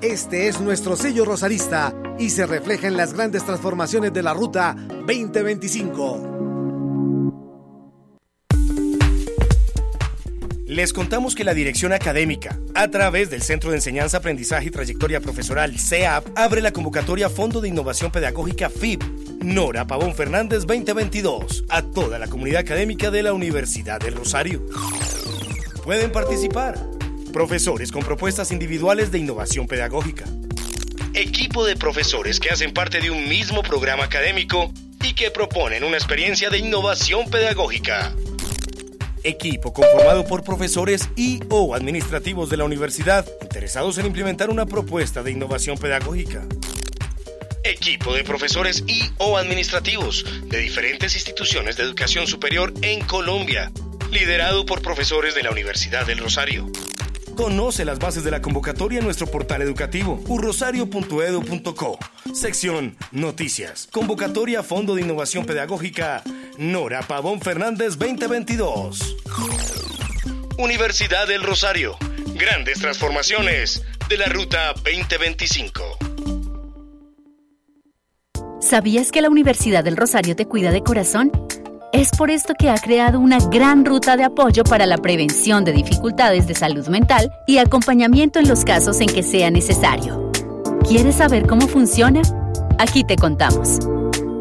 Este 0.00 0.46
es 0.46 0.60
nuestro 0.60 0.94
sello 0.94 1.24
rosarista 1.24 1.92
y 2.18 2.30
se 2.30 2.46
refleja 2.46 2.86
en 2.88 2.96
las 2.96 3.12
grandes 3.14 3.44
transformaciones 3.44 4.12
de 4.12 4.22
la 4.22 4.34
Ruta 4.34 4.76
2025. 5.06 6.38
Les 10.66 10.92
contamos 10.92 11.34
que 11.34 11.44
la 11.44 11.54
Dirección 11.54 11.92
Académica, 11.92 12.58
a 12.74 12.88
través 12.88 13.30
del 13.30 13.42
Centro 13.42 13.70
de 13.70 13.76
Enseñanza, 13.76 14.18
Aprendizaje 14.18 14.68
y 14.68 14.70
Trayectoria 14.70 15.20
Profesional 15.20 15.78
CEAP, 15.78 16.26
abre 16.36 16.60
la 16.60 16.72
convocatoria 16.72 17.30
Fondo 17.30 17.60
de 17.60 17.68
Innovación 17.68 18.12
Pedagógica 18.12 18.68
FIP 18.68 19.02
Nora 19.42 19.86
Pavón 19.86 20.14
Fernández 20.14 20.66
2022 20.66 21.64
a 21.68 21.82
toda 21.82 22.18
la 22.18 22.26
comunidad 22.28 22.60
académica 22.60 23.10
de 23.10 23.22
la 23.22 23.32
Universidad 23.32 23.98
del 23.98 24.16
Rosario. 24.16 24.66
Pueden 25.84 26.12
participar 26.12 26.78
profesores 27.32 27.90
con 27.90 28.02
propuestas 28.02 28.52
individuales 28.52 29.10
de 29.10 29.18
innovación 29.18 29.66
pedagógica, 29.66 30.26
equipo 31.20 31.64
de 31.64 31.76
profesores 31.76 32.40
que 32.40 32.50
hacen 32.50 32.72
parte 32.72 33.00
de 33.00 33.10
un 33.10 33.28
mismo 33.28 33.62
programa 33.62 34.04
académico 34.04 34.72
y 35.02 35.14
que 35.14 35.30
proponen 35.30 35.84
una 35.84 35.96
experiencia 35.96 36.50
de 36.50 36.58
innovación 36.58 37.28
pedagógica 37.28 38.14
Equipo 39.24 39.72
conformado 39.72 40.24
por 40.24 40.44
profesores 40.44 41.08
y 41.16 41.40
o 41.50 41.74
administrativos 41.74 42.50
de 42.50 42.56
la 42.56 42.64
universidad 42.64 43.26
interesados 43.42 43.98
en 43.98 44.06
implementar 44.06 44.48
una 44.48 44.64
propuesta 44.64 45.22
de 45.22 45.32
innovación 45.32 45.76
pedagógica. 45.76 46.46
Equipo 47.64 48.14
de 48.14 48.22
profesores 48.22 48.84
y 48.86 49.10
o 49.18 49.36
administrativos 49.36 50.24
de 50.44 50.58
diferentes 50.58 51.14
instituciones 51.16 51.76
de 51.76 51.82
educación 51.82 52.26
superior 52.26 52.72
en 52.82 53.00
Colombia, 53.00 53.72
liderado 54.12 54.64
por 54.64 54.82
profesores 54.82 55.34
de 55.34 55.42
la 55.42 55.50
Universidad 55.50 56.06
del 56.06 56.18
Rosario. 56.18 56.70
Conoce 57.38 57.84
las 57.84 58.00
bases 58.00 58.24
de 58.24 58.32
la 58.32 58.42
convocatoria 58.42 58.98
en 58.98 59.04
nuestro 59.04 59.28
portal 59.28 59.62
educativo 59.62 60.20
urrosario.edu.co. 60.26 61.98
Sección 62.34 62.96
Noticias. 63.12 63.88
Convocatoria 63.92 64.64
Fondo 64.64 64.96
de 64.96 65.02
Innovación 65.02 65.46
Pedagógica 65.46 66.24
Nora 66.58 67.00
Pavón 67.02 67.40
Fernández 67.40 67.96
2022. 67.96 69.16
Universidad 70.58 71.28
del 71.28 71.44
Rosario. 71.44 71.96
Grandes 72.34 72.80
transformaciones 72.80 73.84
de 74.08 74.16
la 74.16 74.26
Ruta 74.26 74.72
2025. 74.72 75.80
¿Sabías 78.60 79.12
que 79.12 79.22
la 79.22 79.30
Universidad 79.30 79.84
del 79.84 79.96
Rosario 79.96 80.34
te 80.34 80.46
cuida 80.46 80.72
de 80.72 80.82
corazón? 80.82 81.30
Es 81.90 82.10
por 82.10 82.30
esto 82.30 82.52
que 82.54 82.68
ha 82.68 82.74
creado 82.74 83.18
una 83.18 83.38
gran 83.38 83.86
ruta 83.86 84.18
de 84.18 84.24
apoyo 84.24 84.62
para 84.62 84.84
la 84.84 84.98
prevención 84.98 85.64
de 85.64 85.72
dificultades 85.72 86.46
de 86.46 86.54
salud 86.54 86.86
mental 86.88 87.32
y 87.46 87.56
acompañamiento 87.56 88.38
en 88.38 88.46
los 88.46 88.66
casos 88.66 89.00
en 89.00 89.06
que 89.06 89.22
sea 89.22 89.50
necesario. 89.50 90.30
¿Quieres 90.86 91.14
saber 91.14 91.46
cómo 91.46 91.66
funciona? 91.66 92.20
Aquí 92.78 93.04
te 93.04 93.16
contamos. 93.16 93.78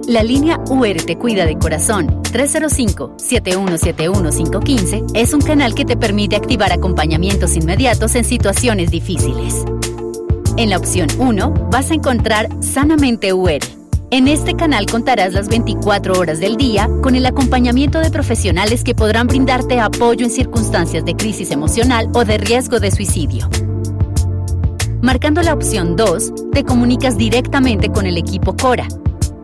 La 0.08 0.24
línea 0.24 0.60
UR 0.70 0.98
Te 1.06 1.18
Cuida 1.18 1.46
de 1.46 1.58
Corazón 1.58 2.22
305-7171515 2.24 5.06
es 5.14 5.34
un 5.34 5.40
canal 5.40 5.74
que 5.74 5.86
te 5.86 5.96
permite 5.96 6.36
activar 6.36 6.74
acompañamientos 6.74 7.56
inmediatos 7.56 8.16
en 8.16 8.26
situaciones 8.26 8.92
difíciles. 8.92 9.64
En 10.58 10.70
la 10.70 10.78
opción 10.78 11.08
1 11.18 11.70
vas 11.72 11.92
a 11.92 11.94
encontrar 11.94 12.50
Sanamente 12.62 13.32
UR 13.32 13.77
en 14.10 14.28
este 14.28 14.56
canal 14.56 14.86
contarás 14.86 15.34
las 15.34 15.50
24 15.50 16.18
horas 16.18 16.40
del 16.40 16.56
día 16.56 16.90
con 17.02 17.16
el 17.16 17.26
acompañamiento 17.26 18.00
de 18.00 18.10
profesionales 18.10 18.84
que 18.84 18.96
podrán 18.96 19.28
brindarte 19.28 19.80
apoyo 19.80 20.26
en 20.26 20.32
circunstancias 20.32 21.04
de 21.04 21.16
crisis 21.16 21.52
emocional 21.52 22.10
o 22.14 22.24
de 22.24 22.38
riesgo 22.38 22.80
de 22.80 22.92
suicidio. 22.92 23.50
Marcando 25.02 25.42
la 25.42 25.54
opción 25.54 25.96
2, 25.96 26.52
te 26.54 26.64
comunicas 26.64 27.18
directamente 27.18 27.90
con 27.90 28.06
el 28.06 28.18
equipo 28.18 28.56
Cora, 28.56 28.88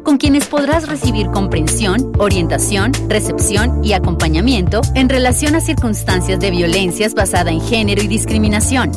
con 0.04 0.18
quienes 0.18 0.46
podrás 0.48 0.88
recibir 0.88 1.28
comprensión, 1.28 2.12
orientación, 2.18 2.92
recepción 3.08 3.84
y 3.84 3.94
acompañamiento 3.94 4.82
en 4.96 5.10
relación 5.10 5.56
a 5.56 5.62
circunstancias 5.62 6.40
de 6.40 6.52
violencias 6.52 7.14
basada 7.14 7.52
en 7.52 7.62
género 7.62 8.02
y 8.02 8.08
discriminación. 8.08 8.92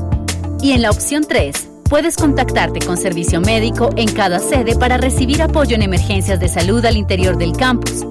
Y 0.62 0.73
en 0.73 0.83
la 0.83 0.91
opción 0.91 1.25
3, 1.29 1.69
Puedes 1.89 2.16
contactarte 2.16 2.84
con 2.84 2.97
servicio 2.97 3.41
médico 3.41 3.91
en 3.97 4.12
cada 4.12 4.41
sede 4.41 4.74
para 4.74 4.97
recibir 4.97 5.41
apoyo 5.41 5.76
en 5.76 5.82
emergencias 5.82 6.41
de 6.41 6.49
salud 6.49 6.84
al 6.84 6.97
interior 6.97 7.39
del 7.39 7.57
campus. 7.57 8.05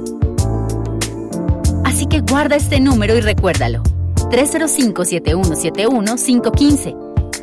Así 1.84 2.06
que 2.06 2.22
guarda 2.22 2.56
este 2.56 2.80
número 2.80 3.18
y 3.18 3.22
recuérdalo. 3.22 3.84
305-7171-515. 4.30 6.96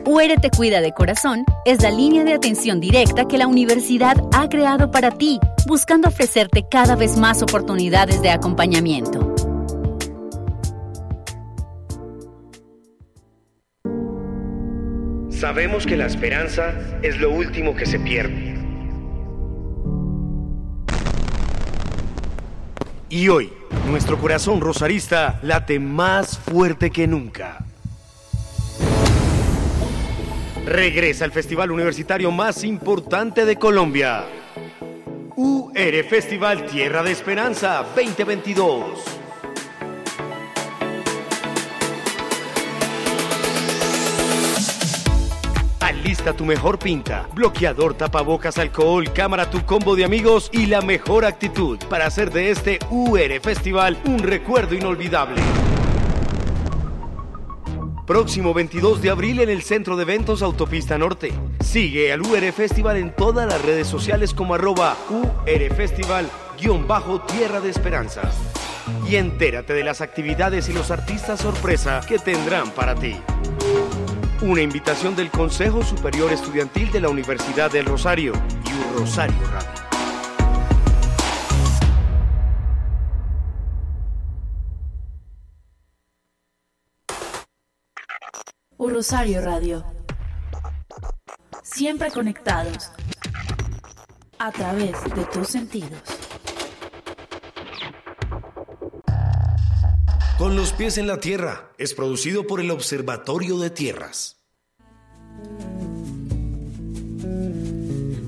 UR 0.06 0.40
Te 0.40 0.48
Cuida 0.50 0.80
de 0.80 0.92
Corazón 0.92 1.44
es 1.66 1.82
la 1.82 1.90
línea 1.90 2.24
de 2.24 2.32
atención 2.32 2.80
directa 2.80 3.26
que 3.26 3.36
la 3.36 3.46
universidad 3.46 4.16
ha 4.32 4.48
creado 4.48 4.90
para 4.90 5.10
ti, 5.10 5.38
buscando 5.66 6.08
ofrecerte 6.08 6.66
cada 6.68 6.96
vez 6.96 7.18
más 7.18 7.42
oportunidades 7.42 8.22
de 8.22 8.30
acompañamiento. 8.30 9.31
Sabemos 15.42 15.86
que 15.86 15.96
la 15.96 16.06
esperanza 16.06 16.72
es 17.02 17.18
lo 17.18 17.32
último 17.32 17.74
que 17.74 17.84
se 17.84 17.98
pierde. 17.98 18.54
Y 23.08 23.28
hoy, 23.28 23.52
nuestro 23.88 24.18
corazón 24.18 24.60
rosarista 24.60 25.40
late 25.42 25.80
más 25.80 26.38
fuerte 26.38 26.92
que 26.92 27.08
nunca. 27.08 27.64
Regresa 30.64 31.24
al 31.24 31.32
festival 31.32 31.72
universitario 31.72 32.30
más 32.30 32.62
importante 32.62 33.44
de 33.44 33.56
Colombia. 33.56 34.22
UR 35.34 36.04
Festival 36.08 36.66
Tierra 36.66 37.02
de 37.02 37.10
Esperanza 37.10 37.84
2022. 37.96 39.21
Alista 46.04 46.32
tu 46.32 46.44
mejor 46.44 46.80
pinta, 46.80 47.28
bloqueador, 47.32 47.94
tapabocas, 47.94 48.58
alcohol, 48.58 49.12
cámara, 49.12 49.48
tu 49.48 49.64
combo 49.64 49.94
de 49.94 50.04
amigos 50.04 50.50
y 50.52 50.66
la 50.66 50.80
mejor 50.80 51.24
actitud 51.24 51.78
para 51.88 52.06
hacer 52.06 52.32
de 52.32 52.50
este 52.50 52.80
UR 52.90 53.40
Festival 53.40 53.96
un 54.06 54.18
recuerdo 54.18 54.74
inolvidable. 54.74 55.40
Próximo 58.04 58.52
22 58.52 59.00
de 59.00 59.10
abril 59.10 59.38
en 59.38 59.48
el 59.48 59.62
Centro 59.62 59.96
de 59.96 60.02
Eventos 60.02 60.42
Autopista 60.42 60.98
Norte. 60.98 61.32
Sigue 61.60 62.12
al 62.12 62.22
UR 62.22 62.50
Festival 62.50 62.96
en 62.96 63.14
todas 63.14 63.46
las 63.46 63.62
redes 63.62 63.86
sociales 63.86 64.34
como 64.34 64.54
arroba 64.54 64.96
UR 65.08 65.74
Festival-Tierra 65.76 67.60
de 67.60 67.70
Esperanza. 67.70 68.22
Y 69.08 69.14
entérate 69.14 69.72
de 69.72 69.84
las 69.84 70.00
actividades 70.00 70.68
y 70.68 70.72
los 70.72 70.90
artistas 70.90 71.38
sorpresa 71.38 72.00
que 72.08 72.18
tendrán 72.18 72.72
para 72.72 72.96
ti. 72.96 73.14
Una 74.42 74.60
invitación 74.60 75.14
del 75.14 75.30
Consejo 75.30 75.84
Superior 75.84 76.32
Estudiantil 76.32 76.90
de 76.90 77.00
la 77.00 77.08
Universidad 77.08 77.70
del 77.70 77.86
Rosario 77.86 78.32
y 78.64 78.72
un 78.72 78.98
Rosario 78.98 79.36
Radio. 79.52 79.70
Un 88.78 88.90
Rosario 88.92 89.40
Radio. 89.42 89.84
Siempre 91.62 92.10
conectados 92.10 92.90
a 94.40 94.50
través 94.50 95.04
de 95.14 95.24
tus 95.26 95.46
sentidos. 95.46 96.00
Con 100.42 100.56
los 100.56 100.72
pies 100.72 100.98
en 100.98 101.06
la 101.06 101.20
tierra 101.20 101.70
es 101.78 101.94
producido 101.94 102.48
por 102.48 102.58
el 102.58 102.72
Observatorio 102.72 103.60
de 103.60 103.70
Tierras. 103.70 104.38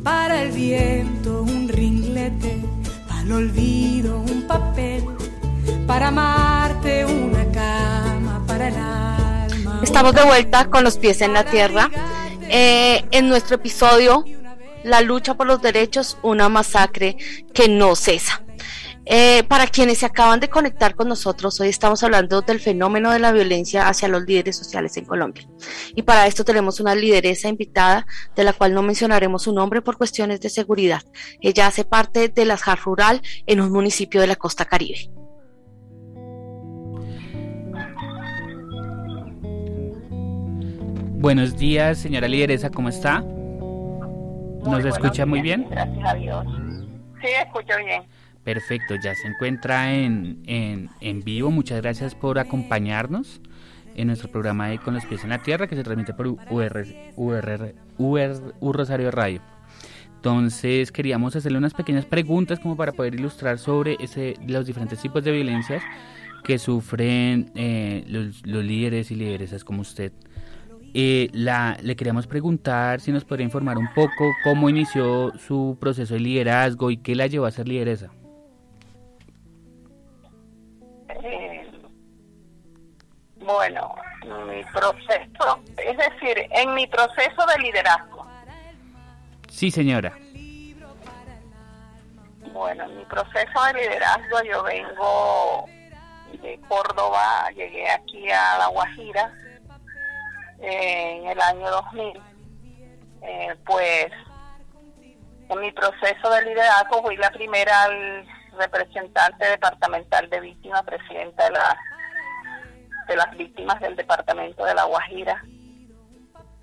Para 0.05 0.45
el 0.45 0.53
viento 0.53 1.43
un 1.43 1.69
ringlete, 1.69 2.63
para 3.09 3.23
el 3.23 3.33
olvido 3.33 4.21
un 4.21 4.47
papel, 4.47 5.03
para 5.89 6.07
amarte 6.07 7.05
una 7.05 7.51
cama, 7.51 8.45
para 8.47 8.69
el 8.69 8.77
alma. 8.77 9.81
Estamos 9.83 10.15
de 10.15 10.23
vuelta 10.23 10.71
con 10.71 10.85
los 10.85 10.97
pies 10.97 11.21
en 11.21 11.33
la 11.33 11.45
tierra. 11.45 11.91
Eh, 12.43 13.05
en 13.11 13.29
nuestro 13.29 13.57
episodio, 13.57 14.25
La 14.85 15.01
lucha 15.01 15.35
por 15.35 15.49
los 15.49 15.61
derechos, 15.61 16.17
una 16.23 16.49
masacre 16.49 17.17
que 17.53 17.69
no 17.69 17.97
cesa. 17.97 18.44
Eh, 19.07 19.43
para 19.49 19.67
quienes 19.67 19.99
se 19.99 20.07
acaban 20.07 20.41
de 20.41 20.49
conectar 20.49 20.95
con 20.95 21.09
nosotros, 21.09 21.61
hoy 21.61 21.69
estamos 21.69 22.03
hablando 22.03 22.41
del 22.41 22.59
fenómeno 22.59 23.11
de 23.11 23.19
la 23.19 23.33
violencia 23.33 23.89
hacia 23.89 24.09
los 24.09 24.25
líderes 24.25 24.57
sociales 24.57 24.97
en 24.97 25.05
Colombia. 25.05 25.47
Y 25.95 26.03
para 26.03 26.27
esto 26.27 26.45
tenemos 26.45 26.81
una 26.81 26.95
lideresa 26.95 27.49
invitada, 27.49 28.07
de 28.35 28.45
la 28.45 28.55
cual 28.55 28.73
no 28.73 28.83
mencionaremos 28.83 29.43
su 29.43 29.53
nombre 29.53 29.83
por 29.83 29.99
cuestiones 29.99 30.41
de 30.41 30.49
seguridad. 30.49 31.03
Ella 31.43 31.67
hace 31.67 31.85
parte 31.85 32.29
de 32.29 32.45
la 32.47 32.57
JAR 32.57 32.81
Rural 32.81 33.21
en 33.47 33.61
un 33.61 33.71
municipio 33.73 34.23
de 34.23 34.27
la 34.27 34.37
costa 34.37 34.65
caribe. 34.65 35.11
Buenos 41.21 41.57
días, 41.57 41.99
señora 41.99 42.29
lideresa, 42.29 42.71
¿cómo 42.71 42.89
está? 42.89 43.21
¿Nos 43.21 44.85
escucha 44.85 45.27
muy 45.27 45.43
días, 45.43 45.59
bien? 45.59 45.71
Gracias 45.71 46.05
a 46.07 46.15
Dios. 46.15 46.47
Sí, 47.21 47.29
escucho 47.43 47.77
bien. 47.79 48.03
Perfecto, 48.45 48.95
ya 48.97 49.15
se 49.15 49.29
encuentra 49.29 49.95
en, 49.95 50.43
en, 50.47 50.91
en 51.01 51.25
vivo. 51.25 51.51
Muchas 51.51 51.81
gracias 51.81 52.15
por 52.15 52.39
acompañarnos 52.39 53.41
en 53.97 54.09
nuestro 54.09 54.31
programa 54.31 54.69
de 54.69 54.79
Con 54.79 54.95
los 54.95 55.07
pies 55.07 55.25
en 55.25 55.31
la 55.31 55.43
tierra 55.43 55.67
que 55.67 55.77
se 55.77 55.83
transmite 55.83 56.13
por 56.15 56.27
UR, 56.27 56.87
UR, 57.17 57.75
UR, 57.97 58.55
U 58.61 58.73
Rosario 58.73 59.11
Radio. 59.11 59.41
Entonces 60.17 60.91
queríamos 60.91 61.37
hacerle 61.37 61.59
unas 61.59 61.75
pequeñas 61.75 62.07
preguntas 62.07 62.59
como 62.59 62.77
para 62.77 62.93
poder 62.93 63.15
ilustrar 63.15 63.59
sobre 63.59 63.97
ese, 64.01 64.35
los 64.47 64.67
diferentes 64.67 65.01
tipos 65.01 65.23
de 65.23 65.33
violencias 65.33 65.83
que 66.43 66.59
sufren 66.59 67.51
eh, 67.55 68.05
los, 68.07 68.47
los 68.47 68.65
líderes 68.65 69.11
y 69.11 69.17
lideresas 69.17 69.65
como 69.65 69.83
usted. 69.83 70.13
Eh, 70.93 71.29
la, 71.33 71.77
le 71.83 71.97
queríamos 71.97 72.27
preguntar 72.27 73.01
si 73.01 73.11
nos 73.11 73.25
podría 73.25 73.45
informar 73.45 73.79
un 73.79 73.89
poco 73.95 74.33
cómo 74.45 74.71
inició 74.71 75.33
su 75.39 75.77
proceso 75.81 76.15
de 76.15 76.21
liderazgo 76.21 76.91
y 76.91 76.99
qué 76.99 77.15
la 77.15 77.27
llevó 77.27 77.47
a 77.47 77.51
ser 77.51 77.69
lideresa. 77.69 78.11
Bueno, 83.55 83.95
mi 84.47 84.65
proceso, 84.65 85.61
es 85.77 85.97
decir, 85.97 86.47
en 86.51 86.75
mi 86.75 86.87
proceso 86.87 87.47
de 87.47 87.63
liderazgo. 87.63 88.27
Sí, 89.49 89.71
señora. 89.71 90.13
Bueno, 92.53 92.85
en 92.85 92.99
mi 92.99 93.05
proceso 93.05 93.65
de 93.67 93.75
liderazgo 93.75 94.43
yo 94.43 94.63
vengo 94.63 95.67
de 96.43 96.61
Córdoba, 96.69 97.51
llegué 97.55 97.89
aquí 97.91 98.31
a 98.31 98.59
La 98.59 98.67
Guajira 98.69 99.33
en 100.61 101.27
el 101.27 101.41
año 101.41 101.71
2000. 101.71 102.21
Eh, 103.23 103.57
pues 103.65 104.07
en 105.49 105.61
mi 105.61 105.73
proceso 105.73 106.31
de 106.31 106.43
liderazgo 106.45 107.03
fui 107.03 107.17
la 107.17 107.31
primera 107.31 107.89
representante 108.59 109.47
departamental 109.47 110.29
de 110.31 110.41
víctimas, 110.41 110.83
presidenta 110.83 111.45
de, 111.45 111.51
la, 111.53 111.79
de 113.07 113.17
las 113.17 113.37
víctimas 113.37 113.81
del 113.81 113.97
departamento 113.97 114.65
de 114.65 114.75
La 114.75 114.85
Guajira 114.85 115.43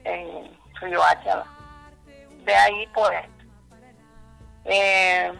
en 0.03 0.57
Río 0.79 1.03
Hacha. 1.03 1.43
De 2.45 2.55
ahí 2.55 2.87
pues 2.93 3.23
eh, 4.65 5.31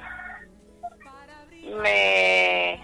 me 1.76 2.80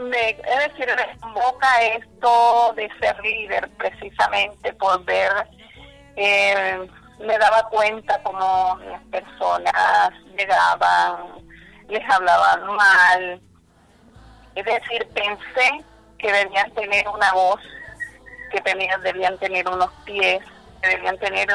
me, 0.00 0.30
es 0.30 0.72
decir, 0.72 0.88
me 0.96 1.18
convoca 1.18 1.82
esto 1.82 2.72
de 2.76 2.90
ser 3.00 3.18
líder 3.20 3.70
precisamente 3.76 4.72
por 4.74 5.04
ver, 5.04 5.48
eh, 6.16 6.88
me 7.20 7.38
daba 7.38 7.62
cuenta 7.68 8.22
como 8.22 8.78
las 8.84 9.02
personas 9.04 10.12
llegaban, 10.36 11.46
les 11.88 12.10
hablaban 12.10 12.66
mal, 12.76 13.40
es 14.54 14.64
decir, 14.64 15.08
pensé 15.14 15.84
que 16.24 16.32
debían 16.32 16.70
tener 16.70 17.06
una 17.06 17.34
voz, 17.34 17.60
que 18.50 18.58
tenían, 18.62 19.02
debían 19.02 19.36
tener 19.38 19.68
unos 19.68 19.90
pies, 20.06 20.42
que 20.80 20.88
debían 20.88 21.18
tener 21.18 21.48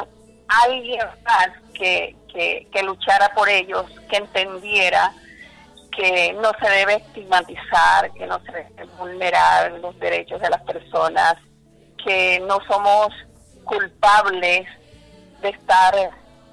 alguien 0.48 1.08
más 1.26 1.50
que, 1.74 2.16
que, 2.32 2.68
que 2.72 2.84
luchara 2.84 3.34
por 3.34 3.50
ellos, 3.50 3.88
que 4.08 4.18
entendiera 4.18 5.12
que 5.92 6.34
no 6.34 6.52
se 6.62 6.70
debe 6.70 6.98
estigmatizar, 6.98 8.12
que 8.14 8.28
no 8.28 8.40
se 8.42 8.52
debe 8.52 8.86
vulnerar 9.00 9.72
los 9.72 9.98
derechos 9.98 10.40
de 10.40 10.52
las 10.52 10.62
personas, 10.62 11.34
que 12.06 12.40
no 12.42 12.60
somos 12.68 13.12
culpables 13.64 14.68
de 15.42 15.50
estar 15.50 15.96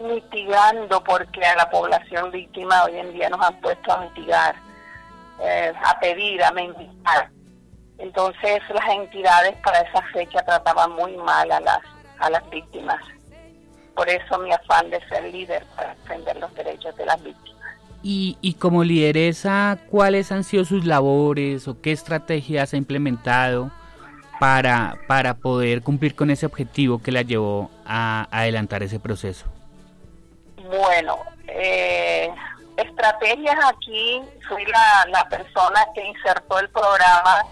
mitigando 0.00 1.04
porque 1.04 1.44
a 1.44 1.54
la 1.54 1.68
población 1.68 2.30
víctima 2.30 2.84
hoy 2.84 2.96
en 2.96 3.12
día 3.12 3.28
nos 3.28 3.46
han 3.46 3.60
puesto 3.60 3.92
a 3.92 3.98
mitigar, 3.98 4.54
eh, 5.42 5.74
a 5.84 6.00
pedir, 6.00 6.42
a 6.42 6.50
mendigar. 6.52 7.35
Entonces 7.98 8.62
las 8.68 8.88
entidades 8.90 9.56
para 9.62 9.80
esa 9.80 10.02
fecha 10.12 10.42
trataban 10.44 10.92
muy 10.92 11.16
mal 11.16 11.50
a 11.50 11.60
las, 11.60 11.80
a 12.18 12.30
las 12.30 12.48
víctimas. 12.50 13.02
Por 13.94 14.08
eso 14.08 14.38
mi 14.38 14.52
afán 14.52 14.90
de 14.90 15.00
ser 15.08 15.24
líder 15.24 15.64
para 15.74 15.94
defender 15.94 16.36
los 16.36 16.54
derechos 16.54 16.94
de 16.96 17.06
las 17.06 17.22
víctimas. 17.22 17.56
Y, 18.02 18.36
y 18.42 18.54
como 18.54 18.84
lideresa, 18.84 19.78
¿cuáles 19.90 20.30
han 20.30 20.44
sido 20.44 20.64
sus 20.64 20.84
labores 20.84 21.66
o 21.66 21.80
qué 21.80 21.92
estrategias 21.92 22.74
ha 22.74 22.76
implementado 22.76 23.70
para, 24.38 24.98
para 25.08 25.34
poder 25.34 25.82
cumplir 25.82 26.14
con 26.14 26.30
ese 26.30 26.46
objetivo 26.46 27.02
que 27.02 27.12
la 27.12 27.22
llevó 27.22 27.70
a, 27.86 28.28
adelantar 28.30 28.82
ese 28.82 29.00
proceso? 29.00 29.46
Bueno, 30.62 31.18
eh, 31.48 32.28
estrategias 32.76 33.56
aquí, 33.64 34.20
fui 34.46 34.64
la, 34.66 35.06
la 35.08 35.28
persona 35.28 35.86
que 35.94 36.06
insertó 36.06 36.58
el 36.58 36.68
programa 36.68 37.46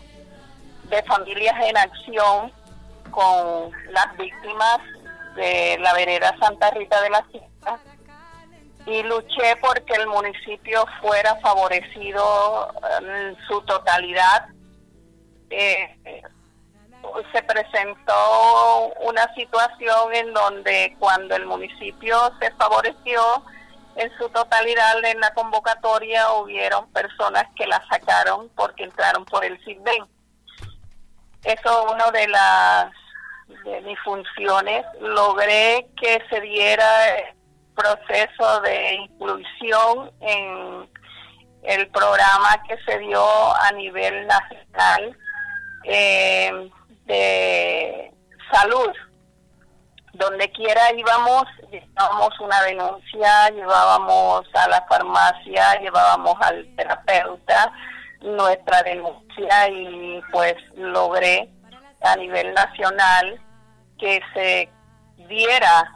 de 0.91 1.03
Familias 1.05 1.55
en 1.63 1.77
Acción 1.77 2.53
con 3.11 3.71
las 3.91 4.17
víctimas 4.17 4.79
de 5.37 5.79
la 5.81 5.93
vereda 5.95 6.37
Santa 6.39 6.71
Rita 6.71 7.01
de 7.03 7.11
la 7.11 7.25
Sierra 7.31 7.79
y 8.87 9.03
luché 9.03 9.57
porque 9.61 9.95
el 9.95 10.07
municipio 10.07 10.85
fuera 11.01 11.37
favorecido 11.37 12.73
en 13.01 13.37
su 13.49 13.61
totalidad. 13.63 14.49
Eh, 15.51 16.23
se 17.33 17.43
presentó 17.43 18.93
una 19.03 19.33
situación 19.35 20.15
en 20.15 20.33
donde 20.33 20.97
cuando 20.99 21.37
el 21.37 21.47
municipio 21.47 22.33
se 22.41 22.51
favoreció 22.53 23.45
en 23.97 24.11
su 24.19 24.29
totalidad 24.31 25.05
en 25.05 25.21
la 25.21 25.33
convocatoria 25.35 26.33
hubieron 26.33 26.91
personas 26.93 27.45
que 27.57 27.67
la 27.67 27.83
sacaron 27.89 28.49
porque 28.57 28.85
entraron 28.85 29.25
por 29.25 29.45
el 29.45 29.63
CISBEN. 29.65 30.05
Eso 31.45 31.87
es 31.87 31.93
una 31.93 32.11
de 32.11 32.29
las 32.29 32.91
de 33.65 33.81
mis 33.83 33.99
funciones. 34.01 34.85
Logré 35.01 35.87
que 36.01 36.23
se 36.31 36.41
diera 36.41 36.87
proceso 37.75 38.61
de 38.63 38.95
inclusión 38.95 40.11
en 40.21 40.89
el 41.65 41.89
programa 41.89 42.63
que 42.69 42.77
se 42.85 42.99
dio 42.99 43.23
a 43.57 43.73
nivel 43.73 44.27
nacional 44.27 45.19
eh, 45.85 46.71
de 47.07 48.13
salud. 48.51 48.91
Donde 50.15 50.51
quiera 50.53 50.93
íbamos, 50.93 51.45
llevábamos 51.71 52.39
una 52.39 52.63
denuncia, 52.63 53.51
llevábamos 53.51 54.47
a 54.55 54.69
la 54.69 54.81
farmacia, 54.89 55.81
llevábamos 55.81 56.37
al 56.41 56.67
terapeuta 56.77 57.73
nuestra 58.25 58.83
denuncia 58.83 59.69
y 59.71 60.21
pues 60.33 60.55
logré 60.75 61.51
a 62.03 62.17
nivel 62.17 62.53
nacional 62.55 63.41
que 63.99 64.21
se 64.35 64.69
diera 65.29 65.91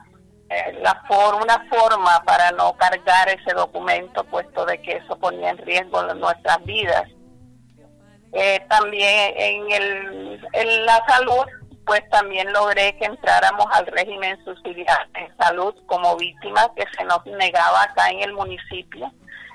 eh, 0.51 0.79
la 0.81 1.03
for 1.07 1.35
una 1.35 1.67
forma 1.69 2.23
para 2.25 2.51
no 2.53 2.75
cargar 2.77 3.29
ese 3.29 3.53
documento, 3.55 4.25
puesto 4.25 4.65
de 4.65 4.81
que 4.81 4.97
eso 4.97 5.19
ponía 5.19 5.51
en 5.51 5.59
riesgo 5.59 6.03
nuestras 6.15 6.65
vidas. 6.65 7.05
Eh, 8.33 8.61
también 8.69 9.35
en, 9.37 9.73
el, 9.73 10.87
la 10.87 11.05
salud, 11.07 11.45
pues 11.85 12.03
también 12.11 12.51
logré 12.53 12.97
que 12.97 13.07
entráramos 13.07 13.67
al 13.73 13.87
régimen 13.87 14.43
subsidiario 14.45 15.07
en 15.15 15.37
salud 15.37 15.75
como 15.87 16.17
víctima 16.17 16.71
que 16.75 16.85
se 16.97 17.05
nos 17.05 17.25
negaba 17.27 17.83
acá 17.83 18.11
en 18.11 18.21
el 18.21 18.33
municipio. 18.33 19.11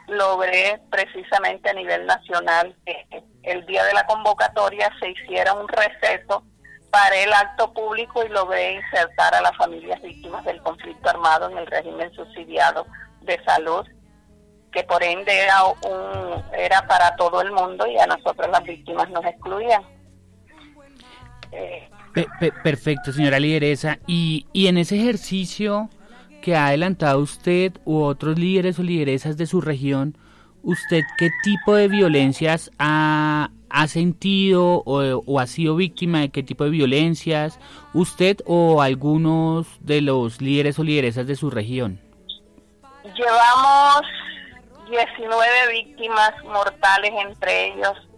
Logré 0.08 0.82
precisamente 0.92 1.70
a 1.70 1.74
nivel 1.74 2.06
nacional 2.06 2.76
que 2.86 3.24
el 3.44 3.66
día 3.66 3.84
de 3.86 3.94
la 3.94 4.06
convocatoria 4.06 4.92
se 5.00 5.10
hiciera 5.12 5.54
un 5.54 5.68
receso 5.68 6.44
para 6.92 7.16
el 7.18 7.34
acto 7.34 7.74
público 7.74 8.24
y 8.24 8.30
logré 8.30 8.74
insertar 8.74 9.34
a 9.34 9.42
las 9.42 9.56
familias 9.58 10.02
víctimas 10.02 10.44
del 10.46 10.62
conflicto 10.62 11.10
armado 11.10 11.50
en 11.50 11.58
el 11.58 11.66
régimen 11.68 12.14
subsidiado 12.14 12.86
de 13.22 13.44
salud 13.44 13.88
que 14.74 14.84
por 14.84 15.04
ende 15.04 15.32
era, 15.40 15.64
un, 15.66 16.44
era 16.58 16.86
para 16.88 17.16
todo 17.16 17.42
el 17.42 17.52
mundo 17.52 17.88
y 17.88 17.98
a 17.98 18.08
nosotros 18.08 18.50
las 18.52 18.64
víctimas 18.64 19.10
nos 19.12 19.24
excluían. 19.24 19.84
Perfecto, 22.64 23.12
señora 23.12 23.40
lideresa. 23.40 24.00
Y, 24.08 24.48
y 24.52 24.68
en 24.68 24.78
ese 24.78 24.96
ejercicio 24.96 25.90
que 26.44 26.58
ha 26.58 26.68
adelantado 26.68 27.20
usted 27.20 27.72
u 27.86 28.02
otros 28.02 28.38
líderes 28.38 28.78
o 28.78 28.84
lideresas 28.84 29.38
de 29.38 29.48
su 29.48 29.62
región, 29.62 30.18
¿usted 30.62 31.04
qué 31.18 31.30
tipo 31.42 31.74
de 31.74 31.88
violencias 31.88 32.70
ha, 32.80 33.50
ha 33.70 33.88
sentido 33.88 34.84
o, 34.86 35.24
o, 35.26 35.40
ha 35.40 35.48
sido 35.48 35.78
víctima 35.78 36.20
de 36.20 36.32
qué 36.32 36.44
tipo 36.44 36.66
de 36.66 36.70
violencias? 36.70 37.62
¿Usted 37.94 38.40
o 38.46 38.82
algunos 38.82 39.68
de 39.80 40.02
los 40.02 40.42
líderes 40.42 40.78
o 40.80 40.84
lideresas 40.84 41.28
de 41.28 41.38
su 41.38 41.50
región? 41.50 42.02
Llevamos 43.16 44.02
19 44.90 45.48
víctimas 45.72 46.34
mortales 46.44 47.12
entre 47.26 47.68
ellos, 47.68 48.10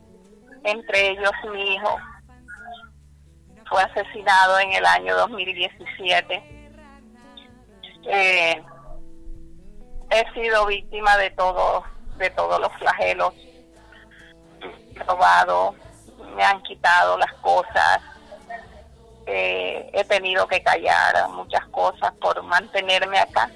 entre 0.63 1.11
ellos 1.11 1.31
mi 1.53 1.75
hijo. 1.75 1.95
Fue 3.69 3.83
asesinado 3.83 4.59
en 4.61 4.73
el 4.73 4.85
año 4.87 5.15
2017. 5.15 6.54
Eh, 8.07 8.63
he 10.11 10.33
sido 10.33 10.65
víctima 10.65 11.17
de 11.17 11.31
todo, 11.31 11.83
de 12.17 12.29
todos 12.31 12.59
los 12.59 12.71
flagelos. 12.73 13.33
Robado, 15.07 15.75
me 16.35 16.43
han 16.43 16.61
quitado 16.63 17.17
las 17.17 17.33
cosas. 17.33 18.01
Eh, 19.25 19.89
he 19.93 20.03
tenido 20.03 20.47
que 20.47 20.61
callar 20.61 21.29
muchas 21.29 21.65
cosas 21.67 22.13
por 22.21 22.41
mantenerme 22.43 23.19
acá. 23.19 23.49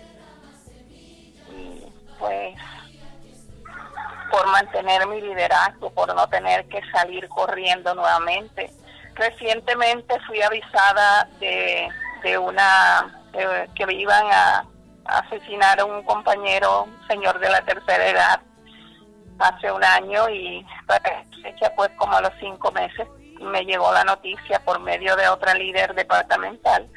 Y 1.51 1.85
pues 2.17 2.55
por 4.31 4.47
mantener 4.47 5.07
mi 5.07 5.21
liderazgo, 5.21 5.89
por 5.91 6.13
no 6.13 6.27
tener 6.27 6.67
que 6.67 6.81
salir 6.91 7.27
corriendo 7.29 7.93
nuevamente. 7.95 8.71
Recientemente 9.15 10.19
fui 10.27 10.41
avisada 10.41 11.27
de, 11.39 11.89
de 12.23 12.37
una 12.37 13.18
que 13.31 13.93
iban 13.93 14.25
a, 14.31 14.65
asesinar 15.05 15.79
a 15.79 15.85
un 15.85 16.03
compañero, 16.03 16.87
señor 17.07 17.39
de 17.39 17.49
la 17.49 17.61
tercera 17.61 18.07
edad, 18.07 18.41
hace 19.39 19.71
un 19.71 19.83
año 19.83 20.29
y 20.29 20.65
para 20.85 21.25
fecha 21.41 21.73
pues 21.75 21.89
como 21.97 22.15
a 22.15 22.21
los 22.21 22.33
cinco 22.39 22.71
meses 22.71 23.07
me 23.39 23.63
llegó 23.63 23.91
la 23.93 24.03
noticia 24.03 24.59
por 24.59 24.79
medio 24.79 25.15
de 25.15 25.29
otra 25.29 25.53
líder 25.53 25.95
departamental 25.95 26.87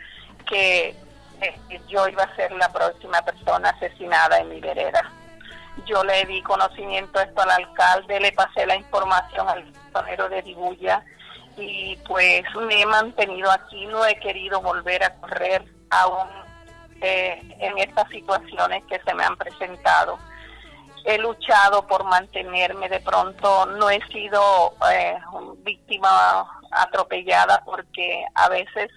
que 0.48 0.94
eh, 1.40 1.80
yo 1.88 2.08
iba 2.08 2.24
a 2.24 2.36
ser 2.36 2.52
la 2.52 2.70
próxima 2.72 3.22
persona 3.22 3.70
asesinada 3.70 4.38
en 4.38 4.48
mi 4.48 4.60
vereda. 4.60 5.10
Yo 5.86 6.04
le 6.04 6.24
di 6.26 6.42
conocimiento 6.42 7.20
esto 7.20 7.42
al 7.42 7.50
alcalde, 7.50 8.20
le 8.20 8.32
pasé 8.32 8.66
la 8.66 8.76
información 8.76 9.48
al 9.48 9.64
personero 9.72 10.28
de 10.28 10.42
Dibuya 10.42 11.04
y 11.56 11.96
pues 12.08 12.42
me 12.66 12.82
he 12.82 12.86
mantenido 12.86 13.50
aquí, 13.50 13.86
no 13.86 14.04
he 14.04 14.16
querido 14.16 14.60
volver 14.60 15.02
a 15.04 15.14
correr 15.14 15.64
aún 15.92 16.28
eh, 17.00 17.40
en 17.58 17.78
estas 17.78 18.08
situaciones 18.08 18.82
que 18.84 19.00
se 19.00 19.14
me 19.14 19.24
han 19.24 19.36
presentado. 19.36 20.18
He 21.04 21.18
luchado 21.18 21.86
por 21.86 22.04
mantenerme, 22.04 22.88
de 22.88 23.00
pronto 23.00 23.66
no 23.66 23.90
he 23.90 24.00
sido 24.06 24.74
eh, 24.90 25.16
víctima 25.58 26.46
atropellada 26.70 27.62
porque 27.64 28.24
a 28.34 28.48
veces 28.48 28.88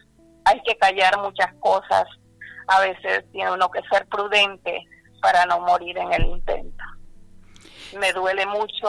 hay 0.45 0.61
que 0.61 0.77
callar 0.77 1.17
muchas 1.19 1.51
cosas, 1.55 2.05
a 2.67 2.79
veces 2.81 3.25
tiene 3.31 3.51
uno 3.51 3.69
que 3.69 3.81
ser 3.89 4.07
prudente 4.07 4.85
para 5.21 5.45
no 5.47 5.59
morir 5.61 5.97
en 5.97 6.13
el 6.13 6.25
intento. 6.25 6.83
Me 7.99 8.13
duele 8.13 8.45
mucho 8.45 8.87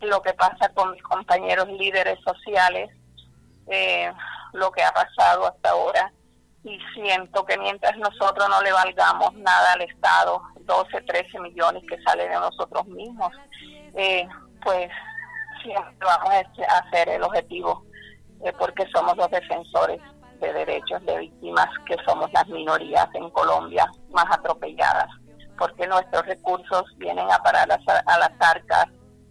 lo 0.00 0.20
que 0.22 0.34
pasa 0.34 0.68
con 0.74 0.90
mis 0.90 1.02
compañeros 1.02 1.68
líderes 1.68 2.18
sociales, 2.24 2.90
eh, 3.68 4.12
lo 4.52 4.72
que 4.72 4.82
ha 4.82 4.92
pasado 4.92 5.46
hasta 5.46 5.70
ahora, 5.70 6.12
y 6.64 6.78
siento 6.94 7.44
que 7.44 7.58
mientras 7.58 7.96
nosotros 7.96 8.48
no 8.48 8.62
le 8.62 8.72
valgamos 8.72 9.34
nada 9.34 9.72
al 9.72 9.82
Estado, 9.82 10.42
12, 10.60 11.00
13 11.02 11.40
millones 11.40 11.82
que 11.88 12.00
salen 12.02 12.30
de 12.30 12.36
nosotros 12.36 12.86
mismos, 12.86 13.32
eh, 13.94 14.28
pues 14.62 14.90
siempre 15.62 15.96
vamos 16.00 16.30
a 16.30 16.78
hacer 16.78 17.08
el 17.08 17.22
objetivo, 17.22 17.84
eh, 18.44 18.52
porque 18.58 18.86
somos 18.94 19.16
los 19.16 19.30
defensores 19.30 20.00
de 20.40 20.52
derechos 20.52 21.04
de 21.04 21.18
víctimas, 21.18 21.68
que 21.86 21.96
somos 22.06 22.30
las 22.32 22.46
minorías 22.48 23.08
en 23.14 23.30
Colombia 23.30 23.90
más 24.10 24.26
atropelladas 24.30 25.08
porque 25.60 25.86
nuestros 25.86 26.24
recursos 26.24 26.84
vienen 26.96 27.30
a 27.30 27.38
parar 27.42 27.70
a, 27.70 28.18
las 28.18 28.30
arcas 28.40 28.86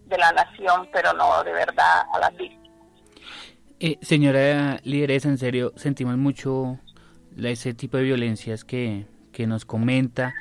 de 0.06 0.16
la 0.16 0.30
nación, 0.30 0.88
pero 0.92 1.12
no 1.12 1.42
de 1.42 1.52
verdad 1.52 2.02
a 2.12 2.18
las 2.20 2.36
víctimas. 2.36 2.70
Eh, 3.80 3.98
señora 4.00 4.78
lideresa, 4.84 5.28
en 5.28 5.38
serio, 5.38 5.72
sentimos 5.74 6.16
mucho 6.16 6.78
ese 7.36 7.74
tipo 7.74 7.96
de 7.96 8.04
violencias 8.04 8.64
que, 8.64 9.06
que 9.32 9.46
nos 9.46 9.64
comenta 9.64 10.34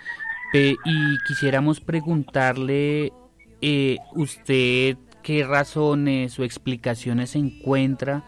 y 0.53 1.17
quisiéramos 1.27 1.79
preguntarle 1.79 3.13
eh, 3.61 3.97
usted 4.15 4.97
qué 5.21 5.43
razones 5.43 6.39
o 6.39 6.43
explicaciones 6.43 7.35
encuentra 7.35 8.23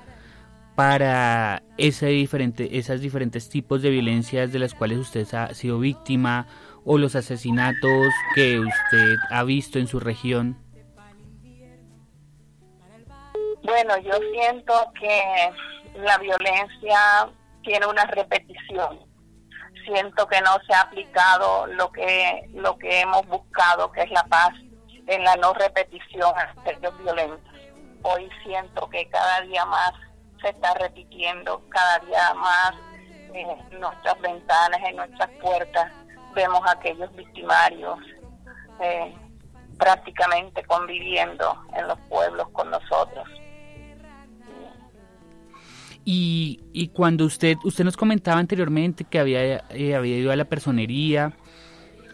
para 0.75 1.63
ese 1.77 2.07
diferente, 2.07 2.77
esas 2.77 3.01
diferentes 3.01 3.49
tipos 3.49 3.81
de 3.81 3.89
violencias 3.89 4.51
de 4.51 4.59
las 4.59 4.73
cuales 4.73 4.99
usted 4.99 5.27
ha 5.33 5.53
sido 5.53 5.79
víctima 5.79 6.47
o 6.85 6.97
los 6.97 7.15
asesinatos 7.15 8.07
que 8.35 8.59
usted 8.59 9.15
ha 9.29 9.43
visto 9.43 9.79
en 9.79 9.87
su 9.87 9.99
región? 9.99 10.57
Bueno, 13.63 13.97
yo 13.99 14.13
siento 14.33 14.73
que 14.99 16.01
la 16.01 16.17
violencia 16.17 17.29
tiene 17.63 17.85
una 17.85 18.05
repetición. 18.05 18.99
Siento 19.85 20.27
que 20.27 20.41
no 20.41 20.57
se 20.67 20.73
ha 20.73 20.81
aplicado 20.81 21.67
lo 21.67 21.91
que 21.91 22.49
lo 22.53 22.77
que 22.77 23.01
hemos 23.01 23.25
buscado, 23.27 23.91
que 23.91 24.01
es 24.01 24.11
la 24.11 24.23
paz, 24.23 24.53
en 25.07 25.23
la 25.23 25.35
no 25.37 25.53
repetición 25.53 26.33
de 26.63 26.77
los 26.81 26.97
violentos. 26.99 27.53
Hoy 28.03 28.29
siento 28.43 28.89
que 28.89 29.07
cada 29.09 29.41
día 29.41 29.65
más 29.65 29.93
se 30.41 30.49
está 30.49 30.73
repitiendo, 30.75 31.61
cada 31.69 31.99
día 31.99 32.33
más 32.35 32.73
en 33.33 33.79
nuestras 33.79 34.19
ventanas, 34.21 34.79
en 34.85 34.95
nuestras 34.95 35.29
puertas, 35.41 35.91
vemos 36.33 36.61
a 36.65 36.71
aquellos 36.71 37.13
victimarios 37.15 37.99
eh, 38.79 39.15
prácticamente 39.77 40.63
conviviendo 40.65 41.57
en 41.75 41.87
los 41.87 41.99
pueblos 42.09 42.47
con 42.49 42.69
nosotros. 42.69 43.27
Y, 46.03 46.59
y 46.73 46.87
cuando 46.87 47.25
usted 47.25 47.57
usted 47.63 47.83
nos 47.83 47.95
comentaba 47.95 48.39
anteriormente 48.39 49.03
que 49.03 49.19
había, 49.19 49.63
eh, 49.69 49.95
había 49.95 50.17
ido 50.17 50.31
a 50.31 50.35
la 50.35 50.45
personería 50.45 51.33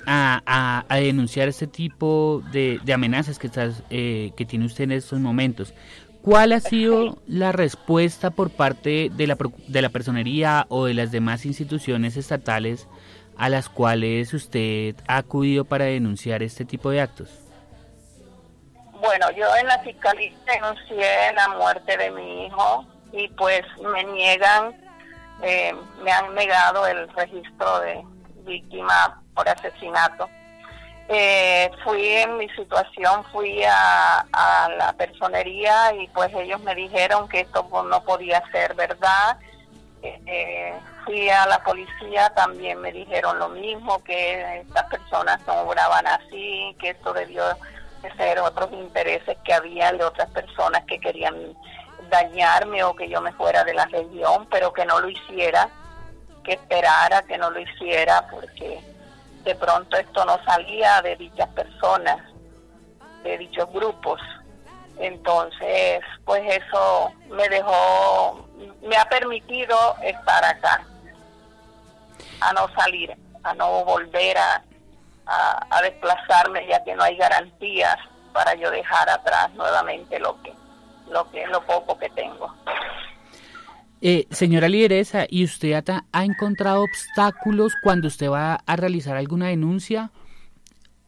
a, 0.06 0.86
a, 0.88 0.96
denunciar 0.98 1.50
este 1.50 1.68
tipo 1.68 2.42
de, 2.52 2.80
de 2.84 2.94
amenazas 2.94 3.40
que, 3.40 3.48
estás, 3.48 3.84
eh, 3.90 4.32
que 4.38 4.46
tiene 4.46 4.66
usted 4.66 4.86
en 4.86 4.94
estos 4.94 5.20
momentos, 5.20 5.74
¿cuál 6.22 6.54
ha 6.54 6.62
sido 6.62 7.18
la 7.28 7.52
respuesta 7.52 8.30
por 8.32 8.50
parte 8.50 9.10
de 9.14 9.28
la, 9.28 9.38
de 9.68 9.82
la 9.82 9.90
personería 9.90 10.66
o 10.70 10.86
de 10.86 10.94
las 10.94 11.12
demás 11.12 11.46
instituciones 11.46 12.16
estatales 12.16 12.88
a 13.38 13.50
las 13.50 13.68
cuales 13.68 14.34
usted 14.34 14.96
ha 15.08 15.18
acudido 15.18 15.66
para 15.66 15.86
denunciar 15.86 16.42
este 16.42 16.64
tipo 16.64 16.90
de 16.90 17.02
actos? 17.02 17.30
Bueno, 19.02 19.30
yo 19.32 19.46
en 19.60 19.68
la 19.68 19.80
fiscalía 19.80 20.32
denuncié 20.46 21.34
la 21.36 21.50
muerte 21.50 21.98
de 21.98 22.12
mi 22.12 22.46
hijo 22.46 22.86
y 23.12 23.28
pues 23.30 23.62
me 23.82 24.04
niegan, 24.04 24.76
eh, 25.42 25.76
me 26.04 26.12
han 26.12 26.34
negado 26.36 26.86
el 26.88 27.08
registro 27.10 27.80
de 27.80 28.04
víctima 28.46 29.22
por 29.34 29.48
asesinato. 29.48 30.30
Eh, 31.10 31.72
fui 31.86 32.06
en 32.06 32.38
mi 32.38 32.50
situación, 32.50 33.24
fui 33.32 33.64
a, 33.64 34.26
la 34.78 34.94
personería 34.94 35.94
y 35.94 36.08
pues 36.10 36.34
ellos 36.34 36.62
me 36.62 36.76
dijeron 36.76 37.30
que 37.30 37.42
esto 37.42 37.66
no 37.90 38.04
podía 38.04 38.44
ser 38.52 38.74
verdad. 38.76 39.38
Eh, 40.04 40.74
fui 41.06 41.30
a 41.30 41.46
la 41.46 41.64
policía, 41.64 42.30
también 42.36 42.82
me 42.82 42.92
dijeron 42.92 43.40
lo 43.40 43.50
mismo, 43.50 44.04
que 44.04 44.60
estas 44.60 44.84
personas 44.90 45.40
no 45.48 45.62
obraban 45.62 46.06
así, 46.08 46.76
que 46.80 46.90
esto 46.90 47.14
debió 47.14 47.44
de 48.02 48.12
ser 48.18 48.40
otros 48.40 48.72
intereses 48.74 49.38
que 49.46 49.54
había 49.54 49.92
de 49.94 50.04
otras 50.04 50.30
personas 50.32 50.84
que 50.86 51.00
querían 51.00 51.36
dañarme 52.10 52.84
o 52.84 52.96
que 52.96 53.10
yo 53.10 53.22
me 53.22 53.32
fuera 53.34 53.64
de 53.64 53.74
la 53.74 53.86
región, 53.86 54.48
pero 54.50 54.74
que 54.74 54.86
no 54.86 55.00
lo 55.00 55.10
hiciera, 55.10 55.70
que 56.44 56.54
esperara 56.54 57.22
que 57.24 57.38
no 57.38 57.50
lo 57.50 57.60
hiciera, 57.60 58.28
porque 58.30 58.82
de 59.44 59.56
pronto 59.56 59.98
esto 59.98 60.26
no 60.26 60.44
salía 60.44 61.02
de 61.02 61.16
dichas 61.16 61.50
personas, 61.50 62.20
de 63.24 63.38
dichos 63.38 63.72
grupos. 63.72 64.22
Entonces, 65.00 66.02
pues 66.26 66.42
eso 66.56 67.14
me 67.30 67.48
dejó, 67.50 68.48
me 68.82 68.98
ha 68.98 69.06
permitido 69.06 69.96
estar 70.02 70.44
acá, 70.44 70.84
a 72.42 72.54
no 72.54 72.68
salir, 72.76 73.16
a 73.44 73.54
no 73.54 73.86
volver 73.86 74.38
a, 74.38 74.64
desplazarme, 75.82 76.66
ya 76.68 76.84
que 76.84 76.96
no 76.96 77.04
hay 77.04 77.16
garantías 77.18 77.98
para 78.34 78.56
yo 78.56 78.72
dejar 78.72 79.10
atrás 79.10 79.52
nuevamente 79.54 80.20
lo 80.20 80.42
que 80.42 80.54
lo 81.12 81.30
que 81.32 81.46
lo 81.48 81.66
poco 81.66 81.98
que 81.98 82.10
tengo. 82.10 82.54
Eh, 84.02 84.28
señora 84.30 84.70
lideresa, 84.70 85.26
¿y 85.28 85.44
usted 85.44 85.74
ha, 85.74 86.06
ha 86.12 86.26
encontrado 86.26 86.84
obstáculos 86.84 87.74
cuando 87.82 88.08
usted 88.08 88.30
va 88.30 88.56
a 88.66 88.76
realizar 88.76 89.18
alguna 89.18 89.48
denuncia 89.48 90.12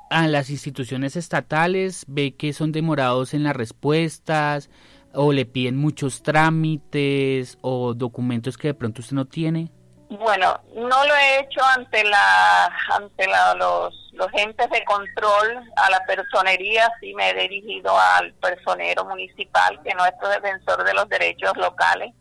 a 0.09 0.27
las 0.27 0.49
instituciones 0.49 1.15
estatales? 1.15 2.05
¿Ve 2.07 2.35
que 2.35 2.51
son 2.53 2.71
demorados 2.71 3.33
en 3.33 3.43
las 3.43 3.55
respuestas 3.55 4.69
o 5.13 5.33
le 5.33 5.45
piden 5.45 5.77
muchos 5.77 6.23
trámites 6.23 7.57
o 7.61 7.93
documentos 7.93 8.57
que 8.57 8.69
de 8.69 8.73
pronto 8.73 9.01
usted 9.01 9.15
no 9.15 9.25
tiene? 9.25 9.71
Bueno, 10.09 10.59
no 10.73 11.05
lo 11.05 11.15
he 11.15 11.39
hecho 11.41 11.61
ante 11.63 12.03
la 12.03 12.65
ante 12.95 13.27
la, 13.27 13.53
los, 13.53 14.09
los 14.13 14.27
entes 14.33 14.67
de 14.71 14.83
control, 14.83 15.63
a 15.75 15.89
la 15.91 16.03
personería, 16.05 16.91
sí 16.99 17.13
me 17.13 17.29
he 17.29 17.33
dirigido 17.35 17.95
al 18.15 18.33
personero 18.33 19.05
municipal, 19.05 19.79
que 19.83 19.89
es 19.89 19.95
nuestro 19.95 20.29
defensor 20.29 20.83
de 20.83 20.95
los 20.95 21.07
derechos 21.09 21.55
locales 21.57 22.11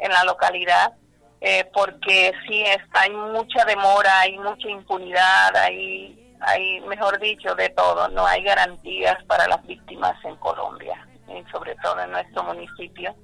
en 0.00 0.10
la 0.10 0.24
localidad, 0.24 0.92
eh, 1.40 1.70
porque 1.72 2.32
sí 2.48 2.62
está, 2.62 3.02
hay 3.02 3.10
mucha 3.10 3.64
demora, 3.64 4.20
hay 4.20 4.36
mucha 4.36 4.68
impunidad, 4.68 5.56
hay, 5.56 6.36
hay, 6.40 6.80
mejor 6.80 7.20
dicho, 7.20 7.54
de 7.54 7.68
todo, 7.70 8.08
no 8.08 8.26
hay 8.26 8.42
garantías 8.42 9.22
para 9.24 9.46
las 9.46 9.64
víctimas 9.66 10.16
en 10.24 10.34
Colombia, 10.36 11.06
y 11.28 11.48
sobre 11.52 11.76
todo 11.76 12.00
en 12.00 12.10
nuestro 12.10 12.42
municipio, 12.42 13.14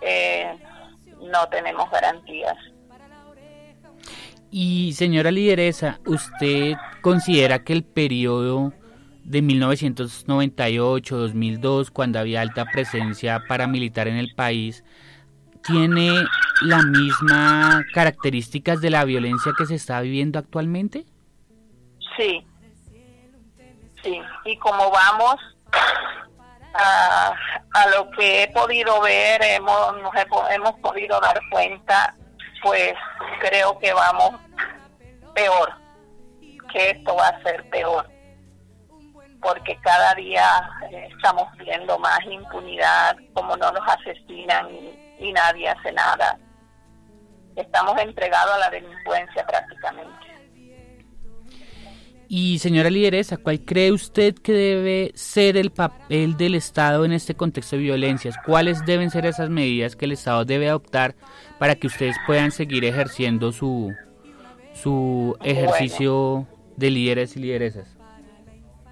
eh, 0.00 0.56
no 1.20 1.48
tenemos 1.48 1.90
garantías. 1.90 2.56
Y 4.54 4.92
señora 4.92 5.30
lideresa, 5.30 5.98
¿usted 6.04 6.74
considera 7.00 7.64
que 7.64 7.72
el 7.72 7.84
periodo 7.84 8.74
de 9.24 9.42
1998-2002, 9.42 11.90
cuando 11.90 12.18
había 12.18 12.42
alta 12.42 12.66
presencia 12.66 13.42
paramilitar 13.48 14.08
en 14.08 14.16
el 14.16 14.34
país, 14.34 14.84
tiene 15.66 16.26
las 16.60 16.84
mismas 16.84 17.82
características 17.94 18.82
de 18.82 18.90
la 18.90 19.06
violencia 19.06 19.52
que 19.56 19.64
se 19.64 19.76
está 19.76 20.02
viviendo 20.02 20.38
actualmente? 20.38 21.06
Sí, 22.18 22.44
sí, 24.02 24.20
y 24.44 24.58
como 24.58 24.90
vamos 24.90 25.36
a, 26.74 27.32
a 27.72 27.88
lo 27.96 28.10
que 28.10 28.42
he 28.42 28.48
podido 28.48 29.00
ver, 29.00 29.42
hemos, 29.44 29.96
nos 30.02 30.12
hemos 30.50 30.72
podido 30.80 31.18
dar 31.20 31.40
cuenta 31.50 32.14
pues 32.62 32.94
creo 33.40 33.78
que 33.78 33.92
vamos 33.92 34.40
peor, 35.34 35.72
que 36.72 36.90
esto 36.90 37.14
va 37.16 37.28
a 37.28 37.42
ser 37.42 37.68
peor, 37.70 38.08
porque 39.40 39.76
cada 39.82 40.14
día 40.14 40.44
eh, 40.90 41.08
estamos 41.14 41.46
viendo 41.58 41.98
más 41.98 42.20
impunidad, 42.24 43.16
como 43.34 43.56
no 43.56 43.72
nos 43.72 43.88
asesinan 43.88 44.68
y, 44.70 45.32
nadie 45.32 45.68
hace 45.68 45.92
nada. 45.92 46.36
Estamos 47.54 47.96
entregados 48.00 48.54
a 48.54 48.58
la 48.58 48.70
delincuencia 48.70 49.46
prácticamente. 49.46 50.26
Y 52.28 52.58
señora 52.58 52.90
lideresa, 52.90 53.36
¿cuál 53.36 53.60
cree 53.60 53.92
usted 53.92 54.34
que 54.34 54.52
debe 54.52 55.12
ser 55.14 55.56
el 55.56 55.70
papel 55.70 56.36
del 56.36 56.56
Estado 56.56 57.04
en 57.04 57.12
este 57.12 57.36
contexto 57.36 57.76
de 57.76 57.82
violencias? 57.82 58.34
¿Cuáles 58.44 58.84
deben 58.84 59.10
ser 59.10 59.26
esas 59.26 59.48
medidas 59.48 59.94
que 59.94 60.06
el 60.06 60.12
Estado 60.12 60.44
debe 60.44 60.68
adoptar 60.68 61.14
para 61.62 61.76
que 61.76 61.86
ustedes 61.86 62.16
puedan 62.26 62.50
seguir 62.50 62.84
ejerciendo 62.84 63.52
su, 63.52 63.94
su 64.74 65.38
ejercicio 65.44 66.44
de 66.76 66.90
líderes 66.90 67.36
y 67.36 67.38
lideresas? 67.38 67.86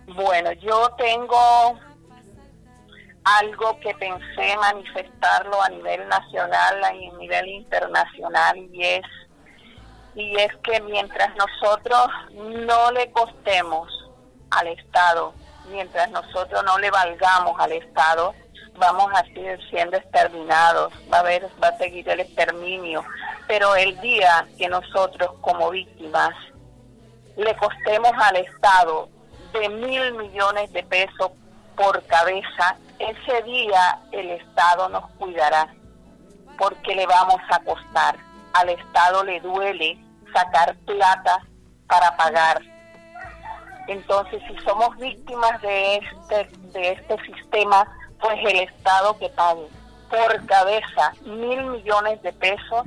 Bueno, 0.06 0.52
yo 0.52 0.88
tengo 0.96 1.80
algo 3.24 3.76
que 3.80 3.92
pensé 3.94 4.56
manifestarlo 4.60 5.60
a 5.60 5.68
nivel 5.68 6.06
nacional 6.06 6.80
y 6.94 7.08
a 7.08 7.12
nivel 7.18 7.48
internacional 7.48 8.56
y 8.56 8.84
es 8.84 9.02
y 10.14 10.36
es 10.36 10.54
que 10.62 10.80
mientras 10.82 11.30
nosotros 11.34 12.06
no 12.36 12.92
le 12.92 13.10
costemos 13.10 13.88
al 14.52 14.68
Estado, 14.68 15.34
mientras 15.72 16.08
nosotros 16.12 16.62
no 16.64 16.78
le 16.78 16.92
valgamos 16.92 17.58
al 17.58 17.72
Estado, 17.72 18.32
vamos 18.76 19.10
a 19.14 19.22
seguir 19.24 19.58
siendo 19.68 19.96
exterminados, 19.96 20.92
va 21.12 21.18
a 21.18 21.20
haber, 21.20 21.48
va 21.62 21.68
a 21.68 21.78
seguir 21.78 22.08
el 22.08 22.20
exterminio. 22.20 23.04
Pero 23.46 23.74
el 23.76 24.00
día 24.00 24.46
que 24.56 24.68
nosotros 24.68 25.32
como 25.40 25.70
víctimas 25.70 26.34
le 27.36 27.56
costemos 27.56 28.12
al 28.16 28.36
Estado 28.36 29.08
de 29.52 29.68
mil 29.68 30.12
millones 30.14 30.72
de 30.72 30.82
pesos 30.84 31.30
por 31.76 32.04
cabeza, 32.06 32.76
ese 32.98 33.42
día 33.42 33.98
el 34.12 34.30
Estado 34.30 34.88
nos 34.88 35.10
cuidará, 35.12 35.68
porque 36.58 36.94
le 36.94 37.06
vamos 37.06 37.40
a 37.50 37.58
costar 37.60 38.16
al 38.52 38.68
Estado 38.68 39.24
le 39.24 39.40
duele 39.40 39.98
sacar 40.32 40.76
plata 40.86 41.40
para 41.86 42.16
pagar. 42.16 42.60
Entonces, 43.86 44.42
si 44.46 44.56
somos 44.64 44.96
víctimas 44.98 45.60
de 45.62 45.96
este, 45.96 46.48
de 46.72 46.92
este 46.92 47.16
sistema, 47.24 47.86
pues 48.20 48.38
el 48.44 48.60
Estado 48.60 49.18
que 49.18 49.28
pague 49.30 49.66
por 50.08 50.46
cabeza 50.46 51.12
mil 51.22 51.62
millones 51.64 52.20
de 52.22 52.32
pesos 52.32 52.86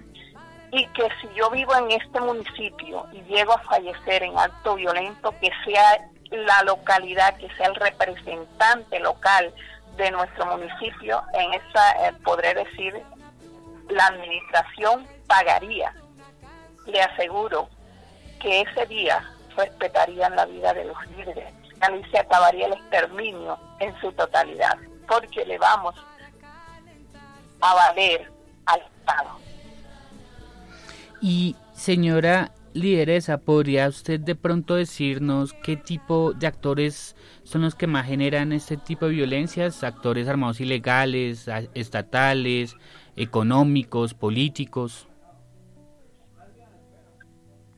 y 0.71 0.85
que 0.87 1.07
si 1.21 1.29
yo 1.35 1.49
vivo 1.51 1.75
en 1.75 1.91
este 1.91 2.19
municipio 2.19 3.05
y 3.11 3.21
llego 3.23 3.53
a 3.53 3.59
fallecer 3.59 4.23
en 4.23 4.37
acto 4.37 4.75
violento, 4.75 5.33
que 5.39 5.51
sea 5.63 6.09
la 6.31 6.63
localidad, 6.63 7.37
que 7.37 7.47
sea 7.55 7.67
el 7.67 7.75
representante 7.75 8.99
local 8.99 9.53
de 9.97 10.09
nuestro 10.09 10.45
municipio, 10.47 11.21
en 11.33 11.53
esa, 11.53 12.07
eh, 12.07 12.13
podré 12.23 12.55
decir, 12.55 12.99
la 13.89 14.07
administración 14.07 15.07
pagaría. 15.27 15.93
Le 16.87 17.01
aseguro 17.01 17.69
que 18.41 18.61
ese 18.61 18.87
día 18.87 19.23
respetarían 19.55 20.35
la 20.35 20.45
vida 20.45 20.73
de 20.73 20.85
los 20.85 20.97
líderes 21.11 21.53
y 21.91 22.09
se 22.09 22.19
acabaría 22.19 22.67
el 22.67 22.73
exterminio 22.73 23.59
en 23.79 23.99
su 23.99 24.11
totalidad, 24.13 24.77
porque 25.13 25.45
le 25.45 25.57
vamos 25.57 25.95
a 27.61 27.73
valer 27.73 28.31
al 28.65 28.81
Estado. 28.81 29.29
Y 31.21 31.55
señora 31.73 32.51
lideresa, 32.73 33.37
¿podría 33.37 33.87
usted 33.87 34.19
de 34.19 34.35
pronto 34.35 34.75
decirnos 34.75 35.53
qué 35.53 35.77
tipo 35.77 36.33
de 36.33 36.47
actores 36.47 37.15
son 37.43 37.61
los 37.61 37.75
que 37.75 37.87
más 37.87 38.07
generan 38.07 38.51
este 38.51 38.77
tipo 38.77 39.05
de 39.05 39.13
violencias? 39.13 39.83
¿Actores 39.83 40.27
armados 40.27 40.59
ilegales, 40.59 41.47
estatales, 41.73 42.75
económicos, 43.15 44.13
políticos? 44.13 45.07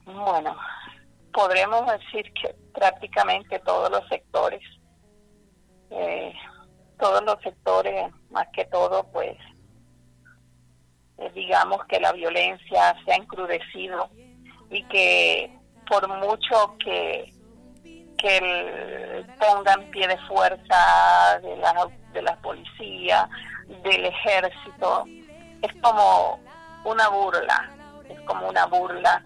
Bueno, 0.06 0.56
podremos 1.34 1.86
decir 1.88 2.32
que 2.34 2.56
prácticamente 2.74 3.60
todos 3.60 3.92
los 3.92 4.08
sectores, 4.08 4.62
eh, 5.90 6.34
todos 6.98 7.24
los 7.24 7.42
sectores, 7.42 8.12
más 8.30 8.48
que 8.54 8.66
todo, 8.66 9.04
pues 9.12 9.38
eh, 11.18 11.32
digamos 11.34 11.84
que 11.86 12.00
la 12.00 12.12
violencia 12.12 12.96
se 13.06 13.12
ha 13.12 13.16
encrudecido 13.16 14.10
y 14.70 14.84
que 14.84 15.52
por 15.88 16.08
mucho 16.08 16.76
que, 16.80 17.32
que 18.18 19.26
pongan 19.40 19.90
pie 19.92 20.08
de 20.08 20.18
fuerza 20.28 21.40
de 21.42 21.56
la, 21.58 21.88
de 22.14 22.22
la 22.22 22.36
policía, 22.42 23.30
del 23.84 24.06
ejército, 24.06 25.06
es 25.62 25.74
como 25.82 26.40
una 26.84 27.10
burla, 27.10 27.72
es 28.10 28.20
como 28.22 28.50
una 28.50 28.66
burla 28.66 29.24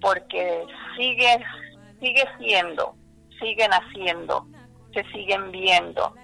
porque 0.00 0.64
sigue, 0.96 1.44
sigue 2.00 2.24
siendo, 2.38 2.94
siguen 3.40 3.70
haciendo, 3.72 4.46
se 4.92 5.02
siguen 5.12 5.50
viendo. 5.50 6.14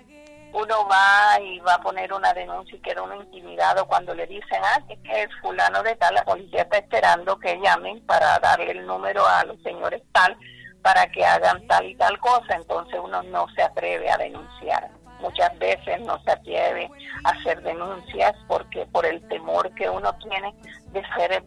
Uno 0.54 0.86
va 0.88 1.40
y 1.40 1.58
va 1.60 1.74
a 1.74 1.80
poner 1.82 2.12
una 2.12 2.32
denuncia 2.32 2.76
y 2.76 2.80
queda 2.80 3.02
uno 3.02 3.16
intimidado 3.16 3.86
cuando 3.86 4.14
le 4.14 4.24
dicen, 4.26 4.62
ah, 4.62 4.80
que 4.86 5.22
es 5.22 5.28
fulano 5.42 5.82
de 5.82 5.96
tal, 5.96 6.14
la 6.14 6.24
policía 6.24 6.62
está 6.62 6.78
esperando 6.78 7.36
que 7.40 7.58
llamen 7.60 8.04
para 8.06 8.38
darle 8.38 8.70
el 8.70 8.86
número 8.86 9.26
a 9.26 9.44
los 9.44 9.60
señores 9.62 10.00
tal 10.12 10.36
para 10.84 11.06
que 11.10 11.24
hagan 11.24 11.66
tal 11.66 11.86
y 11.86 11.96
tal 11.96 12.20
cosa, 12.20 12.54
entonces 12.54 13.00
uno 13.02 13.22
no 13.24 13.46
se 13.56 13.62
atreve 13.62 14.10
a 14.10 14.18
denunciar. 14.18 14.90
Muchas 15.18 15.58
veces 15.58 16.00
no 16.02 16.22
se 16.22 16.30
atreve 16.30 16.90
a 17.24 17.30
hacer 17.30 17.62
denuncias 17.62 18.34
porque 18.46 18.86
por 18.92 19.06
el 19.06 19.26
temor 19.28 19.74
que 19.74 19.88
uno 19.88 20.14
tiene 20.18 20.54
de 20.92 21.02
ser 21.16 21.42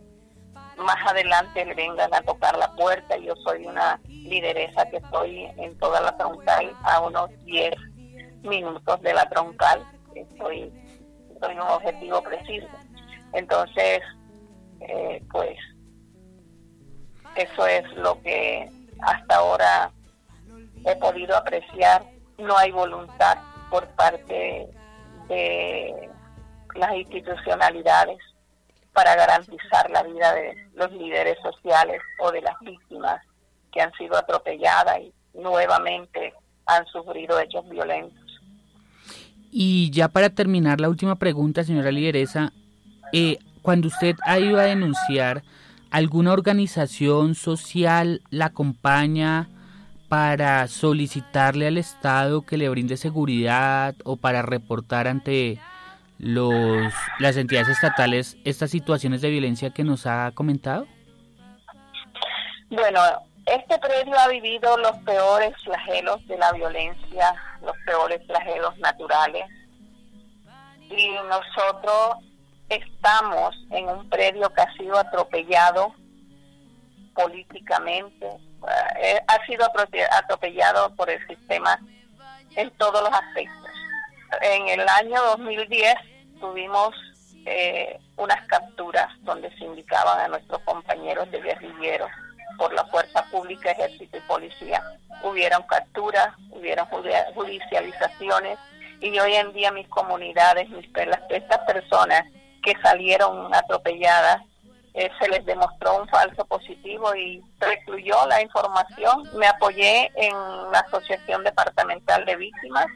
más 0.77 0.97
adelante 1.07 1.65
le 1.65 1.75
vengan 1.75 2.11
a 2.13 2.21
tocar 2.21 2.57
la 2.57 2.73
puerta. 2.73 3.15
Yo 3.17 3.35
soy 3.37 3.67
una 3.67 3.99
lideresa 4.07 4.89
que 4.89 4.97
estoy 4.97 5.45
en 5.57 5.77
toda 5.77 6.01
la 6.01 6.17
troncal 6.17 6.75
a 6.83 6.99
unos 7.01 7.29
10 7.45 7.75
minutos 8.47 9.01
de 9.01 9.13
la 9.13 9.27
troncal. 9.29 9.85
Estoy, 10.15 10.71
estoy 11.33 11.51
en 11.51 11.61
un 11.61 11.67
objetivo 11.67 12.21
preciso. 12.21 12.67
Entonces, 13.33 14.01
eh, 14.81 15.23
pues, 15.31 15.57
eso 17.35 17.67
es 17.67 17.83
lo 17.95 18.21
que 18.21 18.69
hasta 19.01 19.35
ahora 19.35 19.91
he 20.85 20.95
podido 20.95 21.35
apreciar. 21.35 22.03
No 22.37 22.57
hay 22.57 22.71
voluntad 22.71 23.37
por 23.69 23.87
parte 23.89 24.67
de 25.27 26.09
las 26.75 26.95
institucionalidades 26.95 28.17
para 28.93 29.15
garantizar 29.15 29.89
la 29.91 30.03
vida 30.03 30.33
de 30.33 30.55
los 30.73 30.91
líderes 30.91 31.37
sociales 31.43 32.01
o 32.19 32.31
de 32.31 32.41
las 32.41 32.59
víctimas 32.61 33.21
que 33.71 33.81
han 33.81 33.91
sido 33.93 34.17
atropelladas 34.17 34.99
y 34.99 35.13
nuevamente 35.33 36.33
han 36.65 36.85
sufrido 36.87 37.39
hechos 37.39 37.67
violentos. 37.69 38.26
Y 39.51 39.89
ya 39.91 40.09
para 40.09 40.29
terminar, 40.29 40.81
la 40.81 40.89
última 40.89 41.15
pregunta, 41.15 41.63
señora 41.63 41.91
lideresa, 41.91 42.53
eh, 43.13 43.37
cuando 43.61 43.87
usted 43.87 44.15
ha 44.25 44.39
ido 44.39 44.59
a 44.59 44.63
denunciar, 44.63 45.43
¿alguna 45.89 46.33
organización 46.33 47.35
social 47.35 48.21
la 48.29 48.45
acompaña 48.45 49.49
para 50.09 50.67
solicitarle 50.67 51.67
al 51.67 51.77
Estado 51.77 52.43
que 52.43 52.57
le 52.57 52.69
brinde 52.69 52.97
seguridad 52.97 53.95
o 54.03 54.15
para 54.15 54.41
reportar 54.41 55.07
ante 55.07 55.59
los, 56.17 56.93
las 57.19 57.37
entidades 57.37 57.69
estatales 57.69 58.37
estas 58.43 58.71
situaciones 58.71 59.21
de 59.21 59.29
violencia 59.29 59.71
que 59.71 59.83
nos 59.83 60.05
ha 60.05 60.31
comentado? 60.33 60.87
Bueno, 62.69 62.99
este 63.47 63.79
predio 63.79 64.17
ha 64.19 64.27
vivido 64.27 64.77
los 64.77 64.95
peores 64.99 65.53
flagelos 65.63 66.25
de 66.27 66.37
la 66.37 66.51
violencia, 66.53 67.33
los 67.61 67.75
peores 67.85 68.25
flagelos 68.25 68.77
naturales. 68.79 69.45
Y 70.89 71.09
nosotros 71.29 72.17
estamos 72.69 73.55
en 73.71 73.89
un 73.89 74.09
predio 74.09 74.53
que 74.53 74.61
ha 74.61 74.73
sido 74.73 74.97
atropellado 74.97 75.93
políticamente, 77.13 78.27
eh, 79.01 79.21
ha 79.27 79.45
sido 79.45 79.65
atropellado 79.65 80.95
por 80.95 81.09
el 81.09 81.25
sistema 81.27 81.79
en 82.55 82.69
todos 82.71 83.01
los 83.01 83.11
aspectos 83.11 83.67
en 84.41 84.79
el 84.79 84.87
año 84.87 85.21
2010 85.37 85.95
tuvimos 86.39 86.95
eh, 87.45 87.99
unas 88.17 88.45
capturas 88.47 89.07
donde 89.21 89.49
se 89.57 89.63
indicaban 89.63 90.19
a 90.19 90.27
nuestros 90.27 90.61
compañeros 90.63 91.29
de 91.31 91.41
guerrilleros 91.41 92.09
por 92.57 92.73
la 92.73 92.85
fuerza 92.85 93.23
pública, 93.31 93.71
ejército 93.71 94.17
y 94.17 94.21
policía. 94.21 94.83
Hubieron 95.23 95.63
capturas, 95.63 96.29
hubieron 96.51 96.87
judicializaciones 96.87 98.57
y 99.01 99.17
hoy 99.19 99.35
en 99.35 99.53
día 99.53 99.71
mis 99.71 99.87
comunidades, 99.87 100.69
mis 100.69 100.87
las, 100.93 101.21
estas 101.29 101.59
personas 101.59 102.23
que 102.63 102.73
salieron 102.81 103.53
atropelladas, 103.53 104.41
eh, 104.93 105.11
se 105.19 105.29
les 105.29 105.45
demostró 105.45 106.01
un 106.01 106.07
falso 106.07 106.43
positivo 106.45 107.13
y 107.15 107.41
recluyó 107.59 108.25
la 108.25 108.41
información. 108.41 109.29
Me 109.37 109.45
apoyé 109.47 110.11
en 110.15 110.33
la 110.71 110.79
Asociación 110.79 111.43
Departamental 111.43 112.25
de 112.25 112.35
Víctimas 112.35 112.87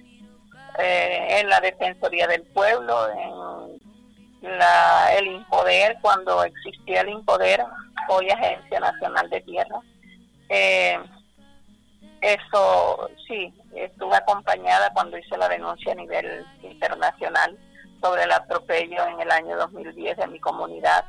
eh, 0.79 1.39
en 1.39 1.49
la 1.49 1.59
Defensoría 1.59 2.25
del 2.25 2.41
Pueblo, 2.41 3.07
en 4.41 4.57
la, 4.57 5.13
el 5.15 5.27
INPODER, 5.27 5.97
cuando 6.01 6.43
existía 6.43 7.01
el 7.01 7.09
INPODER, 7.09 7.63
hoy 8.07 8.29
Agencia 8.29 8.79
Nacional 8.79 9.29
de 9.29 9.41
Tierra. 9.41 9.79
Eh, 10.49 10.99
eso 12.21 13.09
sí, 13.27 13.53
estuve 13.73 14.15
acompañada 14.15 14.91
cuando 14.93 15.17
hice 15.17 15.37
la 15.37 15.49
denuncia 15.49 15.91
a 15.91 15.95
nivel 15.95 16.45
internacional 16.61 17.57
sobre 18.01 18.23
el 18.23 18.31
atropello 18.31 19.07
en 19.07 19.21
el 19.21 19.31
año 19.31 19.57
2010 19.57 20.17
de 20.17 20.27
mi 20.27 20.39
comunidad. 20.39 21.05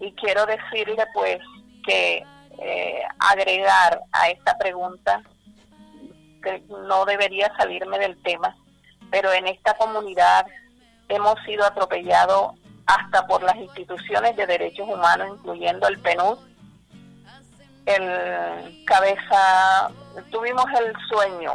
Y 0.00 0.12
quiero 0.12 0.46
decirle 0.46 1.04
pues 1.12 1.38
que 1.84 2.24
eh, 2.60 3.02
agregar 3.18 4.00
a 4.12 4.28
esta 4.30 4.56
pregunta, 4.58 5.22
que 6.42 6.62
no 6.68 7.04
debería 7.04 7.52
salirme 7.56 7.98
del 7.98 8.20
tema, 8.22 8.56
pero 9.10 9.32
en 9.32 9.46
esta 9.48 9.74
comunidad 9.74 10.46
hemos 11.08 11.34
sido 11.44 11.64
atropellados 11.64 12.52
hasta 12.88 13.26
por 13.26 13.42
las 13.42 13.56
instituciones 13.56 14.34
de 14.34 14.46
derechos 14.46 14.88
humanos, 14.88 15.28
incluyendo 15.38 15.86
el 15.86 15.98
PNUD. 15.98 16.38
El 17.84 18.84
cabeza, 18.84 19.90
tuvimos 20.30 20.64
el 20.78 20.94
sueño, 21.08 21.54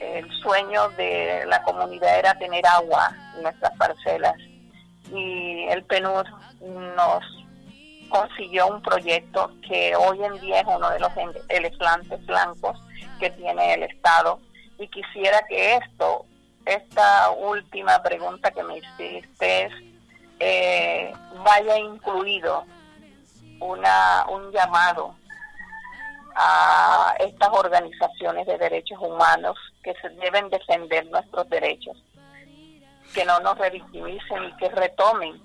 el 0.00 0.30
sueño 0.42 0.90
de 0.90 1.44
la 1.46 1.62
comunidad 1.62 2.18
era 2.18 2.38
tener 2.38 2.64
agua 2.66 3.12
en 3.36 3.42
nuestras 3.42 3.76
parcelas 3.76 4.36
y 5.12 5.66
el 5.68 5.82
PNUD 5.84 6.26
nos 6.96 7.24
consiguió 8.08 8.68
un 8.68 8.82
proyecto 8.82 9.52
que 9.66 9.94
hoy 9.96 10.22
en 10.22 10.40
día 10.40 10.60
es 10.60 10.66
uno 10.66 10.88
de 10.90 11.00
los 11.00 11.10
elefantes 11.48 12.26
blancos 12.26 12.78
que 13.18 13.30
tiene 13.30 13.74
el 13.74 13.82
Estado 13.84 14.40
y 14.78 14.86
quisiera 14.88 15.44
que 15.48 15.76
esto, 15.76 16.26
esta 16.64 17.30
última 17.30 18.00
pregunta 18.02 18.50
que 18.50 18.62
me 18.62 18.78
hiciste, 18.78 19.70
eh, 20.40 21.12
vaya 21.44 21.78
incluido 21.78 22.64
una, 23.60 24.24
un 24.28 24.50
llamado 24.52 25.14
a 26.34 27.14
estas 27.18 27.48
organizaciones 27.48 28.46
de 28.46 28.58
derechos 28.58 28.98
humanos 29.00 29.56
que 29.82 29.94
se 30.00 30.08
deben 30.10 30.48
defender 30.50 31.06
nuestros 31.06 31.48
derechos, 31.48 31.96
que 33.14 33.24
no 33.24 33.40
nos 33.40 33.58
revictimicen 33.58 34.44
y 34.44 34.56
que 34.56 34.68
retomen 34.68 35.40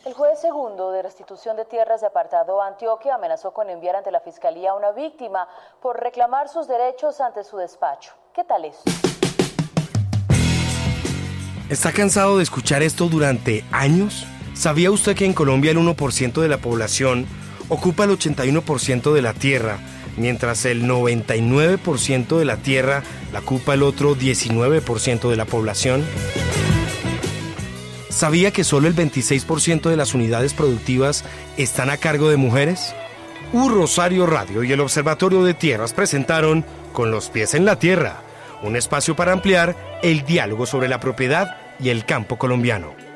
El 0.05 0.13
juez 0.13 0.39
segundo 0.39 0.91
de 0.91 1.01
restitución 1.01 1.57
de 1.57 1.65
tierras 1.65 2.03
de 2.03 2.09
apartado 2.09 2.61
Antioquia 2.61 3.15
amenazó 3.15 3.55
con 3.55 3.71
enviar 3.71 3.97
ante 3.97 4.11
la 4.11 4.21
fiscalía 4.21 4.73
a 4.73 4.75
una 4.75 4.93
víctima 4.93 5.49
por 5.81 5.99
reclamar 5.99 6.51
sus 6.51 6.69
derechos 6.69 7.19
ante 7.23 7.45
su 7.45 7.57
despacho. 7.57 8.13
¿Qué 8.35 8.45
tal 8.45 8.67
es? 8.67 8.83
¿Está 11.69 11.93
cansado 11.93 12.39
de 12.39 12.43
escuchar 12.43 12.83
esto 12.83 13.11
durante 13.11 13.63
años? 13.71 14.27
¿Sabía 14.55 14.91
usted 14.91 15.15
que 15.15 15.27
en 15.27 15.35
Colombia 15.35 15.71
el 15.71 15.77
1% 15.77 16.41
de 16.41 16.49
la 16.49 16.57
población 16.57 17.27
ocupa 17.69 18.05
el 18.05 18.11
81% 18.11 19.13
de 19.13 19.21
la 19.21 19.35
tierra, 19.35 19.79
mientras 20.17 20.65
el 20.65 20.85
99% 20.85 22.39
de 22.39 22.45
la 22.47 22.57
tierra 22.57 23.03
la 23.35 23.41
ocupa 23.41 23.75
el 23.75 23.83
otro 23.83 24.17
19% 24.17 25.29
de 25.29 25.37
la 25.37 25.45
población? 25.45 26.05
¿Sabía 28.09 28.51
que 28.51 28.65
solo 28.65 28.89
el 28.89 28.97
26% 28.97 29.91
de 29.91 29.97
las 29.97 30.15
unidades 30.15 30.55
productivas 30.55 31.23
están 31.59 31.91
a 31.91 31.99
cargo 31.99 32.31
de 32.31 32.39
mujeres? 32.39 32.95
U 33.53 33.69
Rosario 33.69 34.27
Radio 34.27 34.65
y 34.65 34.73
el 34.73 34.81
Observatorio 34.81 35.45
de 35.45 35.53
Tierras 35.53 35.93
presentaron 35.93 36.65
Con 36.95 37.11
los 37.11 37.29
pies 37.29 37.53
en 37.53 37.67
la 37.67 37.79
tierra, 37.79 38.23
un 38.63 38.77
espacio 38.77 39.17
para 39.17 39.33
ampliar 39.33 39.77
el 40.03 40.25
diálogo 40.25 40.67
sobre 40.67 40.89
la 40.89 41.01
propiedad 41.01 41.57
y 41.81 41.91
el 41.91 42.05
campo 42.05 42.37
colombiano. 42.39 43.08